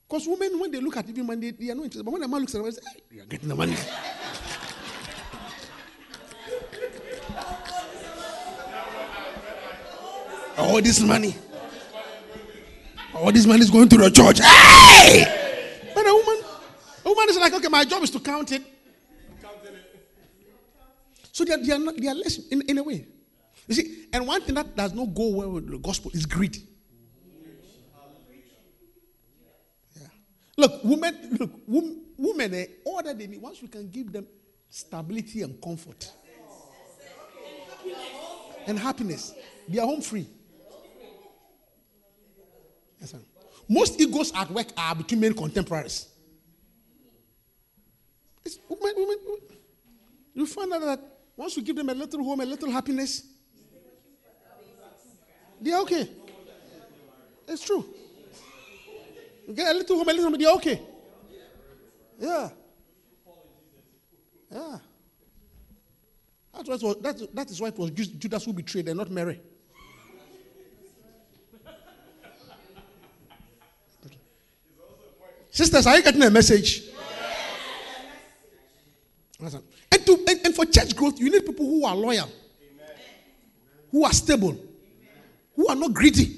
Because 0.07 0.28
women, 0.28 0.57
when 0.59 0.72
they 0.72 0.80
look 0.80 0.95
at 0.95 1.09
even 1.09 1.26
money, 1.28 1.51
they, 1.51 1.70
are 1.70 1.76
not 1.76 1.84
interested. 1.84 2.05
But 2.05 2.11
when 2.11 2.24
a 2.24 2.28
man 2.28 2.39
looks 2.41 2.55
at 2.55 2.63
them, 2.63 2.72
say, 2.72 2.82
hey, 2.93 3.01
you 3.11 3.22
are 3.24 3.26
getting 3.26 3.49
the 3.49 3.55
money. 3.55 3.76
All 10.57 10.82
this 10.82 11.01
money. 11.01 11.36
All 13.13 13.32
this 13.32 13.45
money 13.45 13.59
is 13.61 13.70
going 13.70 13.89
to 13.89 13.97
the 13.97 14.09
church. 14.09 14.39
Hey! 14.39 15.91
But 15.93 16.07
a 16.07 16.13
woman, 16.13 16.43
a 17.05 17.09
woman 17.09 17.30
is 17.30 17.38
like, 17.38 17.53
okay, 17.53 17.68
my 17.68 17.84
job 17.84 18.01
is 18.03 18.11
to 18.11 18.20
count 18.20 18.51
it. 18.53 18.63
So 21.38 21.45
they 21.45 21.53
are, 21.53 21.57
they 21.63 21.71
are, 21.71 21.77
not, 21.77 21.95
they 21.95 22.07
are 22.07 22.15
less 22.15 22.39
in, 22.47 22.63
in 22.63 22.79
a 22.79 22.83
way. 22.83 23.05
You 23.67 23.75
see, 23.75 24.07
and 24.11 24.25
one 24.25 24.41
thing 24.41 24.55
that 24.55 24.75
does 24.75 24.91
not 24.91 25.13
go 25.13 25.27
well 25.27 25.51
with 25.51 25.69
the 25.69 25.77
gospel 25.77 26.09
is 26.11 26.25
greed. 26.25 26.57
Yeah. 29.95 30.07
Look, 30.57 30.83
women, 30.83 31.38
look, 31.39 31.51
wom- 31.67 32.05
women, 32.17 32.55
eh, 32.55 32.65
all 32.83 33.03
that 33.03 33.19
they 33.19 33.27
need, 33.27 33.39
once 33.39 33.61
we 33.61 33.67
can 33.67 33.88
give 33.88 34.11
them 34.11 34.25
stability 34.67 35.43
and 35.43 35.61
comfort 35.61 36.11
and 38.65 38.79
happiness, 38.79 39.35
they 39.69 39.77
are 39.77 39.85
home 39.85 40.01
free. 40.01 40.25
Yes, 42.99 43.11
sir. 43.11 43.19
Most 43.69 44.01
egos 44.01 44.31
at 44.33 44.49
work 44.49 44.69
are 44.75 44.95
between 44.95 45.19
male 45.19 45.35
contemporaries. 45.35 46.07
It's 48.43 48.57
women, 48.67 48.93
women, 48.97 49.17
women. 49.23 49.57
You 50.33 50.47
find 50.47 50.73
out 50.73 50.81
that 50.81 51.16
once 51.38 51.55
you 51.55 51.63
give 51.63 51.75
them 51.75 51.88
a 51.89 51.93
little 51.93 52.23
home, 52.23 52.41
a 52.41 52.45
little 52.45 52.71
happiness, 52.71 53.23
they're 55.61 55.79
okay. 55.81 56.09
It's 57.47 57.63
true. 57.63 57.85
You 59.47 59.53
get 59.53 59.73
a 59.73 59.77
little 59.77 59.97
home, 59.97 60.09
a 60.09 60.11
little 60.11 60.29
home, 60.29 60.39
they're 60.39 60.51
okay. 60.53 60.81
Yeah. 62.19 62.49
Yeah. 64.51 64.77
That's 66.53 66.67
why 66.67 66.75
was, 66.75 66.97
that, 67.01 67.35
that 67.35 67.51
is 67.51 67.61
why 67.61 67.67
it 67.67 67.77
was 67.77 67.91
Judas 67.91 68.43
who 68.43 68.53
betrayed 68.53 68.88
and 68.88 68.97
not 68.97 69.11
Mary. 69.11 69.39
Sisters, 75.51 75.88
are 75.88 75.97
you 75.97 76.03
getting 76.03 76.21
a 76.21 76.29
message? 76.29 76.83
Listen. 79.39 79.63
And, 79.91 80.05
to, 80.05 80.25
and, 80.27 80.45
and 80.45 80.47
for 80.58 80.66
church 80.66 80.95
growth, 80.95 81.20
you 81.20 81.30
need 81.30 81.45
people 81.45 81.68
who 81.68 81.86
are 81.86 81.95
loyal, 81.95 82.28
who 83.91 84.03
are 84.03 84.12
stable, 84.12 84.58
who 85.55 85.68
are 85.68 85.76
not 85.76 85.93
greedy. 85.93 86.36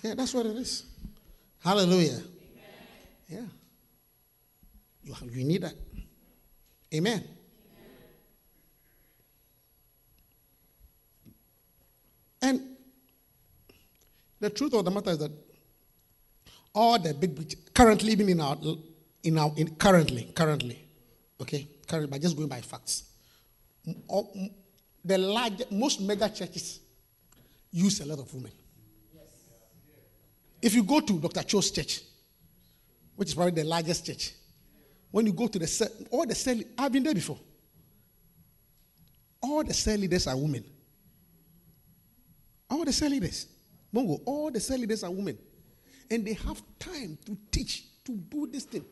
Yeah, 0.00 0.14
that's 0.14 0.32
what 0.32 0.46
it 0.46 0.56
is. 0.56 0.84
Hallelujah. 1.58 2.22
Yeah. 3.28 3.40
You, 5.02 5.14
you 5.32 5.44
need 5.44 5.62
that. 5.62 5.74
Amen. 6.94 7.24
And 12.42 12.76
the 14.38 14.50
truth 14.50 14.72
of 14.74 14.84
the 14.84 14.90
matter 14.92 15.10
is 15.10 15.18
that 15.18 15.45
all 16.76 16.98
the 16.98 17.14
big, 17.14 17.74
currently 17.74 18.12
even 18.12 18.28
in 18.28 18.40
our 18.40 18.56
in 19.22 19.38
our 19.38 19.52
in 19.56 19.74
currently 19.76 20.24
currently, 20.34 20.78
okay, 21.40 21.66
currently 21.88 22.10
by 22.10 22.18
just 22.18 22.36
going 22.36 22.48
by 22.48 22.60
facts, 22.60 23.04
all- 24.06 24.32
the 25.04 25.16
large 25.16 25.62
most 25.70 26.00
mega 26.00 26.28
churches 26.28 26.80
use 27.70 28.00
a 28.00 28.06
lot 28.06 28.18
of 28.18 28.32
women. 28.34 28.52
If 30.60 30.74
you 30.74 30.82
go 30.82 31.00
to 31.00 31.18
Dr. 31.20 31.42
Cho's 31.44 31.70
church, 31.70 32.00
which 33.14 33.28
is 33.28 33.34
probably 33.34 33.62
the 33.62 33.68
largest 33.68 34.04
church, 34.04 34.32
when 35.10 35.26
you 35.26 35.32
go 35.32 35.46
to 35.46 35.58
the 35.58 35.90
all 36.10 36.26
the 36.26 36.34
cell, 36.34 36.58
I've 36.76 36.92
been 36.92 37.04
there 37.04 37.14
before. 37.14 37.38
All 39.40 39.62
the 39.64 39.72
cell 39.74 39.96
leaders 39.96 40.26
are 40.26 40.36
women. 40.36 40.64
All 42.68 42.84
the 42.84 42.92
cell 42.92 43.10
leaders, 43.10 43.46
Bongo, 43.92 44.20
all 44.24 44.50
the 44.50 44.60
cell 44.60 44.78
leaders 44.78 45.04
are 45.04 45.10
women. 45.10 45.38
And 46.10 46.24
they 46.24 46.34
have 46.34 46.62
time 46.78 47.18
to 47.26 47.36
teach, 47.50 47.84
to 48.04 48.12
do 48.12 48.46
this 48.46 48.64
thing. 48.64 48.84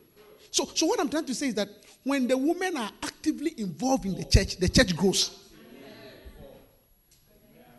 So, 0.51 0.65
so 0.73 0.85
what 0.85 0.99
I'm 0.99 1.09
trying 1.09 1.25
to 1.25 1.35
say 1.35 1.47
is 1.47 1.55
that 1.55 1.69
when 2.03 2.27
the 2.27 2.37
women 2.37 2.77
are 2.77 2.91
actively 3.03 3.53
involved 3.57 4.05
in 4.05 4.15
the 4.15 4.23
church, 4.23 4.57
the 4.57 4.69
church 4.69 4.95
grows. 4.95 5.41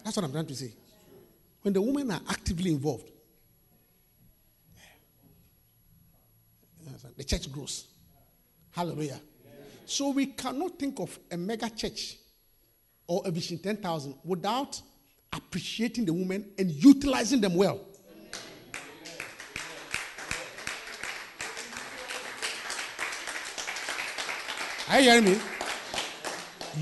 That's 0.04 0.16
what 0.16 0.24
I'm 0.24 0.32
trying 0.32 0.46
to 0.46 0.54
say. 0.54 0.72
When 1.62 1.72
the 1.72 1.82
women 1.82 2.10
are 2.10 2.20
actively 2.28 2.70
involved, 2.70 3.10
the 7.16 7.24
church 7.24 7.50
grows. 7.50 7.86
Hallelujah. 8.70 9.20
So 9.86 10.10
we 10.10 10.26
cannot 10.26 10.78
think 10.78 11.00
of 11.00 11.18
a 11.30 11.36
mega 11.36 11.70
church 11.70 12.18
or 13.06 13.22
a 13.24 13.30
vision 13.30 13.58
10,000 13.58 14.14
without 14.24 14.80
appreciating 15.32 16.04
the 16.04 16.12
women 16.12 16.50
and 16.58 16.70
utilizing 16.70 17.40
them 17.40 17.54
well. 17.54 17.80
Are 24.88 25.00
you 25.00 25.10
hearing 25.10 25.24
me? 25.24 25.38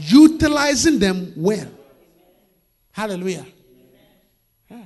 Utilizing 0.00 0.98
them 0.98 1.32
well. 1.36 1.68
Hallelujah. 2.92 3.46
Yeah. 4.70 4.76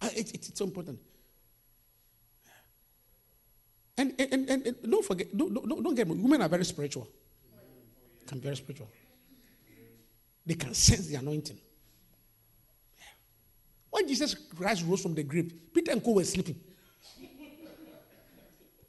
Uh, 0.00 0.08
it- 0.14 0.34
it- 0.34 0.48
it's 0.48 0.58
so 0.58 0.64
important. 0.64 0.98
And, 3.98 4.14
and, 4.18 4.32
and, 4.48 4.66
and 4.66 4.76
don't 4.90 5.04
forget, 5.04 5.36
don't, 5.36 5.52
don't, 5.52 5.82
don't 5.82 5.94
get 5.94 6.08
me, 6.08 6.14
women 6.14 6.40
are 6.40 6.48
very 6.48 6.64
spiritual. 6.64 7.06
Can 8.26 8.38
be 8.38 8.44
very 8.44 8.56
spiritual. 8.56 8.88
They 10.46 10.54
can 10.54 10.72
sense 10.72 11.06
the 11.06 11.16
anointing. 11.16 11.58
Yeah. 12.98 13.04
When 13.90 14.08
Jesus 14.08 14.34
Christ 14.34 14.84
rose 14.86 15.02
from 15.02 15.14
the 15.14 15.22
grave, 15.22 15.52
Peter 15.74 15.92
and 15.92 16.02
Co 16.02 16.12
were 16.12 16.24
sleeping. 16.24 16.58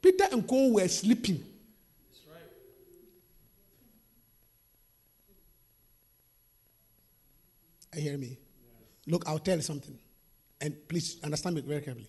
Peter 0.00 0.24
and 0.32 0.46
Co 0.48 0.68
were 0.68 0.88
sleeping. 0.88 1.44
You 7.94 8.02
hearing 8.02 8.20
me? 8.20 8.38
Look, 9.06 9.26
I'll 9.26 9.38
tell 9.38 9.56
you 9.56 9.62
something. 9.62 9.98
And 10.60 10.76
please 10.88 11.18
understand 11.22 11.56
me 11.56 11.62
very 11.62 11.80
carefully. 11.80 12.08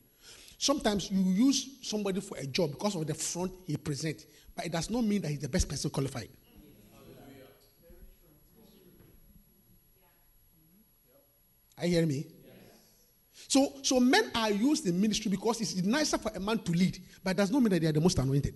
Sometimes 0.58 1.12
you 1.12 1.20
use 1.20 1.80
somebody 1.82 2.22
for 2.22 2.38
a 2.38 2.46
job 2.46 2.72
because 2.72 2.96
of 2.96 3.06
the 3.06 3.14
front 3.14 3.52
he 3.66 3.76
presents, 3.76 4.26
but 4.56 4.66
it 4.66 4.72
does 4.72 4.90
not 4.90 5.04
mean 5.04 5.22
that 5.22 5.30
he's 5.30 5.40
the 5.40 5.50
best 5.50 5.68
person 5.68 5.90
qualified. 5.90 6.30
You 11.82 11.90
hearing 11.90 12.08
me? 12.08 12.26
So, 13.48 13.74
so 13.82 14.00
men 14.00 14.32
are 14.36 14.52
used 14.52 14.86
in 14.88 15.00
ministry 15.00 15.30
because 15.30 15.60
it's 15.60 15.76
nicer 15.84 16.18
for 16.18 16.32
a 16.34 16.40
man 16.40 16.60
to 16.60 16.72
lead, 16.72 16.98
but 17.24 17.32
it 17.32 17.38
does 17.38 17.52
not 17.52 17.62
mean 17.62 17.72
that 17.72 17.82
they 17.82 17.88
are 17.88 17.92
the 17.92 18.00
most 18.00 18.18
anointed. 18.20 18.56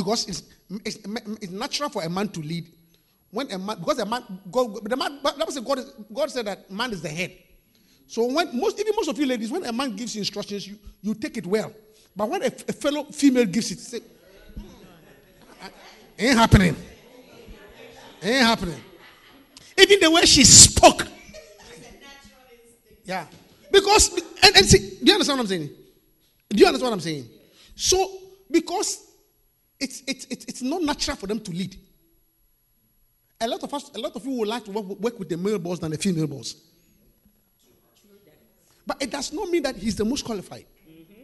Because 0.00 0.26
it's, 0.28 0.42
it's, 0.84 0.96
it's 1.42 1.52
natural 1.52 1.90
for 1.90 2.02
a 2.02 2.08
man 2.08 2.28
to 2.28 2.40
lead. 2.40 2.66
When 3.30 3.50
a 3.52 3.58
man, 3.58 3.78
because 3.78 3.98
a 3.98 4.06
man, 4.06 4.24
God, 4.50 4.88
the 4.88 4.96
man, 4.96 5.20
says 5.48 5.60
God, 5.60 5.78
God 6.12 6.30
said 6.30 6.46
that 6.46 6.70
man 6.70 6.90
is 6.92 7.02
the 7.02 7.08
head. 7.10 7.32
So 8.06 8.24
when 8.24 8.58
most, 8.58 8.80
even 8.80 8.94
most 8.96 9.08
of 9.08 9.18
you 9.18 9.26
ladies, 9.26 9.50
when 9.50 9.64
a 9.66 9.72
man 9.72 9.94
gives 9.94 10.16
instructions, 10.16 10.66
you, 10.66 10.78
you 11.02 11.14
take 11.14 11.36
it 11.36 11.46
well. 11.46 11.72
But 12.16 12.28
when 12.28 12.42
a, 12.42 12.46
a 12.46 12.72
fellow 12.72 13.04
female 13.04 13.44
gives 13.44 13.70
it, 13.70 13.78
say, 13.78 14.00
ain't 16.18 16.38
happening. 16.38 16.74
Ain't 18.22 18.46
happening. 18.46 18.80
Even 19.78 20.00
the 20.00 20.10
way 20.10 20.22
she 20.22 20.44
spoke. 20.44 21.06
Yeah. 23.04 23.26
Because, 23.70 24.12
and, 24.42 24.56
and 24.56 24.66
see, 24.66 24.78
do 24.78 25.06
you 25.06 25.12
understand 25.12 25.38
what 25.38 25.44
I'm 25.44 25.48
saying? 25.48 25.70
Do 26.48 26.58
you 26.58 26.66
understand 26.66 26.90
what 26.90 26.96
I'm 26.96 27.00
saying? 27.00 27.28
So, 27.76 28.18
because 28.50 29.09
it's, 29.80 30.02
it's, 30.06 30.26
it's, 30.30 30.44
it's 30.44 30.62
not 30.62 30.82
natural 30.82 31.16
for 31.16 31.26
them 31.26 31.40
to 31.40 31.50
lead. 31.50 31.76
A 33.40 33.48
lot 33.48 33.62
of 33.62 33.72
us, 33.72 33.90
a 33.94 33.98
lot 33.98 34.14
of 34.14 34.24
you 34.24 34.32
would 34.32 34.48
like 34.48 34.64
to 34.66 34.70
work, 34.70 35.00
work 35.00 35.18
with 35.18 35.28
the 35.28 35.36
male 35.36 35.58
boss 35.58 35.78
than 35.78 35.90
the 35.90 35.98
female 35.98 36.26
boss. 36.26 36.54
But 38.86 39.02
it 39.02 39.10
does 39.10 39.32
not 39.32 39.48
mean 39.48 39.62
that 39.62 39.76
he's 39.76 39.96
the 39.96 40.04
most 40.04 40.24
qualified. 40.24 40.66
Mm-hmm. 40.88 41.22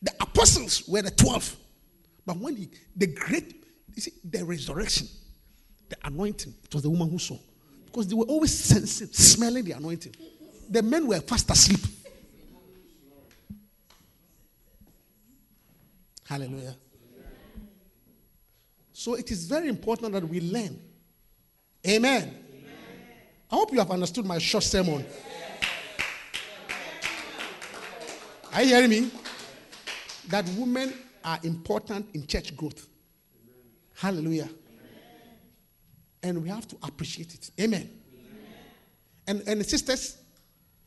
The 0.00 0.12
apostles 0.20 0.88
were 0.88 1.02
the 1.02 1.10
12. 1.10 1.56
But 2.24 2.38
when 2.38 2.56
he, 2.56 2.68
the 2.96 3.08
great, 3.08 3.64
you 3.94 4.02
see, 4.02 4.12
the 4.24 4.44
resurrection, 4.44 5.08
the 5.88 5.96
anointing, 6.04 6.54
it 6.64 6.72
was 6.72 6.82
the 6.82 6.90
woman 6.90 7.10
who 7.10 7.18
saw. 7.18 7.36
Because 7.86 8.06
they 8.06 8.14
were 8.14 8.26
always 8.26 8.56
sensing, 8.56 9.08
smelling 9.08 9.64
the 9.64 9.72
anointing. 9.72 10.14
The 10.70 10.82
men 10.82 11.06
were 11.06 11.20
fast 11.20 11.50
asleep. 11.50 11.80
Hallelujah. 16.26 16.76
So 18.98 19.14
it 19.14 19.30
is 19.30 19.44
very 19.44 19.68
important 19.68 20.12
that 20.14 20.28
we 20.28 20.40
learn. 20.40 20.76
Amen. 21.86 22.34
I 23.48 23.54
hope 23.54 23.72
you 23.72 23.78
have 23.78 23.92
understood 23.92 24.26
my 24.26 24.38
short 24.38 24.64
sermon. 24.64 25.06
Are 28.52 28.60
you 28.60 28.74
hearing 28.74 28.90
me? 28.90 29.10
That 30.26 30.48
women 30.58 30.92
are 31.24 31.38
important 31.44 32.12
in 32.12 32.26
church 32.26 32.56
growth. 32.56 32.88
Hallelujah. 33.94 34.48
And 36.20 36.42
we 36.42 36.48
have 36.48 36.66
to 36.66 36.76
appreciate 36.82 37.34
it. 37.34 37.50
Amen. 37.60 37.88
And, 39.28 39.46
and 39.46 39.64
sisters, 39.64 40.16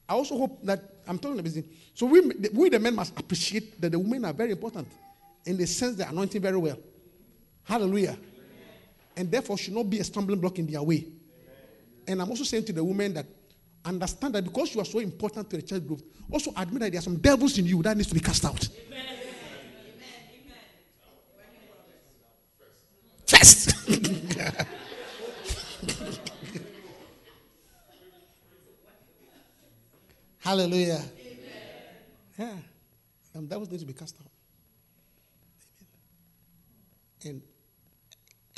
I 0.10 0.16
also 0.16 0.38
hope 0.38 0.62
that 0.66 0.96
I'm 1.08 1.18
telling 1.18 1.38
the 1.38 1.44
business. 1.44 1.64
So 1.94 2.08
we, 2.08 2.20
we 2.52 2.68
the 2.68 2.80
men 2.80 2.94
must 2.94 3.18
appreciate 3.18 3.80
that 3.80 3.94
the 3.94 4.00
women 4.00 4.26
are 4.26 4.34
very 4.34 4.52
important 4.52 4.90
and 5.48 5.58
they 5.58 5.66
sense 5.66 5.96
the 5.96 6.10
anointing 6.10 6.42
very 6.42 6.58
well. 6.58 6.78
Hallelujah. 7.64 8.18
And 9.16 9.32
therefore 9.32 9.58
should 9.58 9.74
not 9.74 9.90
be 9.90 10.00
a 10.00 10.04
stumbling 10.04 10.40
block 10.40 10.60
in 10.60 10.68
their 10.68 10.82
way. 10.82 11.06
And 12.08 12.22
I'm 12.22 12.30
also 12.30 12.44
saying 12.44 12.66
to 12.66 12.74
the 12.74 12.84
women 12.84 13.14
that 13.14 13.26
understand 13.84 14.36
that 14.36 14.44
because 14.44 14.76
you 14.76 14.82
are 14.82 14.86
so 14.86 15.00
important 15.00 15.50
to 15.50 15.56
the 15.58 15.62
church 15.62 15.86
group, 15.86 16.02
also 16.32 16.52
admit 16.56 16.82
that 16.82 16.92
there 16.92 17.00
are 17.00 17.04
some 17.04 17.18
devils 17.18 17.58
in 17.58 17.66
you 17.66 17.82
that 17.84 17.96
needs 17.96 18.10
to 18.10 18.16
be 18.16 18.20
cast 18.20 18.46
out. 18.46 18.68
First. 23.26 23.72
Hallelujah. 30.40 31.02
Yeah. 32.38 32.56
Some 33.32 33.46
devils 33.48 33.72
need 33.72 33.80
to 33.80 33.86
be 33.86 33.94
cast 33.94 34.16
out. 34.20 34.28
Amen. 37.26 37.42
And 37.42 37.42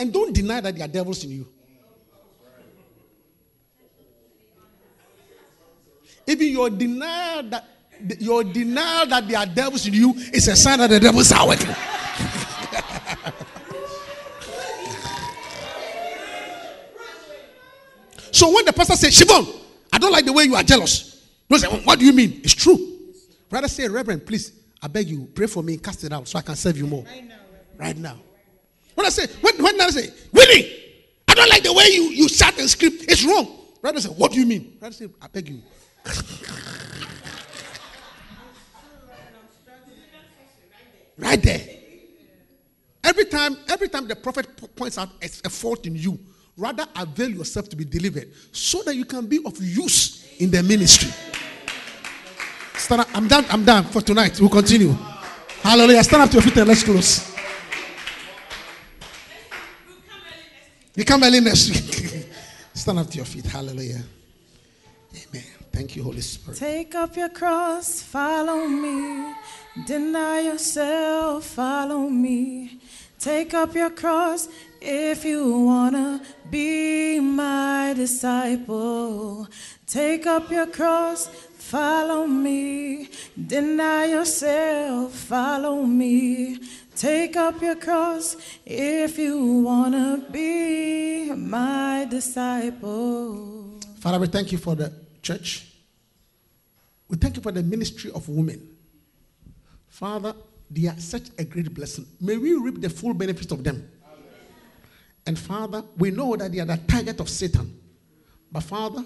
and 0.03 0.11
don't 0.11 0.33
deny 0.33 0.59
that 0.59 0.75
there 0.75 0.83
are 0.83 0.87
devils 0.89 1.23
in 1.23 1.31
you. 1.31 1.47
Even 6.27 6.47
your 6.49 6.69
denial 6.69 7.43
that 7.43 7.69
your 8.19 8.43
denial 8.43 9.05
that 9.07 9.25
there 9.27 9.39
are 9.39 9.45
devils 9.45 9.87
in 9.87 9.93
you 9.93 10.13
is 10.33 10.49
a 10.49 10.55
sign 10.57 10.79
that 10.79 10.89
the 10.89 10.99
devils 10.99 11.31
are 11.31 11.47
working. 11.47 11.67
so 18.31 18.53
when 18.53 18.65
the 18.65 18.73
pastor 18.73 18.97
says, 18.97 19.13
Shimon, 19.15 19.45
I 19.91 19.97
don't 19.99 20.11
like 20.11 20.25
the 20.25 20.33
way 20.33 20.43
you 20.43 20.55
are 20.55 20.63
jealous. 20.63 21.25
Don't 21.49 21.59
say, 21.59 21.67
what 21.67 21.97
do 21.97 22.05
you 22.05 22.11
mean? 22.11 22.41
It's 22.43 22.53
true. 22.53 22.99
Rather 23.49 23.69
say, 23.69 23.87
Reverend, 23.87 24.25
please, 24.25 24.51
I 24.81 24.87
beg 24.89 25.07
you, 25.07 25.29
pray 25.33 25.47
for 25.47 25.63
me, 25.63 25.75
and 25.75 25.83
cast 25.83 26.03
it 26.03 26.11
out 26.11 26.27
so 26.27 26.39
I 26.39 26.41
can 26.41 26.57
serve 26.57 26.77
you 26.77 26.87
more. 26.87 27.03
Right 27.05 27.25
now. 27.25 27.39
Right 27.77 27.95
now. 27.97 28.17
When 28.95 29.05
I 29.05 29.09
say, 29.09 29.27
when, 29.41 29.61
when 29.63 29.79
I 29.81 29.89
say, 29.89 30.09
Willie, 30.31 30.83
I 31.27 31.33
don't 31.33 31.49
like 31.49 31.63
the 31.63 31.73
way 31.73 31.85
you, 31.91 32.03
you 32.03 32.29
shout 32.29 32.57
and 32.59 32.69
scream. 32.69 32.91
It's 33.01 33.23
wrong. 33.25 33.59
Rather 33.81 33.99
say, 33.99 34.09
what 34.09 34.31
do 34.31 34.39
you 34.39 34.45
mean? 34.45 34.77
Rather 34.81 34.93
say, 34.93 35.09
I 35.21 35.27
beg 35.27 35.49
you. 35.49 35.61
right 41.17 41.41
there. 41.41 41.61
Every 43.03 43.25
time, 43.25 43.57
every 43.67 43.89
time 43.89 44.07
the 44.07 44.15
prophet 44.15 44.47
points 44.75 44.97
out 44.97 45.09
a 45.21 45.49
fault 45.49 45.85
in 45.85 45.95
you, 45.95 46.17
rather 46.57 46.85
avail 46.95 47.29
yourself 47.29 47.67
to 47.69 47.75
be 47.75 47.83
delivered 47.83 48.31
so 48.51 48.81
that 48.83 48.95
you 48.95 49.05
can 49.05 49.25
be 49.27 49.39
of 49.45 49.61
use 49.61 50.25
in 50.39 50.49
the 50.49 50.63
ministry. 50.63 51.11
Stand 52.75 53.01
up. 53.01 53.07
I'm 53.13 53.27
done. 53.27 53.45
I'm 53.49 53.65
done 53.65 53.83
for 53.85 54.01
tonight. 54.01 54.39
We'll 54.39 54.49
continue. 54.49 54.95
Hallelujah. 55.61 56.03
Stand 56.03 56.23
up 56.23 56.29
to 56.29 56.35
your 56.35 56.43
feet 56.43 56.57
and 56.57 56.67
let's 56.67 56.83
close. 56.83 57.32
You 60.95 61.05
come 61.05 61.23
early 61.23 61.39
next 61.39 61.69
week. 61.69 62.27
Stand 62.73 62.99
up 62.99 63.09
to 63.09 63.17
your 63.17 63.25
feet. 63.25 63.45
Hallelujah. 63.45 64.03
Amen. 65.15 65.43
Thank 65.71 65.95
you, 65.95 66.03
Holy 66.03 66.21
Spirit. 66.21 66.57
Take 66.59 66.93
up 66.93 67.17
your 67.17 67.29
cross, 67.29 68.01
follow 68.03 68.67
me. 68.67 69.33
Deny 69.87 70.41
yourself, 70.41 71.45
follow 71.45 72.07
me. 72.09 72.79
Take 73.17 73.55
up 73.55 73.73
your 73.73 73.89
cross 73.89 74.49
if 74.81 75.25
you 75.25 75.61
wanna 75.61 76.21
be 76.51 77.19
my 77.19 77.93
disciple. 77.95 79.47
Take 79.87 80.27
up 80.27 80.51
your 80.51 80.67
cross, 80.67 81.27
follow 81.57 82.27
me. 82.27 83.09
Deny 83.47 84.05
yourself, 84.05 85.13
follow 85.13 85.83
me. 85.83 86.59
Take 86.95 87.35
up 87.35 87.61
your 87.61 87.75
cross 87.75 88.37
if 88.65 89.17
you 89.17 89.63
wanna 89.63 90.23
be 90.31 91.31
my 91.33 92.07
disciple. 92.09 93.79
Father, 93.99 94.19
we 94.19 94.27
thank 94.27 94.51
you 94.51 94.57
for 94.57 94.75
the 94.75 94.93
church. 95.21 95.67
We 97.07 97.17
thank 97.17 97.35
you 97.35 97.41
for 97.41 97.51
the 97.51 97.63
ministry 97.63 98.11
of 98.11 98.29
women. 98.29 98.75
Father, 99.87 100.35
they 100.69 100.87
are 100.87 100.99
such 100.99 101.29
a 101.37 101.43
great 101.43 101.73
blessing. 101.73 102.05
May 102.21 102.37
we 102.37 102.53
reap 102.53 102.79
the 102.79 102.89
full 102.89 103.13
benefits 103.13 103.51
of 103.51 103.63
them. 103.63 103.89
And 105.25 105.37
Father, 105.39 105.83
we 105.97 106.11
know 106.11 106.35
that 106.35 106.51
they 106.51 106.59
are 106.59 106.65
the 106.65 106.77
target 106.87 107.19
of 107.19 107.29
Satan. 107.29 107.79
But 108.51 108.63
Father, 108.63 109.03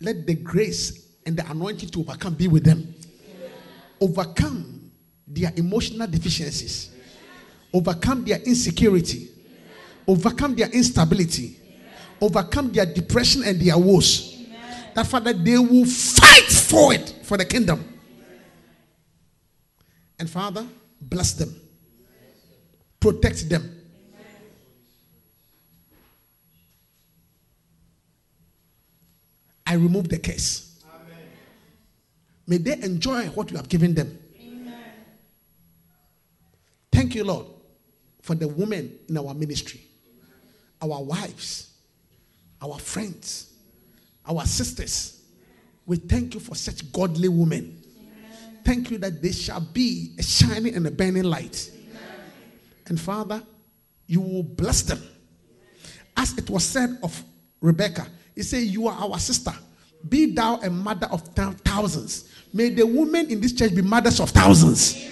let 0.00 0.26
the 0.26 0.34
grace 0.34 1.06
and 1.26 1.36
the 1.36 1.48
anointing 1.50 1.90
to 1.90 2.00
overcome 2.00 2.34
be 2.34 2.48
with 2.48 2.64
them. 2.64 2.94
Overcome 4.00 4.90
their 5.26 5.52
emotional 5.56 6.06
deficiencies. 6.06 6.90
Overcome 7.72 8.24
their 8.24 8.38
insecurity. 8.38 9.30
Overcome 10.06 10.54
their 10.54 10.68
instability. 10.70 11.58
Overcome 12.20 12.72
their 12.72 12.86
depression 12.86 13.44
and 13.44 13.60
their 13.60 13.78
woes. 13.78 14.36
That 14.94 15.06
Father, 15.06 15.32
they 15.32 15.58
will 15.58 15.84
fight 15.84 16.44
for 16.44 16.92
it 16.92 17.20
for 17.22 17.36
the 17.36 17.44
kingdom. 17.44 17.84
And 20.18 20.28
Father, 20.28 20.66
bless 21.00 21.34
them. 21.34 21.54
Protect 22.98 23.48
them. 23.48 23.74
I 29.64 29.74
remove 29.74 30.08
the 30.08 30.18
curse. 30.18 30.82
May 32.46 32.56
they 32.56 32.72
enjoy 32.82 33.26
what 33.26 33.50
you 33.50 33.58
have 33.58 33.68
given 33.68 33.94
them. 33.94 34.18
Thank 36.90 37.14
you, 37.14 37.22
Lord, 37.22 37.46
for 38.22 38.34
the 38.34 38.48
women 38.48 38.98
in 39.08 39.16
our 39.16 39.34
ministry, 39.34 39.80
our 40.82 41.02
wives, 41.02 41.72
our 42.60 42.78
friends, 42.78 43.54
our 44.26 44.44
sisters. 44.44 45.22
We 45.86 45.96
thank 45.96 46.34
you 46.34 46.40
for 46.40 46.54
such 46.54 46.92
godly 46.92 47.28
women. 47.28 47.82
Thank 48.64 48.90
you 48.90 48.98
that 48.98 49.22
they 49.22 49.32
shall 49.32 49.60
be 49.60 50.14
a 50.18 50.22
shining 50.22 50.74
and 50.74 50.86
a 50.86 50.90
burning 50.90 51.24
light. 51.24 51.70
And 52.86 53.00
Father, 53.00 53.42
you 54.06 54.20
will 54.20 54.42
bless 54.42 54.82
them. 54.82 55.02
As 56.16 56.36
it 56.36 56.50
was 56.50 56.64
said 56.64 56.98
of 57.02 57.22
Rebecca, 57.60 58.06
he 58.34 58.42
said, 58.42 58.64
You 58.64 58.88
are 58.88 58.98
our 58.98 59.18
sister. 59.18 59.52
Be 60.08 60.32
thou 60.32 60.56
a 60.60 60.70
mother 60.70 61.06
of 61.10 61.22
thousands. 61.64 62.32
May 62.52 62.70
the 62.70 62.86
women 62.86 63.30
in 63.30 63.40
this 63.40 63.52
church 63.52 63.74
be 63.74 63.82
mothers 63.82 64.20
of 64.20 64.30
thousands. 64.30 65.08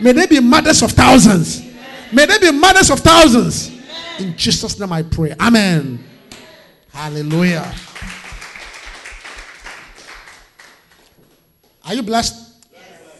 May 0.00 0.12
they 0.12 0.26
be 0.26 0.40
mothers 0.40 0.82
of 0.82 0.92
thousands. 0.92 1.73
May 2.14 2.26
they 2.26 2.38
be 2.38 2.52
mothers 2.52 2.90
of 2.90 3.00
thousands. 3.00 3.70
In 4.18 4.36
Jesus' 4.36 4.78
name 4.78 4.92
I 4.92 5.02
pray. 5.02 5.34
Amen. 5.40 6.04
Hallelujah. 6.92 7.74
Are 11.84 11.94
you 11.94 12.02
blessed? 12.02 12.64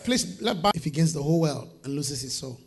Please 0.05 0.41
let 0.41 0.63
bow 0.63 0.71
if 0.75 0.85
he 0.85 0.91
gains 0.91 1.13
the 1.13 1.23
whole 1.23 1.41
world 1.41 1.71
and 1.83 1.95
loses 1.95 2.21
his 2.23 2.35
soul. 2.35 2.61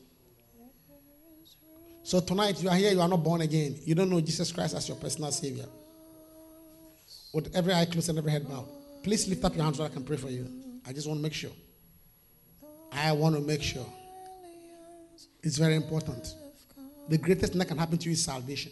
So 2.03 2.19
tonight 2.19 2.61
you 2.61 2.69
are 2.69 2.75
here, 2.75 2.91
you 2.91 3.01
are 3.01 3.07
not 3.07 3.23
born 3.23 3.41
again. 3.41 3.77
You 3.83 3.95
don't 3.95 4.09
know 4.09 4.19
Jesus 4.21 4.51
Christ 4.51 4.75
as 4.75 4.87
your 4.87 4.97
personal 4.97 5.31
savior. 5.31 5.65
With 7.33 7.55
every 7.55 7.73
eye 7.73 7.85
closed 7.85 8.09
and 8.09 8.17
every 8.17 8.31
head 8.31 8.47
bowed. 8.47 8.67
Please 9.03 9.27
lift 9.27 9.43
up 9.45 9.55
your 9.55 9.63
hands 9.63 9.77
so 9.77 9.83
I 9.83 9.89
can 9.89 10.03
pray 10.03 10.17
for 10.17 10.29
you. 10.29 10.47
I 10.85 10.93
just 10.93 11.07
want 11.07 11.19
to 11.19 11.23
make 11.23 11.33
sure. 11.33 11.51
I 12.91 13.11
want 13.11 13.35
to 13.35 13.41
make 13.41 13.61
sure. 13.61 13.85
It's 15.47 15.57
very 15.57 15.75
important. 15.75 16.35
The 17.07 17.17
greatest 17.17 17.53
thing 17.53 17.59
that 17.59 17.69
can 17.69 17.77
happen 17.77 17.97
to 17.97 18.05
you 18.05 18.11
is 18.11 18.21
salvation. 18.21 18.69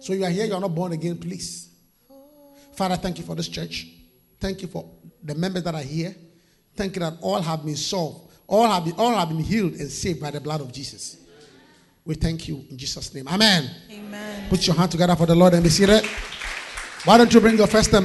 So 0.00 0.12
you 0.12 0.24
are 0.24 0.30
here, 0.30 0.46
you 0.46 0.54
are 0.54 0.60
not 0.60 0.74
born 0.74 0.90
again, 0.90 1.16
please. 1.16 1.70
Father, 2.72 2.96
thank 2.96 3.18
you 3.18 3.24
for 3.24 3.36
this 3.36 3.46
church. 3.46 3.86
Thank 4.40 4.62
you 4.62 4.68
for 4.68 4.90
the 5.22 5.36
members 5.36 5.62
that 5.62 5.76
are 5.76 5.80
here. 5.80 6.12
Thank 6.74 6.96
you 6.96 7.00
that 7.00 7.18
all 7.20 7.40
have 7.40 7.64
been 7.64 7.76
solved. 7.76 8.32
All 8.48 8.66
have 8.68 8.84
been, 8.84 8.94
all 8.98 9.14
have 9.14 9.28
been 9.28 9.38
healed 9.38 9.74
and 9.74 9.88
saved 9.88 10.20
by 10.20 10.32
the 10.32 10.40
blood 10.40 10.60
of 10.60 10.72
Jesus. 10.72 11.18
We 12.04 12.16
thank 12.16 12.48
you 12.48 12.64
in 12.68 12.76
Jesus' 12.76 13.14
name. 13.14 13.28
Amen. 13.28 13.70
Amen. 13.92 14.50
Put 14.50 14.66
your 14.66 14.74
hand 14.74 14.90
together 14.90 15.14
for 15.14 15.26
the 15.26 15.36
Lord 15.36 15.54
and 15.54 15.62
be 15.62 15.70
seated. 15.70 16.04
Why 17.04 17.16
don't 17.16 17.32
you 17.32 17.40
bring 17.40 17.56
your 17.56 17.68
first 17.68 17.92
time? 17.92 18.04